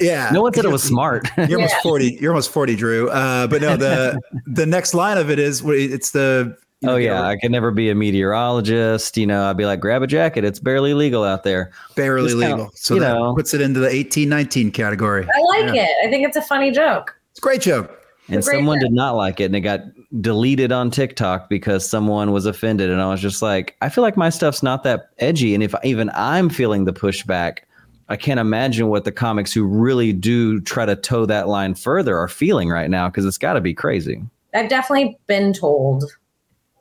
yeah. 0.00 0.30
No 0.32 0.42
one 0.42 0.52
said 0.54 0.64
it 0.64 0.70
was 0.70 0.82
smart. 0.82 1.28
You're 1.48 1.58
almost 1.58 1.76
40. 1.82 2.18
You're 2.20 2.32
almost 2.32 2.50
40, 2.50 2.76
Drew. 2.76 3.08
Uh, 3.10 3.46
but 3.46 3.60
no, 3.60 3.76
the 3.76 4.20
the 4.46 4.66
next 4.66 4.94
line 4.94 5.18
of 5.18 5.30
it 5.30 5.38
is 5.38 5.62
it's 5.64 6.10
the 6.10 6.56
oh 6.84 6.96
yeah, 6.96 7.22
I 7.22 7.36
could 7.36 7.50
never 7.50 7.70
be 7.70 7.90
a 7.90 7.94
meteorologist. 7.94 9.16
You 9.16 9.26
know, 9.26 9.48
I'd 9.48 9.56
be 9.56 9.66
like, 9.66 9.80
grab 9.80 10.02
a 10.02 10.06
jacket. 10.06 10.44
It's 10.44 10.58
barely 10.58 10.94
legal 10.94 11.24
out 11.24 11.44
there. 11.44 11.72
Barely 11.96 12.34
legal. 12.34 12.56
Kind 12.56 12.68
of, 12.68 12.78
so 12.78 12.94
you 12.94 13.00
that 13.00 13.14
know, 13.14 13.34
puts 13.34 13.54
it 13.54 13.60
into 13.60 13.80
the 13.80 13.88
18, 13.88 14.28
19 14.28 14.70
category. 14.72 15.24
I 15.24 15.40
like 15.40 15.74
yeah. 15.74 15.84
it. 15.84 16.06
I 16.06 16.10
think 16.10 16.26
it's 16.26 16.36
a 16.36 16.42
funny 16.42 16.70
joke. 16.70 17.18
It's 17.30 17.38
a 17.38 17.42
great 17.42 17.60
joke. 17.60 17.94
And 18.28 18.44
someone 18.44 18.78
joke. 18.78 18.88
did 18.88 18.92
not 18.92 19.16
like 19.16 19.40
it, 19.40 19.44
and 19.44 19.56
it 19.56 19.60
got 19.60 19.80
deleted 20.20 20.72
on 20.72 20.90
TikTok 20.90 21.50
because 21.50 21.88
someone 21.88 22.32
was 22.32 22.46
offended. 22.46 22.90
And 22.90 23.00
I 23.00 23.08
was 23.08 23.20
just 23.20 23.42
like, 23.42 23.76
I 23.82 23.88
feel 23.88 24.02
like 24.02 24.16
my 24.16 24.30
stuff's 24.30 24.62
not 24.62 24.82
that 24.84 25.10
edgy. 25.18 25.54
And 25.54 25.62
if 25.62 25.74
even 25.84 26.10
I'm 26.14 26.48
feeling 26.48 26.84
the 26.84 26.92
pushback, 26.92 27.58
I 28.08 28.16
can't 28.16 28.40
imagine 28.40 28.88
what 28.88 29.04
the 29.04 29.12
comics 29.12 29.52
who 29.52 29.64
really 29.64 30.14
do 30.14 30.60
try 30.60 30.86
to 30.86 30.96
toe 30.96 31.26
that 31.26 31.46
line 31.46 31.74
further 31.74 32.16
are 32.16 32.28
feeling 32.28 32.70
right 32.70 32.88
now 32.88 33.08
because 33.08 33.26
it's 33.26 33.36
got 33.36 33.52
to 33.54 33.60
be 33.60 33.74
crazy. 33.74 34.22
I've 34.54 34.70
definitely 34.70 35.18
been 35.26 35.52
told 35.52 36.04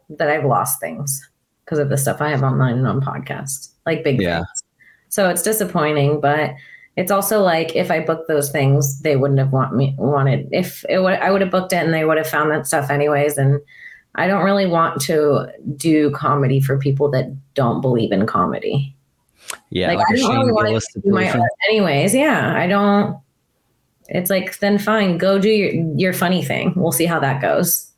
that 0.10 0.30
I've 0.30 0.46
lost 0.46 0.80
things 0.80 1.30
because 1.66 1.80
of 1.80 1.90
the 1.90 1.98
stuff 1.98 2.22
I 2.22 2.30
have 2.30 2.44
online 2.44 2.78
and 2.78 2.88
on 2.88 3.02
podcasts, 3.02 3.72
like 3.86 4.06
big 4.06 4.22
yeah. 4.22 4.38
things. 4.38 4.64
So 5.10 5.30
it's 5.30 5.42
disappointing, 5.42 6.22
but 6.22 6.52
it's 6.98 7.12
also 7.12 7.42
like 7.42 7.76
if 7.76 7.92
I 7.92 8.00
booked 8.00 8.28
those 8.28 8.50
things, 8.50 9.02
they 9.02 9.16
wouldn't 9.16 9.40
have 9.40 9.54
want 9.54 9.76
me 9.76 9.94
wanted. 10.00 10.50
If 10.52 10.84
it 10.90 11.00
would, 11.00 11.14
I 11.14 11.30
would 11.30 11.42
have 11.42 11.52
booked 11.52 11.72
it, 11.72 11.78
and 11.78 11.94
they 11.94 12.04
would 12.04 12.18
have 12.18 12.28
found 12.28 12.50
that 12.50 12.66
stuff 12.66 12.90
anyways. 12.90 13.38
And 13.38 13.62
I 14.16 14.26
don't 14.26 14.44
really 14.44 14.66
want 14.66 15.00
to 15.02 15.48
do 15.76 16.10
comedy 16.12 16.60
for 16.60 16.78
people 16.80 17.10
that 17.12 17.32
don't 17.54 17.82
believe 17.82 18.12
in 18.12 18.26
comedy. 18.26 18.96
Yeah, 19.70 19.90
like, 19.90 20.00
like 20.00 20.08
I 20.10 20.16
don't 20.16 20.36
really 20.38 20.52
want 20.52 20.68
to 20.70 21.02
do 21.02 21.12
my 21.12 21.30
art 21.32 21.52
anyways. 21.70 22.16
Yeah, 22.16 22.54
I 22.58 22.66
don't. 22.66 23.16
It's 24.10 24.32
like 24.32 24.58
then 24.58 24.80
fine, 24.80 25.20
go 25.20 25.38
do 25.38 25.50
your 25.50 25.74
your 25.96 26.14
funny 26.14 26.44
thing. 26.44 26.74
We'll 26.76 26.92
see 26.92 27.06
how 27.06 27.20
that 27.20 27.44
goes. 27.44 27.92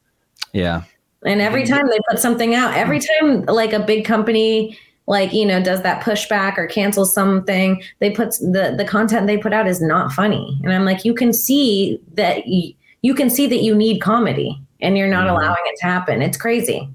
Yeah. 0.52 0.84
And 1.26 1.42
every 1.42 1.66
time 1.66 1.88
they 1.90 2.00
put 2.10 2.20
something 2.20 2.54
out, 2.54 2.74
every 2.76 3.00
time 3.00 3.46
like 3.46 3.72
a 3.72 3.80
big 3.80 4.04
company 4.04 4.78
like 5.10 5.34
you 5.34 5.46
know 5.46 5.62
does 5.62 5.82
that 5.82 6.02
pushback 6.02 6.58
or 6.58 6.68
cancels 6.68 7.14
something. 7.14 7.84
They 8.00 8.12
put 8.12 8.32
the 8.40 8.76
the 8.78 8.86
content 8.88 9.28
they 9.28 9.38
put 9.38 9.52
out 9.52 9.68
is 9.68 9.82
not 9.82 10.14
funny. 10.14 10.58
And 10.64 10.72
i'm 10.72 10.86
like 10.86 11.04
you 11.04 11.14
can 11.14 11.34
see 11.34 12.00
that 12.14 12.48
you, 12.48 12.74
you 13.02 13.14
can 13.14 13.30
see 13.30 13.48
that 13.48 13.62
you 13.62 13.76
need 13.76 14.00
comedy 14.00 14.58
and 14.80 14.98
you're 14.98 15.10
not 15.10 15.28
mm-hmm. 15.28 15.36
allowing 15.36 15.64
it 15.66 15.78
to 15.80 15.86
happen. 15.86 16.22
It's 16.22 16.38
crazy 16.38 16.88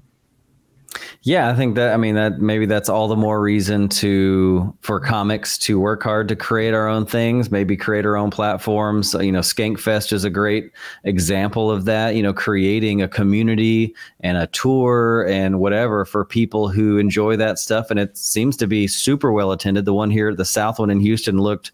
yeah, 1.27 1.49
I 1.49 1.55
think 1.55 1.73
that 1.73 1.91
I 1.91 1.97
mean 1.97 2.13
that 2.13 2.39
maybe 2.39 2.67
that's 2.67 2.87
all 2.87 3.07
the 3.07 3.15
more 3.15 3.41
reason 3.41 3.89
to 3.89 4.71
for 4.81 4.99
comics 4.99 5.57
to 5.57 5.79
work 5.79 6.03
hard 6.03 6.27
to 6.27 6.35
create 6.35 6.75
our 6.75 6.87
own 6.87 7.07
things, 7.07 7.49
maybe 7.49 7.75
create 7.75 8.05
our 8.05 8.15
own 8.15 8.29
platforms. 8.29 9.15
You 9.15 9.31
know, 9.31 9.39
Skankfest 9.39 10.13
is 10.13 10.23
a 10.23 10.29
great 10.29 10.71
example 11.03 11.71
of 11.71 11.85
that, 11.85 12.13
you 12.13 12.21
know, 12.21 12.31
creating 12.31 13.01
a 13.01 13.07
community 13.07 13.95
and 14.19 14.37
a 14.37 14.45
tour 14.45 15.25
and 15.27 15.59
whatever 15.59 16.05
for 16.05 16.23
people 16.23 16.69
who 16.69 16.99
enjoy 16.99 17.35
that 17.37 17.57
stuff 17.57 17.89
and 17.89 17.99
it 17.99 18.15
seems 18.15 18.55
to 18.57 18.67
be 18.67 18.85
super 18.85 19.31
well 19.31 19.51
attended. 19.51 19.85
The 19.85 19.95
one 19.95 20.11
here 20.11 20.35
the 20.35 20.45
South 20.45 20.77
one 20.77 20.91
in 20.91 20.99
Houston 20.99 21.39
looked 21.39 21.71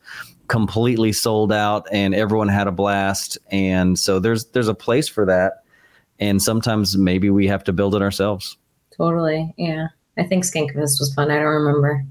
completely 0.47 1.11
sold 1.11 1.51
out 1.51 1.85
and 1.91 2.15
everyone 2.15 2.47
had 2.47 2.67
a 2.67 2.71
blast 2.71 3.37
and 3.51 3.99
so 3.99 4.17
there's 4.17 4.45
there's 4.51 4.69
a 4.69 4.73
place 4.73 5.09
for 5.09 5.25
that 5.25 5.63
and 6.21 6.41
sometimes 6.41 6.95
maybe 6.95 7.29
we 7.29 7.47
have 7.47 7.65
to 7.65 7.73
build 7.73 7.95
it 7.95 8.01
ourselves. 8.01 8.55
Totally. 9.01 9.51
Yeah. 9.57 9.87
I 10.19 10.23
think 10.23 10.43
Skankfest 10.45 10.99
was 10.99 11.11
fun. 11.15 11.31
I 11.31 11.37
don't 11.37 11.45
remember. 11.45 12.05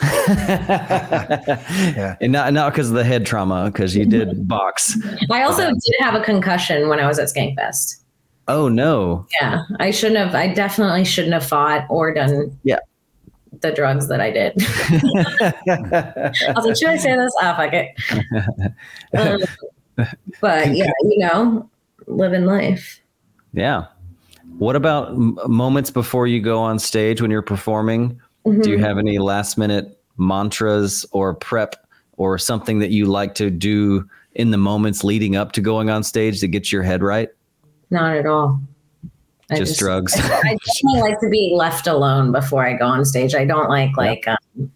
yeah. 0.28 2.14
And 2.20 2.30
not 2.30 2.52
not 2.52 2.72
because 2.72 2.90
of 2.90 2.94
the 2.94 3.02
head 3.02 3.26
trauma, 3.26 3.64
because 3.72 3.96
you 3.96 4.06
did 4.06 4.46
box. 4.48 4.96
I 5.32 5.42
also 5.42 5.66
did 5.66 5.94
have 5.98 6.14
a 6.14 6.22
concussion 6.22 6.88
when 6.88 7.00
I 7.00 7.08
was 7.08 7.18
at 7.18 7.26
Skankfest. 7.26 8.04
Oh 8.46 8.68
no. 8.68 9.26
Yeah. 9.40 9.64
I 9.80 9.90
shouldn't 9.90 10.18
have 10.18 10.32
I 10.36 10.54
definitely 10.54 11.04
shouldn't 11.04 11.34
have 11.34 11.44
fought 11.44 11.86
or 11.90 12.14
done 12.14 12.56
yeah 12.62 12.78
the 13.60 13.72
drugs 13.72 14.06
that 14.06 14.20
I 14.20 14.30
did. 14.30 14.52
I 14.62 16.52
was 16.54 16.64
like, 16.64 16.76
should 16.76 16.90
I 16.90 16.96
say 16.98 17.16
this? 17.16 17.34
Ah, 17.40 17.56
fuck 17.56 17.72
it. 17.72 17.88
Um, 19.16 19.40
but 20.40 20.76
yeah, 20.76 20.92
you 21.02 21.18
know, 21.18 21.68
living 22.06 22.44
life. 22.44 23.00
Yeah. 23.52 23.86
What 24.56 24.76
about 24.76 25.10
m- 25.10 25.38
moments 25.46 25.90
before 25.90 26.26
you 26.26 26.40
go 26.40 26.58
on 26.58 26.78
stage 26.78 27.20
when 27.20 27.30
you're 27.30 27.42
performing? 27.42 28.20
Mm-hmm. 28.46 28.62
Do 28.62 28.70
you 28.70 28.78
have 28.78 28.98
any 28.98 29.18
last 29.18 29.58
minute 29.58 30.00
mantras 30.16 31.06
or 31.12 31.34
prep 31.34 31.76
or 32.16 32.38
something 32.38 32.78
that 32.80 32.90
you 32.90 33.06
like 33.06 33.34
to 33.36 33.50
do 33.50 34.08
in 34.34 34.50
the 34.50 34.56
moments 34.56 35.04
leading 35.04 35.36
up 35.36 35.52
to 35.52 35.60
going 35.60 35.90
on 35.90 36.02
stage 36.02 36.40
to 36.40 36.48
get 36.48 36.72
your 36.72 36.82
head 36.82 37.02
right? 37.02 37.28
Not 37.90 38.16
at 38.16 38.26
all. 38.26 38.60
Just, 39.50 39.62
just 39.62 39.78
drugs. 39.78 40.14
I 40.16 40.56
definitely 40.66 41.00
like 41.00 41.20
to 41.20 41.28
be 41.30 41.52
left 41.54 41.86
alone 41.86 42.32
before 42.32 42.66
I 42.66 42.74
go 42.74 42.86
on 42.86 43.04
stage. 43.04 43.34
I 43.34 43.44
don't 43.44 43.68
like 43.68 43.96
like 43.96 44.26
um, 44.28 44.70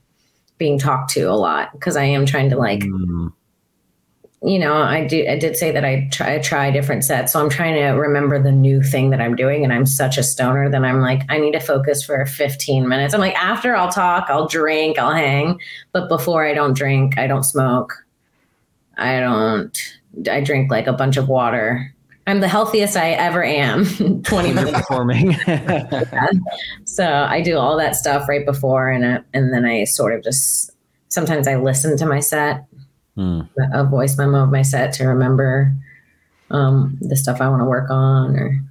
being 0.57 0.79
talked 0.79 1.11
to 1.11 1.25
a 1.25 1.35
lot 1.35 1.73
because 1.73 1.97
I 1.97 2.05
am 2.05 2.25
trying 2.25 2.49
to 2.51 2.57
like 2.57 2.81
mm 2.81 3.33
you 4.45 4.59
know, 4.59 4.75
I 4.75 5.07
do. 5.07 5.25
I 5.29 5.39
did 5.39 5.57
say 5.57 5.71
that 5.71 5.85
I 5.85 6.09
try 6.11 6.39
try 6.41 6.71
different 6.73 7.05
sets, 7.05 7.33
so 7.33 7.41
I'm 7.41 7.49
trying 7.49 7.75
to 7.75 7.91
remember 7.91 8.43
the 8.43 8.51
new 8.51 8.83
thing 8.83 9.11
that 9.11 9.21
I'm 9.21 9.37
doing. 9.37 9.63
And 9.63 9.73
I'm 9.73 9.87
such 9.87 10.19
a 10.19 10.23
stoner 10.25 10.69
that 10.69 10.85
I'm 10.85 11.01
like, 11.01 11.23
I 11.29 11.39
need 11.39 11.53
to 11.53 11.61
focus 11.61 12.05
for 12.05 12.27
15 12.27 12.89
minutes. 12.89 13.15
I'm 13.15 13.21
like, 13.21 13.37
after 13.37 13.77
I'll 13.77 13.91
talk, 13.91 14.27
I'll 14.29 14.49
drink, 14.49 14.99
I'll 14.99 15.15
hang, 15.15 15.61
but 15.93 16.09
before 16.09 16.45
I 16.45 16.55
don't 16.55 16.77
drink, 16.77 17.19
I 17.19 17.29
don't 17.29 17.45
smoke, 17.45 18.05
I 18.97 19.21
don't. 19.21 19.79
I 20.29 20.41
drink 20.41 20.71
like 20.71 20.89
a 20.89 20.93
bunch 20.93 21.17
of 21.17 21.29
water. 21.29 21.95
I'm 22.27 22.41
the 22.41 22.49
healthiest 22.49 22.97
I 22.97 23.11
ever 23.13 23.45
am. 23.45 23.85
20 24.23 24.53
minutes 24.53 24.73
performing. 24.73 25.33
yeah. 25.47 26.31
So 26.85 27.07
I 27.07 27.41
do 27.43 27.59
all 27.59 27.77
that 27.79 27.95
stuff 27.95 28.29
right 28.29 28.45
before, 28.45 28.91
and 28.91 29.25
and 29.33 29.55
then 29.55 29.65
I 29.65 29.85
sort 29.85 30.13
of 30.15 30.25
just 30.25 30.73
sometimes 31.09 31.47
I 31.47 31.55
listen 31.55 31.97
to 31.99 32.07
my 32.07 32.19
set 32.19 32.65
mm. 33.17 33.49
a 33.73 33.85
voice 33.85 34.17
memo 34.17 34.45
of 34.45 34.51
my 34.51 34.63
set 34.63 34.93
to 34.95 35.07
remember 35.07 35.75
um, 36.51 36.99
the 37.01 37.17
stuff 37.17 37.41
I 37.41 37.49
want 37.49 37.61
to 37.61 37.67
work 37.67 37.91
on. 37.91 38.37
Or 38.37 38.63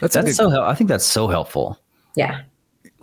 that's, 0.00 0.14
that's 0.14 0.36
so. 0.36 0.62
I 0.62 0.74
think 0.74 0.88
that's 0.88 1.04
so 1.04 1.28
helpful. 1.28 1.78
Yeah. 2.16 2.42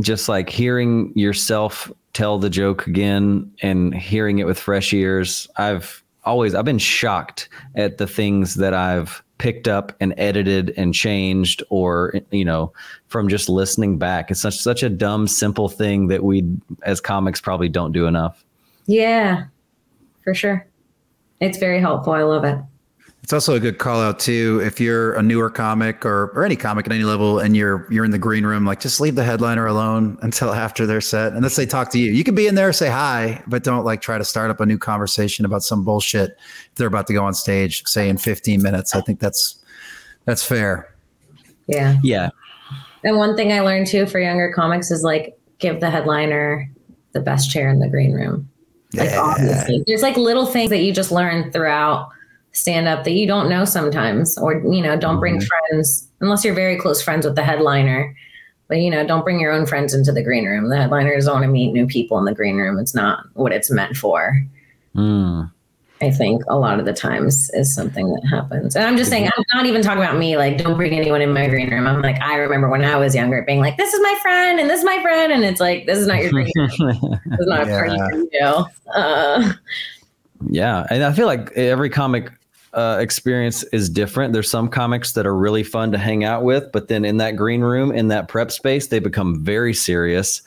Just 0.02 0.30
like 0.30 0.50
hearing 0.50 1.12
yourself 1.16 1.92
tell 2.14 2.38
the 2.38 2.50
joke 2.50 2.88
again 2.88 3.52
and 3.62 3.94
hearing 3.94 4.40
it 4.40 4.46
with 4.46 4.60
fresh 4.60 4.94
ears. 4.94 5.48
I've 5.58 6.04
always 6.24 6.54
I've 6.54 6.66
been 6.66 6.78
shocked 6.78 7.50
at 7.76 7.98
the 7.98 8.06
things 8.06 8.56
that 8.56 8.74
I've 8.74 9.24
picked 9.38 9.68
up 9.68 9.96
and 10.00 10.14
edited 10.18 10.74
and 10.78 10.94
changed 10.94 11.64
or 11.70 12.14
you 12.32 12.44
know 12.44 12.74
from 13.08 13.30
just 13.30 13.50
listening 13.50 13.98
back 13.98 14.32
it's 14.32 14.42
such 14.42 14.58
such 14.58 14.84
a 14.84 14.90
dumb 14.90 15.28
simple 15.28 15.70
thing 15.70 16.08
that 16.08 16.24
we 16.24 16.44
as 16.84 17.00
comics 17.00 17.40
probably 17.40 17.70
don't 17.70 17.92
do 17.92 18.08
enough 18.08 18.44
yeah 18.88 19.46
for 20.24 20.34
sure 20.34 20.67
it's 21.40 21.58
very 21.58 21.80
helpful. 21.80 22.14
I 22.14 22.24
love 22.24 22.44
it. 22.44 22.58
It's 23.24 23.34
also 23.34 23.56
a 23.56 23.60
good 23.60 23.78
call 23.78 24.00
out 24.00 24.20
too. 24.20 24.62
If 24.64 24.80
you're 24.80 25.14
a 25.16 25.22
newer 25.22 25.50
comic 25.50 26.06
or, 26.06 26.32
or 26.34 26.46
any 26.46 26.56
comic 26.56 26.86
at 26.86 26.94
any 26.94 27.04
level 27.04 27.40
and 27.40 27.58
you're 27.58 27.86
you're 27.92 28.06
in 28.06 28.12
the 28.12 28.18
green 28.18 28.46
room, 28.46 28.66
like 28.66 28.80
just 28.80 29.02
leave 29.02 29.16
the 29.16 29.24
headliner 29.26 29.66
alone 29.66 30.18
until 30.22 30.54
after 30.54 30.86
their 30.86 31.02
set. 31.02 31.34
And 31.34 31.44
let's 31.44 31.54
say 31.54 31.66
talk 31.66 31.92
to 31.92 32.00
you. 32.00 32.14
You 32.14 32.24
can 32.24 32.36
be 32.36 32.48
in 32.48 32.56
there, 32.56 32.72
say 32.72 32.90
hi, 32.90 33.44
but 33.46 33.66
don't 33.66 33.84
like 33.84 34.00
try 34.00 34.18
to 34.18 34.24
start 34.24 34.50
up 34.50 34.62
a 34.62 34.66
new 34.66 34.78
conversation 34.78 35.44
about 35.44 35.62
some 35.62 35.84
bullshit 35.84 36.38
if 36.70 36.76
they're 36.76 36.88
about 36.88 37.06
to 37.08 37.14
go 37.14 37.26
on 37.26 37.34
stage, 37.34 37.84
say 37.86 38.08
in 38.08 38.18
15 38.18 38.62
minutes. 38.62 38.96
I 38.96 39.02
think 39.02 39.20
that's 39.20 39.62
that's 40.24 40.46
fair. 40.46 40.96
Yeah. 41.68 41.98
Yeah. 42.04 42.30
And 43.04 43.18
one 43.18 43.36
thing 43.36 43.52
I 43.52 43.60
learned 43.60 43.88
too 43.88 44.06
for 44.06 44.20
younger 44.20 44.54
comics 44.54 44.90
is 44.90 45.04
like 45.04 45.38
give 45.60 45.82
the 45.82 45.90
headliner 45.90 46.70
the 47.12 47.20
best 47.20 47.52
chair 47.52 47.70
in 47.70 47.80
the 47.80 47.90
green 47.90 48.14
room. 48.14 48.50
Like 48.94 49.10
yeah. 49.10 49.22
obviously, 49.22 49.84
there's 49.86 50.02
like 50.02 50.18
little 50.18 50.46
things 50.46 50.70
that 50.70 50.80
you 50.80 50.94
just 50.94 51.12
learn 51.12 51.52
throughout 51.52 52.10
stand 52.54 52.88
up 52.88 53.04
that 53.04 53.12
you 53.12 53.28
don't 53.28 53.50
know 53.50 53.66
sometimes, 53.66 54.38
or 54.38 54.62
you 54.62 54.82
know, 54.82 54.98
don't 54.98 55.20
bring 55.20 55.38
mm-hmm. 55.38 55.48
friends 55.70 56.08
unless 56.22 56.44
you're 56.44 56.56
very 56.56 56.78
close 56.78 57.02
friends 57.02 57.26
with 57.26 57.36
the 57.36 57.44
headliner. 57.44 58.16
But 58.68 58.80
you 58.80 58.90
know, 58.90 59.06
don't 59.06 59.24
bring 59.24 59.40
your 59.40 59.52
own 59.52 59.66
friends 59.66 59.94
into 59.94 60.12
the 60.12 60.24
green 60.24 60.46
room. 60.46 60.70
The 60.70 60.78
headliners 60.78 61.26
don't 61.26 61.36
want 61.36 61.46
to 61.46 61.52
meet 61.52 61.72
new 61.72 61.88
people 61.88 62.18
in 62.18 62.26
the 62.26 62.34
green 62.34 62.58
room. 62.58 62.80
It's 62.80 62.96
not 62.96 63.26
what 63.34 63.52
it's 63.52 63.70
meant 63.70 63.96
for. 63.96 64.42
Mm. 64.96 65.52
I 66.02 66.12
think 66.12 66.44
a 66.48 66.58
lot 66.58 66.80
of 66.80 66.86
the 66.86 66.94
times 66.94 67.50
is 67.54 67.74
something 67.74 68.08
that 68.14 68.28
happens. 68.30 68.76
And 68.76 68.86
I'm 68.86 68.98
just 68.98 69.10
saying, 69.10 69.26
I'm 69.26 69.44
not 69.54 69.66
even 69.66 69.82
talking 69.82 70.02
about 70.02 70.18
me. 70.18 70.38
Like, 70.38 70.58
don't 70.58 70.78
bring 70.78 70.94
anyone 70.94 71.22
in 71.22 71.34
my 71.34 71.48
green 71.48 71.72
room. 71.72 71.88
I'm 71.88 72.02
like, 72.02 72.22
I 72.22 72.36
remember 72.36 72.70
when 72.70 72.84
I 72.84 72.98
was 72.98 73.16
younger 73.16 73.42
being 73.42 73.60
like, 73.60 73.78
this 73.78 73.94
is 73.94 74.00
my 74.02 74.16
friend 74.22 74.60
and 74.60 74.70
this 74.70 74.80
is 74.80 74.86
my 74.86 75.02
friend. 75.02 75.32
And 75.32 75.44
it's 75.44 75.60
like, 75.60 75.88
this 75.88 75.98
is 75.98 76.06
not 76.06 76.22
your 76.22 76.30
green 76.30 76.52
room. 76.56 76.70
this 77.26 77.40
is 77.40 77.48
not 77.48 77.64
a 77.64 77.68
yeah. 77.68 77.78
party 77.78 77.98
for 77.98 78.28
you. 78.32 78.66
Uh, 78.94 79.54
yeah. 80.50 80.86
And 80.92 81.04
I 81.04 81.12
feel 81.14 81.26
like 81.26 81.52
every 81.54 81.90
comic 81.90 82.32
uh, 82.74 83.00
experience 83.02 83.64
is 83.64 83.90
different. 83.90 84.34
There's 84.34 84.50
some 84.50 84.70
comics 84.70 85.14
that 85.14 85.26
are 85.26 85.36
really 85.36 85.64
fun 85.64 85.92
to 85.94 85.98
hang 85.98 86.24
out 86.24 86.44
with, 86.44 86.72
but 86.72 86.90
then 86.90 87.06
in 87.06 87.18
that 87.18 87.32
green 87.32 87.62
room, 87.62 87.92
in 87.92 88.10
that 88.10 88.28
prep 88.28 88.52
space, 88.52 88.88
they 88.88 89.00
become 89.00 89.44
very 89.44 89.74
serious 89.74 90.44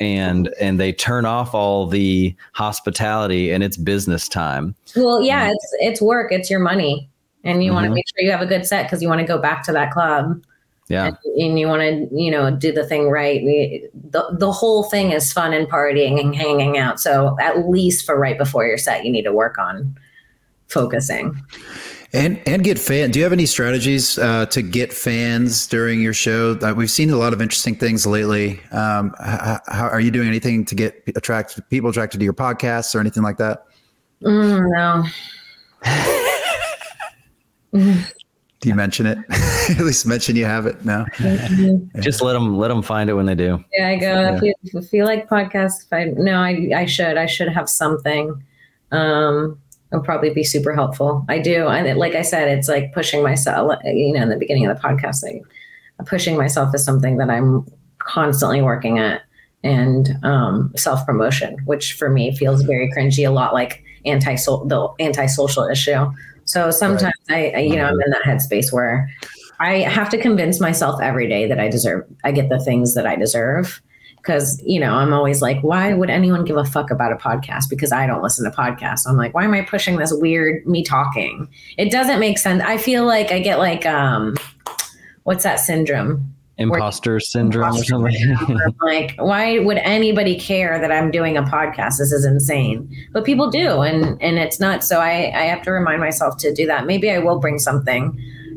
and 0.00 0.52
and 0.60 0.80
they 0.80 0.92
turn 0.92 1.24
off 1.24 1.54
all 1.54 1.86
the 1.86 2.34
hospitality 2.52 3.50
and 3.50 3.62
it's 3.62 3.76
business 3.76 4.28
time. 4.28 4.74
Well, 4.96 5.22
yeah, 5.22 5.50
it's 5.50 5.68
it's 5.80 6.02
work, 6.02 6.32
it's 6.32 6.50
your 6.50 6.60
money, 6.60 7.08
and 7.44 7.62
you 7.62 7.68
mm-hmm. 7.68 7.74
want 7.74 7.84
to 7.86 7.94
make 7.94 8.04
sure 8.08 8.24
you 8.24 8.30
have 8.30 8.42
a 8.42 8.46
good 8.46 8.66
set 8.66 8.84
because 8.84 9.02
you 9.02 9.08
want 9.08 9.20
to 9.20 9.26
go 9.26 9.38
back 9.38 9.64
to 9.64 9.72
that 9.72 9.92
club. 9.92 10.42
Yeah, 10.88 11.06
and, 11.06 11.16
and 11.24 11.58
you 11.58 11.68
want 11.68 11.82
to 11.82 12.08
you 12.14 12.30
know 12.30 12.50
do 12.50 12.72
the 12.72 12.86
thing 12.86 13.08
right. 13.08 13.42
The 14.10 14.36
the 14.38 14.52
whole 14.52 14.84
thing 14.84 15.12
is 15.12 15.32
fun 15.32 15.52
and 15.52 15.68
partying 15.68 16.20
and 16.20 16.34
hanging 16.34 16.78
out. 16.78 17.00
So 17.00 17.36
at 17.40 17.68
least 17.68 18.04
for 18.04 18.18
right 18.18 18.36
before 18.36 18.66
your 18.66 18.78
set, 18.78 19.04
you 19.04 19.12
need 19.12 19.22
to 19.22 19.32
work 19.32 19.58
on 19.58 19.96
focusing. 20.68 21.40
And 22.14 22.38
and 22.46 22.62
get 22.62 22.78
fan. 22.78 23.10
Do 23.10 23.18
you 23.18 23.22
have 23.24 23.32
any 23.32 23.46
strategies 23.46 24.18
uh, 24.18 24.44
to 24.46 24.60
get 24.60 24.92
fans 24.92 25.66
during 25.66 26.02
your 26.02 26.12
show? 26.12 26.58
Uh, 26.60 26.74
we've 26.76 26.90
seen 26.90 27.08
a 27.08 27.16
lot 27.16 27.32
of 27.32 27.40
interesting 27.40 27.74
things 27.74 28.06
lately. 28.06 28.60
Um, 28.70 29.14
how, 29.18 29.60
how, 29.68 29.88
are 29.88 30.00
you 30.00 30.10
doing 30.10 30.28
anything 30.28 30.66
to 30.66 30.74
get 30.74 31.02
attract 31.16 31.58
people 31.70 31.88
attracted 31.88 32.18
to 32.18 32.24
your 32.24 32.34
podcasts 32.34 32.94
or 32.94 33.00
anything 33.00 33.22
like 33.22 33.38
that? 33.38 33.64
Mm, 34.22 35.06
no. 37.72 38.10
do 38.60 38.68
you 38.68 38.74
mention 38.74 39.06
it? 39.06 39.16
At 39.70 39.78
least 39.78 40.04
mention 40.04 40.36
you 40.36 40.44
have 40.44 40.66
it 40.66 40.84
now. 40.84 41.06
Just 42.00 42.20
let 42.20 42.34
them 42.34 42.58
let 42.58 42.68
them 42.68 42.82
find 42.82 43.08
it 43.08 43.14
when 43.14 43.24
they 43.24 43.34
do. 43.34 43.64
Yeah, 43.72 43.88
I 43.88 43.96
go. 43.96 44.06
Yeah. 44.06 44.36
If, 44.36 44.42
you, 44.42 44.54
if 44.74 44.92
you 44.92 45.06
like 45.06 45.30
podcasts, 45.30 45.86
if 45.86 45.92
I 45.94 46.12
no, 46.14 46.34
I 46.34 46.72
I 46.76 46.84
should 46.84 47.16
I 47.16 47.24
should 47.24 47.48
have 47.48 47.70
something. 47.70 48.44
Um, 48.90 49.61
would 49.92 50.04
probably 50.04 50.30
be 50.30 50.44
super 50.44 50.74
helpful. 50.74 51.24
I 51.28 51.38
do. 51.38 51.68
And 51.68 51.98
like 51.98 52.14
I 52.14 52.22
said, 52.22 52.48
it's 52.48 52.68
like 52.68 52.92
pushing 52.92 53.22
myself, 53.22 53.78
you 53.84 54.12
know, 54.12 54.22
in 54.22 54.28
the 54.28 54.36
beginning 54.36 54.66
of 54.66 54.76
the 54.76 54.82
podcast, 54.82 55.22
like 55.22 55.42
pushing 56.06 56.36
myself 56.36 56.74
is 56.74 56.84
something 56.84 57.18
that 57.18 57.30
I'm 57.30 57.66
constantly 57.98 58.62
working 58.62 58.98
at 58.98 59.22
and 59.64 60.18
um, 60.24 60.72
self 60.76 61.04
promotion, 61.06 61.56
which 61.64 61.94
for 61.94 62.10
me 62.10 62.34
feels 62.34 62.62
very 62.62 62.90
cringy, 62.90 63.26
a 63.26 63.30
lot 63.30 63.54
like 63.54 63.82
anti 64.04 64.34
social, 64.34 64.66
the 64.66 64.88
anti 65.04 65.26
social 65.26 65.64
issue. 65.64 66.10
So 66.44 66.70
sometimes 66.70 67.14
right. 67.30 67.54
I, 67.54 67.58
I, 67.58 67.60
you 67.60 67.76
know, 67.76 67.86
I'm 67.86 68.00
in 68.00 68.10
that 68.10 68.22
headspace 68.24 68.72
where 68.72 69.08
I 69.60 69.78
have 69.78 70.08
to 70.10 70.18
convince 70.18 70.60
myself 70.60 71.00
every 71.00 71.28
day 71.28 71.46
that 71.46 71.60
I 71.60 71.68
deserve, 71.68 72.04
I 72.24 72.32
get 72.32 72.48
the 72.48 72.58
things 72.58 72.94
that 72.94 73.06
I 73.06 73.14
deserve. 73.14 73.80
Cause, 74.22 74.62
you 74.64 74.78
know, 74.78 74.94
I'm 74.94 75.12
always 75.12 75.42
like, 75.42 75.60
why 75.62 75.94
would 75.94 76.08
anyone 76.08 76.44
give 76.44 76.56
a 76.56 76.64
fuck 76.64 76.90
about 76.90 77.12
a 77.12 77.16
podcast? 77.16 77.68
Because 77.68 77.90
I 77.90 78.06
don't 78.06 78.22
listen 78.22 78.48
to 78.48 78.56
podcasts. 78.56 79.06
I'm 79.06 79.16
like, 79.16 79.34
why 79.34 79.44
am 79.44 79.52
I 79.52 79.62
pushing 79.62 79.96
this 79.96 80.12
weird 80.12 80.64
me 80.66 80.84
talking? 80.84 81.48
It 81.76 81.90
doesn't 81.90 82.20
make 82.20 82.38
sense. 82.38 82.62
I 82.64 82.76
feel 82.76 83.04
like 83.04 83.32
I 83.32 83.40
get 83.40 83.58
like, 83.58 83.84
um, 83.84 84.36
what's 85.24 85.42
that 85.42 85.56
syndrome? 85.56 86.32
imposter 86.58 87.18
syndrome 87.18 87.70
imposter 87.70 87.96
or 87.96 88.10
something. 88.10 88.58
like, 88.82 89.14
why 89.18 89.58
would 89.58 89.78
anybody 89.78 90.38
care 90.38 90.78
that 90.78 90.92
I'm 90.92 91.10
doing 91.10 91.36
a 91.36 91.42
podcast? 91.42 91.98
This 91.98 92.12
is 92.12 92.24
insane. 92.24 92.88
But 93.12 93.24
people 93.24 93.50
do, 93.50 93.80
and 93.80 94.20
and 94.22 94.38
it's 94.38 94.60
not. 94.60 94.84
So 94.84 95.00
I 95.00 95.32
I 95.34 95.44
have 95.44 95.62
to 95.62 95.72
remind 95.72 96.00
myself 96.00 96.36
to 96.38 96.52
do 96.52 96.66
that. 96.66 96.86
Maybe 96.86 97.10
I 97.10 97.18
will 97.18 97.38
bring 97.38 97.58
something 97.58 98.12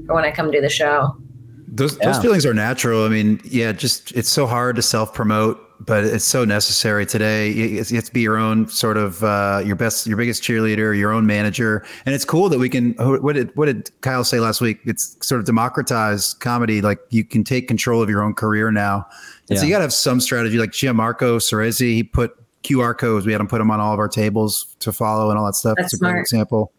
for 0.05 0.15
when 0.15 0.23
I 0.23 0.31
come 0.31 0.51
do 0.51 0.61
the 0.61 0.69
show. 0.69 1.15
Those 1.75 1.97
yeah. 1.97 2.11
those 2.11 2.21
feelings 2.21 2.45
are 2.45 2.53
natural. 2.53 3.05
I 3.05 3.09
mean, 3.09 3.41
yeah, 3.43 3.71
just 3.71 4.11
it's 4.13 4.29
so 4.29 4.47
hard 4.47 4.75
to 4.77 4.81
self 4.81 5.13
promote 5.13 5.65
but 5.79 6.03
it's 6.03 6.25
so 6.25 6.45
necessary 6.45 7.05
today. 7.05 7.49
You, 7.51 7.77
have 7.77 8.05
to 8.05 8.13
be 8.13 8.21
your 8.21 8.37
own 8.37 8.67
sort 8.67 8.97
of 8.97 9.23
uh, 9.23 9.61
your 9.65 9.75
best, 9.75 10.07
your 10.07 10.17
biggest 10.17 10.41
cheerleader, 10.41 10.97
your 10.97 11.11
own 11.11 11.25
manager, 11.25 11.85
and 12.05 12.15
it's 12.15 12.25
cool 12.25 12.49
that 12.49 12.59
we 12.59 12.69
can. 12.69 12.93
What 12.93 13.33
did 13.33 13.55
what 13.55 13.65
did 13.65 13.89
Kyle 14.01 14.23
say 14.23 14.39
last 14.39 14.61
week? 14.61 14.79
It's 14.85 15.17
sort 15.25 15.39
of 15.39 15.45
democratized 15.45 16.39
comedy. 16.39 16.81
Like 16.81 16.99
you 17.09 17.23
can 17.23 17.43
take 17.43 17.67
control 17.67 18.01
of 18.01 18.09
your 18.09 18.23
own 18.23 18.33
career 18.33 18.71
now, 18.71 19.07
yeah. 19.47 19.57
so 19.57 19.65
you 19.65 19.71
got 19.71 19.79
to 19.79 19.83
have 19.83 19.93
some 19.93 20.19
strategy. 20.21 20.57
Like 20.57 20.71
Gianmarco 20.71 21.37
Soresi, 21.37 21.93
he 21.93 22.03
put 22.03 22.35
QR 22.63 22.97
codes. 22.97 23.25
We 23.25 23.31
had 23.31 23.41
him 23.41 23.47
put 23.47 23.59
them 23.59 23.71
on 23.71 23.79
all 23.79 23.93
of 23.93 23.99
our 23.99 24.09
tables 24.09 24.75
to 24.79 24.91
follow 24.91 25.29
and 25.29 25.37
all 25.37 25.45
that 25.45 25.55
stuff. 25.55 25.75
That's 25.77 25.93
a 25.93 25.97
smart. 25.97 26.13
great 26.13 26.21
example. 26.21 26.71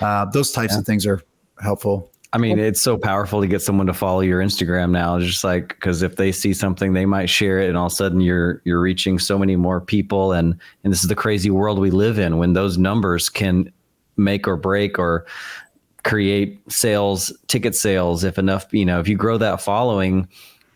Uh, 0.00 0.26
those 0.26 0.50
types 0.50 0.72
yeah. 0.72 0.80
of 0.80 0.86
things 0.86 1.06
are 1.06 1.20
helpful. 1.60 2.11
I 2.34 2.38
mean, 2.38 2.58
it's 2.58 2.80
so 2.80 2.96
powerful 2.96 3.42
to 3.42 3.46
get 3.46 3.60
someone 3.60 3.86
to 3.88 3.92
follow 3.92 4.20
your 4.20 4.40
Instagram 4.40 4.90
now. 4.90 5.16
It's 5.16 5.26
just 5.26 5.44
like 5.44 5.68
because 5.68 6.00
if 6.00 6.16
they 6.16 6.32
see 6.32 6.54
something, 6.54 6.94
they 6.94 7.04
might 7.04 7.28
share 7.28 7.60
it, 7.60 7.68
and 7.68 7.76
all 7.76 7.86
of 7.86 7.92
a 7.92 7.94
sudden 7.94 8.20
you're 8.20 8.62
you're 8.64 8.80
reaching 8.80 9.18
so 9.18 9.38
many 9.38 9.54
more 9.54 9.82
people. 9.82 10.32
And 10.32 10.58
and 10.82 10.92
this 10.92 11.02
is 11.02 11.08
the 11.08 11.14
crazy 11.14 11.50
world 11.50 11.78
we 11.78 11.90
live 11.90 12.18
in 12.18 12.38
when 12.38 12.54
those 12.54 12.78
numbers 12.78 13.28
can 13.28 13.70
make 14.16 14.48
or 14.48 14.56
break 14.56 14.98
or 14.98 15.26
create 16.04 16.60
sales, 16.72 17.32
ticket 17.48 17.74
sales. 17.74 18.24
If 18.24 18.38
enough, 18.38 18.66
you 18.72 18.86
know, 18.86 18.98
if 18.98 19.08
you 19.08 19.16
grow 19.16 19.36
that 19.36 19.60
following, 19.60 20.26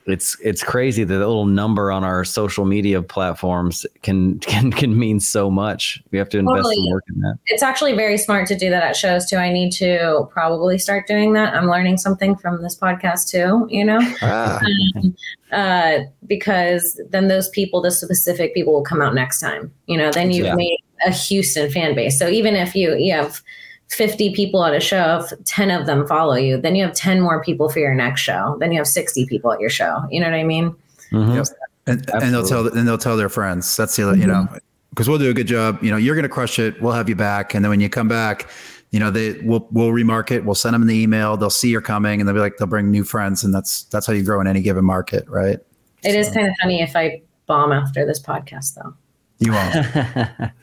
it's 0.07 0.39
it's 0.41 0.63
crazy 0.63 1.03
that 1.03 1.13
the 1.13 1.27
little 1.27 1.47
number 1.47 1.91
on 1.91 2.05
our 2.05 2.25
social 2.25 2.65
media 2.65 3.03
platforms 3.03 3.85
can 4.03 4.39
can 4.41 4.71
can 4.71 4.99
mean 4.99 5.21
so 5.21 5.51
much. 5.51 6.03
We 6.11 6.19
have 6.19 6.29
to 6.31 6.39
invest 6.39 6.57
totally. 6.59 6.77
in 6.77 6.93
work 6.93 7.05
in 7.09 7.21
that. 7.21 7.39
It's 7.47 7.63
actually 7.63 7.95
very 7.95 8.17
smart 8.17 8.47
to 8.49 8.57
do 8.57 8.71
that 8.71 8.83
at 8.83 8.97
shows 8.97 9.29
too. 9.29 9.37
I 9.37 9.53
need 9.53 9.73
to 9.73 10.29
probably 10.31 10.79
start 10.79 11.07
doing 11.07 11.33
that. 11.35 11.55
I'm 11.55 11.67
learning 11.67 11.99
something 11.99 12.37
from 12.37 12.63
this 12.63 12.79
podcast 12.79 13.31
too. 13.31 13.67
You 13.69 13.85
know, 13.85 13.99
ah. 14.23 14.61
um, 14.97 15.17
uh, 15.53 15.99
because 16.27 17.01
then 17.11 17.29
those 17.29 17.49
people, 17.49 17.81
the 17.81 17.91
specific 17.91 18.55
people, 18.55 18.73
will 18.73 18.83
come 18.83 19.03
out 19.03 19.15
next 19.15 19.41
time. 19.41 19.73
You 19.87 19.99
know, 19.99 20.13
then 20.13 20.31
you've 20.31 20.47
yeah. 20.47 20.55
made 20.55 20.79
a 21.05 21.11
Houston 21.11 21.71
fan 21.71 21.95
base. 21.95 22.19
So 22.19 22.29
even 22.29 22.55
if 22.55 22.75
you 22.75 22.95
you 22.97 23.13
have 23.13 23.43
50 23.89 24.35
people 24.35 24.65
at 24.65 24.75
a 24.75 24.81
show, 24.81 25.21
if 25.23 25.45
10 25.45 25.71
of 25.71 25.87
them 25.87 26.07
follow 26.07 26.35
you, 26.35 26.61
then 26.61 26.75
you 26.75 26.85
have 26.85 26.95
10 26.95 27.21
more 27.21 27.43
people 27.43 27.69
for 27.69 27.79
your 27.79 27.95
next 27.95 28.21
show. 28.21 28.57
Then 28.59 28.73
you 28.73 28.79
have 28.79 28.87
60 28.87 29.27
people 29.27 29.53
at 29.53 29.61
your 29.61 29.71
show. 29.71 30.05
You 30.11 30.21
know 30.21 30.27
what 30.27 30.35
I 30.35 30.45
mean? 30.45 30.75
Mm-hmm. 31.13 31.35
Yep. 31.35 31.47
And, 31.87 32.11
and, 32.11 32.35
they'll 32.35 32.47
tell 32.47 32.67
and 32.67 32.89
they'll 32.89 32.99
tell 32.99 33.17
their 33.17 33.29
friends. 33.29 33.77
That's 33.77 33.95
the 33.95 34.03
mm-hmm. 34.03 34.21
you 34.21 34.27
know 34.27 34.49
because 34.91 35.09
we'll 35.09 35.19
do 35.19 35.31
a 35.31 35.35
good 35.35 35.47
job. 35.47 35.83
You 35.85 35.91
know, 35.93 35.97
you're 35.97 36.17
going 36.17 36.25
to 36.25 36.29
crush 36.29 36.59
it. 36.59 36.81
We'll 36.83 36.95
have 36.95 37.09
you 37.09 37.15
back, 37.15 37.55
and 37.55 37.65
then 37.65 37.71
when 37.71 37.81
you 37.81 37.89
come 37.89 38.09
back, 38.09 38.51
you 38.91 38.99
know, 38.99 39.11
they 39.11 39.35
we'll 39.43 39.69
we'll 39.71 39.91
remarket. 39.91 40.45
We'll 40.45 40.57
send 40.57 40.75
them 40.75 40.85
the 40.87 41.01
email. 41.01 41.37
They'll 41.37 41.49
see 41.49 41.69
you're 41.69 41.81
coming, 41.81 42.21
and 42.21 42.27
they'll 42.27 42.35
be 42.35 42.41
like, 42.41 42.57
they'll 42.57 42.67
bring 42.67 42.91
new 42.91 43.05
friends, 43.05 43.45
and 43.45 43.55
that's 43.55 43.85
that's 43.85 44.07
how 44.07 44.15
you 44.15 44.25
grow 44.25 44.41
in 44.41 44.49
any 44.49 44.63
given 44.63 44.85
market, 44.85 45.29
right? 45.29 45.61
It 46.03 46.13
so. 46.13 46.19
is 46.19 46.31
kind 46.31 46.49
of 46.49 46.55
funny 46.61 46.83
if 46.83 46.97
I 46.97 47.23
bomb 47.47 47.73
after 47.73 48.05
this 48.05 48.21
podcast, 48.21 48.75
though. 48.75 48.95
You 49.39 49.53
won't. 49.53 49.75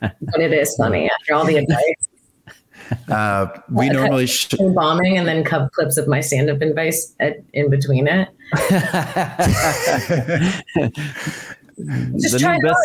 but 0.00 0.40
it 0.40 0.52
is 0.52 0.74
funny 0.76 1.10
after 1.10 1.34
all 1.34 1.44
the 1.44 1.56
advice. 1.56 2.08
Uh, 3.08 3.46
we 3.70 3.88
normally 3.88 4.26
sh- 4.26 4.54
bombing 4.74 5.18
and 5.18 5.26
then 5.26 5.44
cut 5.44 5.72
clips 5.72 5.96
of 5.96 6.08
my 6.08 6.20
stand-up 6.20 6.60
advice 6.60 7.14
at, 7.20 7.36
in 7.52 7.70
between 7.70 8.08
it. 8.08 8.28
Just 12.20 12.38
try 12.38 12.52
hard, 12.52 12.62
work 12.62 12.76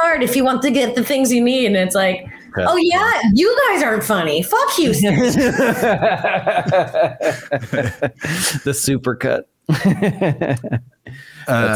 hard 0.00 0.22
if 0.22 0.34
you 0.34 0.44
want 0.44 0.62
to 0.62 0.70
get 0.70 0.94
the 0.94 1.04
things 1.04 1.30
you 1.32 1.44
need. 1.44 1.66
And 1.66 1.76
it's 1.76 1.94
like, 1.94 2.22
okay. 2.22 2.64
oh 2.66 2.76
yeah, 2.76 3.20
you 3.34 3.54
guys 3.68 3.82
aren't 3.82 4.02
funny. 4.02 4.42
Fuck 4.42 4.78
you. 4.78 4.94
the 8.64 8.72
super 8.74 9.14
cut. 9.14 9.48
That's 9.68 10.62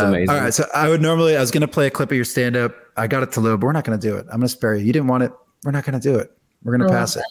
amazing. 0.03 0.31
Uh, 0.31 0.33
all 0.33 0.41
right. 0.41 0.55
So 0.55 0.65
I 0.75 0.89
would 0.89 1.03
normally, 1.03 1.37
I 1.37 1.41
was 1.41 1.51
going 1.51 1.63
to 1.63 1.69
play 1.69 1.87
a 1.87 1.91
clip 1.91 2.11
of 2.11 2.17
your 2.17 2.25
stand 2.25 2.57
up. 2.57 2.75
I 2.97 3.07
got 3.07 3.23
it 3.23 3.33
to 3.33 3.41
load, 3.41 3.61
but 3.61 3.67
we're 3.67 3.73
not 3.73 3.85
going 3.85 3.99
to 3.99 4.07
do 4.07 4.17
it. 4.17 4.25
I'm 4.31 4.39
going 4.39 4.43
to 4.43 4.49
spare 4.49 4.75
you. 4.75 4.87
You 4.87 4.93
didn't 4.93 5.09
want 5.09 5.25
it. 5.25 5.33
We're 5.65 5.73
not 5.73 5.85
going 5.85 6.01
to 6.01 6.13
do 6.13 6.19
it. 6.19 6.31
We're 6.63 6.77
going 6.77 6.89
to 6.89 6.95
pass 6.95 7.17
it. 7.17 7.25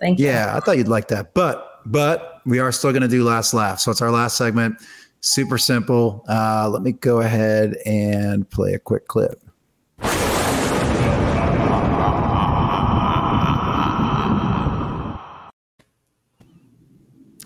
Thank 0.00 0.18
you. 0.18 0.26
Yeah, 0.26 0.56
I 0.56 0.60
thought 0.60 0.78
you'd 0.78 0.88
like 0.88 1.08
that. 1.08 1.34
But 1.34 1.80
but 1.86 2.40
we 2.44 2.58
are 2.58 2.72
still 2.72 2.92
going 2.92 3.02
to 3.02 3.08
do 3.08 3.24
last 3.24 3.54
laugh. 3.54 3.80
So 3.80 3.90
it's 3.90 4.02
our 4.02 4.10
last 4.10 4.36
segment. 4.36 4.80
Super 5.20 5.58
simple. 5.58 6.24
Uh, 6.28 6.68
let 6.70 6.82
me 6.82 6.92
go 6.92 7.20
ahead 7.20 7.76
and 7.84 8.48
play 8.48 8.74
a 8.74 8.78
quick 8.78 9.08
clip. 9.08 9.42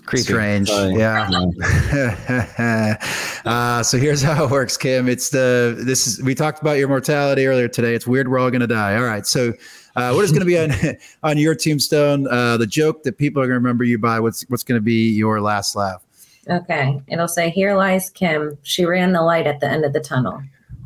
Creepy. 0.05 0.23
Strange. 0.23 0.69
Yeah. 0.69 1.27
uh, 3.45 3.81
so 3.81 3.97
here's 3.97 4.21
how 4.21 4.43
it 4.43 4.51
works, 4.51 4.77
Kim. 4.77 5.09
It's 5.09 5.29
the 5.29 5.75
this 5.83 6.05
is 6.05 6.21
we 6.21 6.35
talked 6.35 6.61
about 6.61 6.73
your 6.73 6.87
mortality 6.87 7.47
earlier 7.47 7.67
today. 7.67 7.95
It's 7.95 8.05
weird. 8.05 8.27
We're 8.27 8.37
all 8.37 8.51
gonna 8.51 8.67
die. 8.67 8.95
All 8.95 9.05
right. 9.05 9.25
So 9.25 9.53
uh, 9.95 10.13
what 10.13 10.25
is 10.25 10.31
going 10.31 10.41
to 10.41 10.45
be 10.45 10.57
on 10.57 10.97
on 11.23 11.37
your 11.37 11.55
tombstone? 11.55 12.27
Uh, 12.27 12.57
the 12.57 12.67
joke 12.67 13.03
that 13.03 13.17
people 13.17 13.41
are 13.41 13.45
going 13.45 13.55
to 13.55 13.59
remember 13.59 13.83
you 13.83 13.97
by. 13.97 14.19
What's 14.19 14.43
what's 14.49 14.63
going 14.63 14.77
to 14.77 14.83
be 14.83 15.09
your 15.09 15.41
last 15.41 15.75
laugh? 15.75 16.03
Okay, 16.49 17.01
it'll 17.07 17.27
say, 17.27 17.49
"Here 17.49 17.75
lies 17.75 18.09
Kim. 18.09 18.57
She 18.63 18.85
ran 18.85 19.13
the 19.13 19.21
light 19.21 19.47
at 19.47 19.59
the 19.59 19.67
end 19.67 19.85
of 19.85 19.93
the 19.93 19.99
tunnel." 19.99 20.41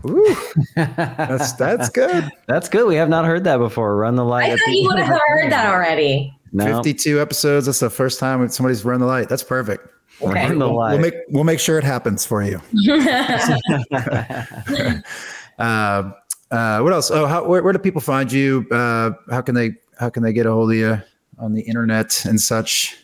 Ooh, 0.06 0.36
that's 0.76 1.54
that's 1.54 1.90
good. 1.90 2.30
that's 2.48 2.70
good. 2.70 2.88
We 2.88 2.96
have 2.96 3.10
not 3.10 3.26
heard 3.26 3.44
that 3.46 3.58
before. 3.58 3.96
Run 3.96 4.16
the 4.16 4.26
light. 4.26 4.52
I 4.52 4.58
thought 4.58 4.70
you 4.70 4.88
would 4.88 5.00
have 5.00 5.20
heard 5.28 5.52
that 5.52 5.74
already. 5.74 6.34
No. 6.52 6.66
Fifty-two 6.66 7.20
episodes. 7.20 7.66
That's 7.66 7.80
the 7.80 7.90
first 7.90 8.20
time 8.20 8.48
somebody's 8.50 8.86
run 8.86 9.00
the 9.00 9.06
light. 9.06 9.30
That's 9.30 9.44
perfect. 9.44 9.88
Okay. 10.22 10.56
We'll, 10.56 10.76
we'll, 10.76 11.00
make 11.00 11.14
we'll 11.30 11.44
make 11.44 11.60
sure 11.60 11.78
it 11.78 11.84
happens 11.84 12.26
for 12.26 12.42
you. 12.42 12.60
uh, 15.60 16.12
uh, 16.52 16.80
what 16.80 16.94
else? 16.94 17.12
Oh, 17.12 17.26
how, 17.26 17.46
where, 17.46 17.62
where 17.64 17.74
do 17.74 17.80
people 17.80 18.02
find 18.02 18.32
you? 18.32 18.66
Uh, 18.72 19.12
how 19.30 19.42
can 19.42 19.56
they 19.56 19.72
how 20.00 20.10
can 20.10 20.24
they 20.24 20.34
get 20.34 20.46
a 20.46 20.52
hold 20.52 20.72
of 20.72 20.78
you 20.78 21.02
on 21.40 21.54
the 21.54 21.62
internet 21.62 22.26
and 22.26 22.40
such? 22.40 22.96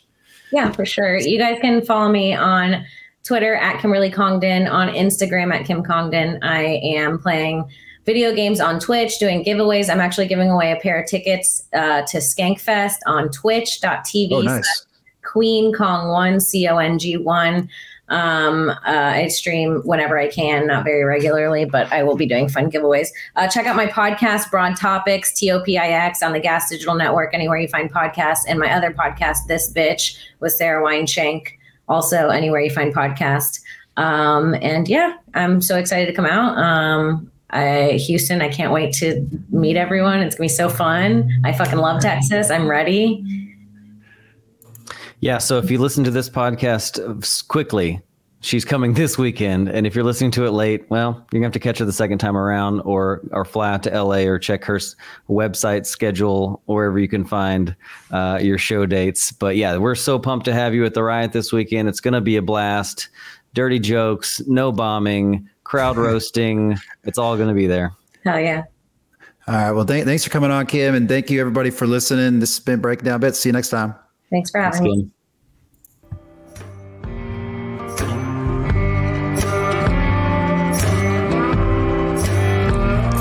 Yeah, 0.51 0.71
for 0.71 0.85
sure. 0.85 1.17
You 1.17 1.39
guys 1.39 1.57
can 1.59 1.83
follow 1.83 2.11
me 2.11 2.33
on 2.33 2.85
Twitter 3.23 3.55
at 3.55 3.79
Kimberly 3.81 4.11
Congdon, 4.11 4.67
on 4.67 4.89
Instagram 4.89 5.53
at 5.53 5.65
Kim 5.65 5.83
Congdon. 5.83 6.39
I 6.43 6.79
am 6.83 7.17
playing 7.17 7.65
video 8.05 8.35
games 8.35 8.59
on 8.59 8.79
Twitch, 8.79 9.17
doing 9.17 9.43
giveaways. 9.43 9.89
I'm 9.89 9.99
actually 9.99 10.27
giving 10.27 10.49
away 10.49 10.71
a 10.71 10.75
pair 10.75 11.01
of 11.01 11.07
tickets 11.07 11.63
uh, 11.73 12.03
to 12.03 12.17
Skankfest 12.17 12.97
on 13.07 13.29
twitch.tv. 13.29 14.31
Oh, 14.31 14.41
nice. 14.41 14.85
Queen 15.23 15.73
Kong 15.73 16.09
1, 16.09 16.39
C 16.39 16.67
O 16.67 16.77
N 16.77 16.99
G 16.99 17.17
1. 17.17 17.69
Um, 18.09 18.69
uh, 18.69 18.75
I 18.85 19.27
stream 19.29 19.81
whenever 19.85 20.19
I 20.19 20.27
can, 20.27 20.67
not 20.67 20.83
very 20.83 21.03
regularly, 21.03 21.65
but 21.65 21.91
I 21.91 22.03
will 22.03 22.17
be 22.17 22.25
doing 22.25 22.49
fun 22.49 22.69
giveaways. 22.69 23.07
Uh, 23.35 23.47
check 23.47 23.65
out 23.65 23.75
my 23.75 23.87
podcast, 23.87 24.51
Broad 24.51 24.73
Topix, 24.73 25.33
T 25.33 25.49
O 25.51 25.61
P 25.61 25.77
I 25.77 25.87
X, 25.87 26.21
on 26.21 26.33
the 26.33 26.39
Gas 26.39 26.69
Digital 26.69 26.95
Network, 26.95 27.33
anywhere 27.33 27.57
you 27.57 27.67
find 27.67 27.91
podcasts, 27.91 28.41
and 28.47 28.59
my 28.59 28.71
other 28.71 28.91
podcast, 28.91 29.47
This 29.47 29.71
Bitch, 29.71 30.17
with 30.41 30.51
Sarah 30.51 30.83
Weinshank, 30.85 31.53
also 31.87 32.27
anywhere 32.27 32.59
you 32.59 32.69
find 32.69 32.93
podcast. 32.93 33.61
Um, 33.95 34.55
and 34.61 34.87
yeah, 34.87 35.15
I'm 35.33 35.61
so 35.61 35.77
excited 35.77 36.07
to 36.07 36.13
come 36.13 36.25
out. 36.25 36.57
Um, 36.57 37.31
I, 37.51 37.91
Houston, 38.05 38.41
I 38.41 38.49
can't 38.49 38.73
wait 38.73 38.93
to 38.95 39.27
meet 39.49 39.77
everyone. 39.77 40.19
It's 40.19 40.35
gonna 40.35 40.45
be 40.45 40.49
so 40.49 40.69
fun. 40.69 41.31
I 41.45 41.53
fucking 41.53 41.77
love 41.77 42.01
Texas. 42.01 42.49
I'm 42.49 42.67
ready. 42.67 43.42
Yeah. 45.23 45.37
So 45.37 45.57
if 45.57 45.71
you 45.71 45.77
listen 45.77 46.03
to 46.03 46.11
this 46.11 46.29
podcast 46.29 47.47
quickly, 47.47 48.01
she's 48.41 48.65
coming 48.65 48.93
this 48.95 49.17
weekend. 49.17 49.69
And 49.69 49.87
if 49.87 49.95
you're 49.95 50.03
listening 50.03 50.31
to 50.31 50.45
it 50.45 50.51
late, 50.51 50.85
well, 50.89 51.25
you're 51.31 51.39
gonna 51.39 51.45
have 51.45 51.53
to 51.53 51.59
catch 51.59 51.77
her 51.77 51.85
the 51.85 51.93
second 51.93 52.17
time 52.17 52.35
around, 52.35 52.81
or 52.81 53.21
or 53.31 53.45
fly 53.45 53.73
out 53.73 53.83
to 53.83 54.03
LA, 54.03 54.25
or 54.27 54.37
check 54.37 54.65
her 54.65 54.79
website 55.29 55.85
schedule 55.85 56.61
wherever 56.65 56.99
you 56.99 57.07
can 57.07 57.23
find 57.23 57.73
uh, 58.11 58.37
your 58.41 58.57
show 58.57 58.85
dates. 58.85 59.31
But 59.31 59.55
yeah, 59.55 59.77
we're 59.77 59.95
so 59.95 60.19
pumped 60.19 60.43
to 60.45 60.53
have 60.53 60.73
you 60.73 60.83
at 60.83 60.93
the 60.93 61.03
riot 61.03 61.31
this 61.31 61.53
weekend. 61.53 61.87
It's 61.87 62.01
gonna 62.01 62.19
be 62.19 62.35
a 62.35 62.41
blast. 62.41 63.07
Dirty 63.53 63.79
jokes, 63.79 64.41
no 64.45 64.73
bombing, 64.73 65.47
crowd 65.63 65.95
roasting. 66.07 66.77
It's 67.05 67.17
all 67.17 67.37
gonna 67.37 67.53
be 67.53 67.67
there. 67.67 67.93
Hell 68.25 68.41
yeah. 68.41 68.63
All 69.47 69.55
right. 69.55 69.71
Well, 69.71 69.85
th- 69.85 70.03
thanks 70.03 70.25
for 70.25 70.29
coming 70.29 70.51
on, 70.51 70.65
Kim, 70.65 70.95
and 70.95 71.07
thank 71.07 71.29
you 71.29 71.39
everybody 71.39 71.69
for 71.69 71.87
listening. 71.87 72.39
This 72.39 72.57
has 72.57 72.63
been 72.63 72.81
Breaking 72.81 73.05
Down 73.05 73.21
Bits. 73.21 73.39
See 73.39 73.47
you 73.47 73.53
next 73.53 73.69
time. 73.69 73.95
Thanks 74.33 74.49
for 74.49 74.59
having 74.59 74.81
Thanks, 74.81 74.97
me. 74.97 75.09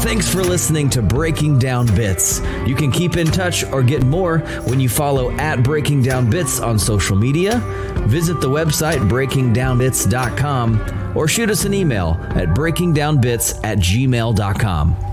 Thanks 0.03 0.33
for 0.33 0.43
listening 0.43 0.89
to 0.89 1.03
Breaking 1.03 1.59
Down 1.59 1.85
Bits. 1.85 2.41
You 2.67 2.75
can 2.75 2.91
keep 2.91 3.19
in 3.19 3.27
touch 3.27 3.63
or 3.65 3.83
get 3.83 4.05
more 4.05 4.39
when 4.67 4.81
you 4.81 4.89
follow 4.89 5.33
at 5.33 5.63
Breaking 5.63 6.03
Down 6.03 6.31
Bits 6.31 6.61
on 6.61 6.79
social 6.79 7.15
media, 7.15 7.59
visit 8.07 8.41
the 8.41 8.49
website 8.49 9.07
breakingdownbits.com, 9.07 11.13
or 11.15 11.29
shoot 11.29 11.51
us 11.51 11.67
an 11.67 11.75
email 11.75 12.19
at 12.31 12.49
breakingdownbits 12.49 13.61
at 13.65 13.77
gmail.com. 13.77 15.12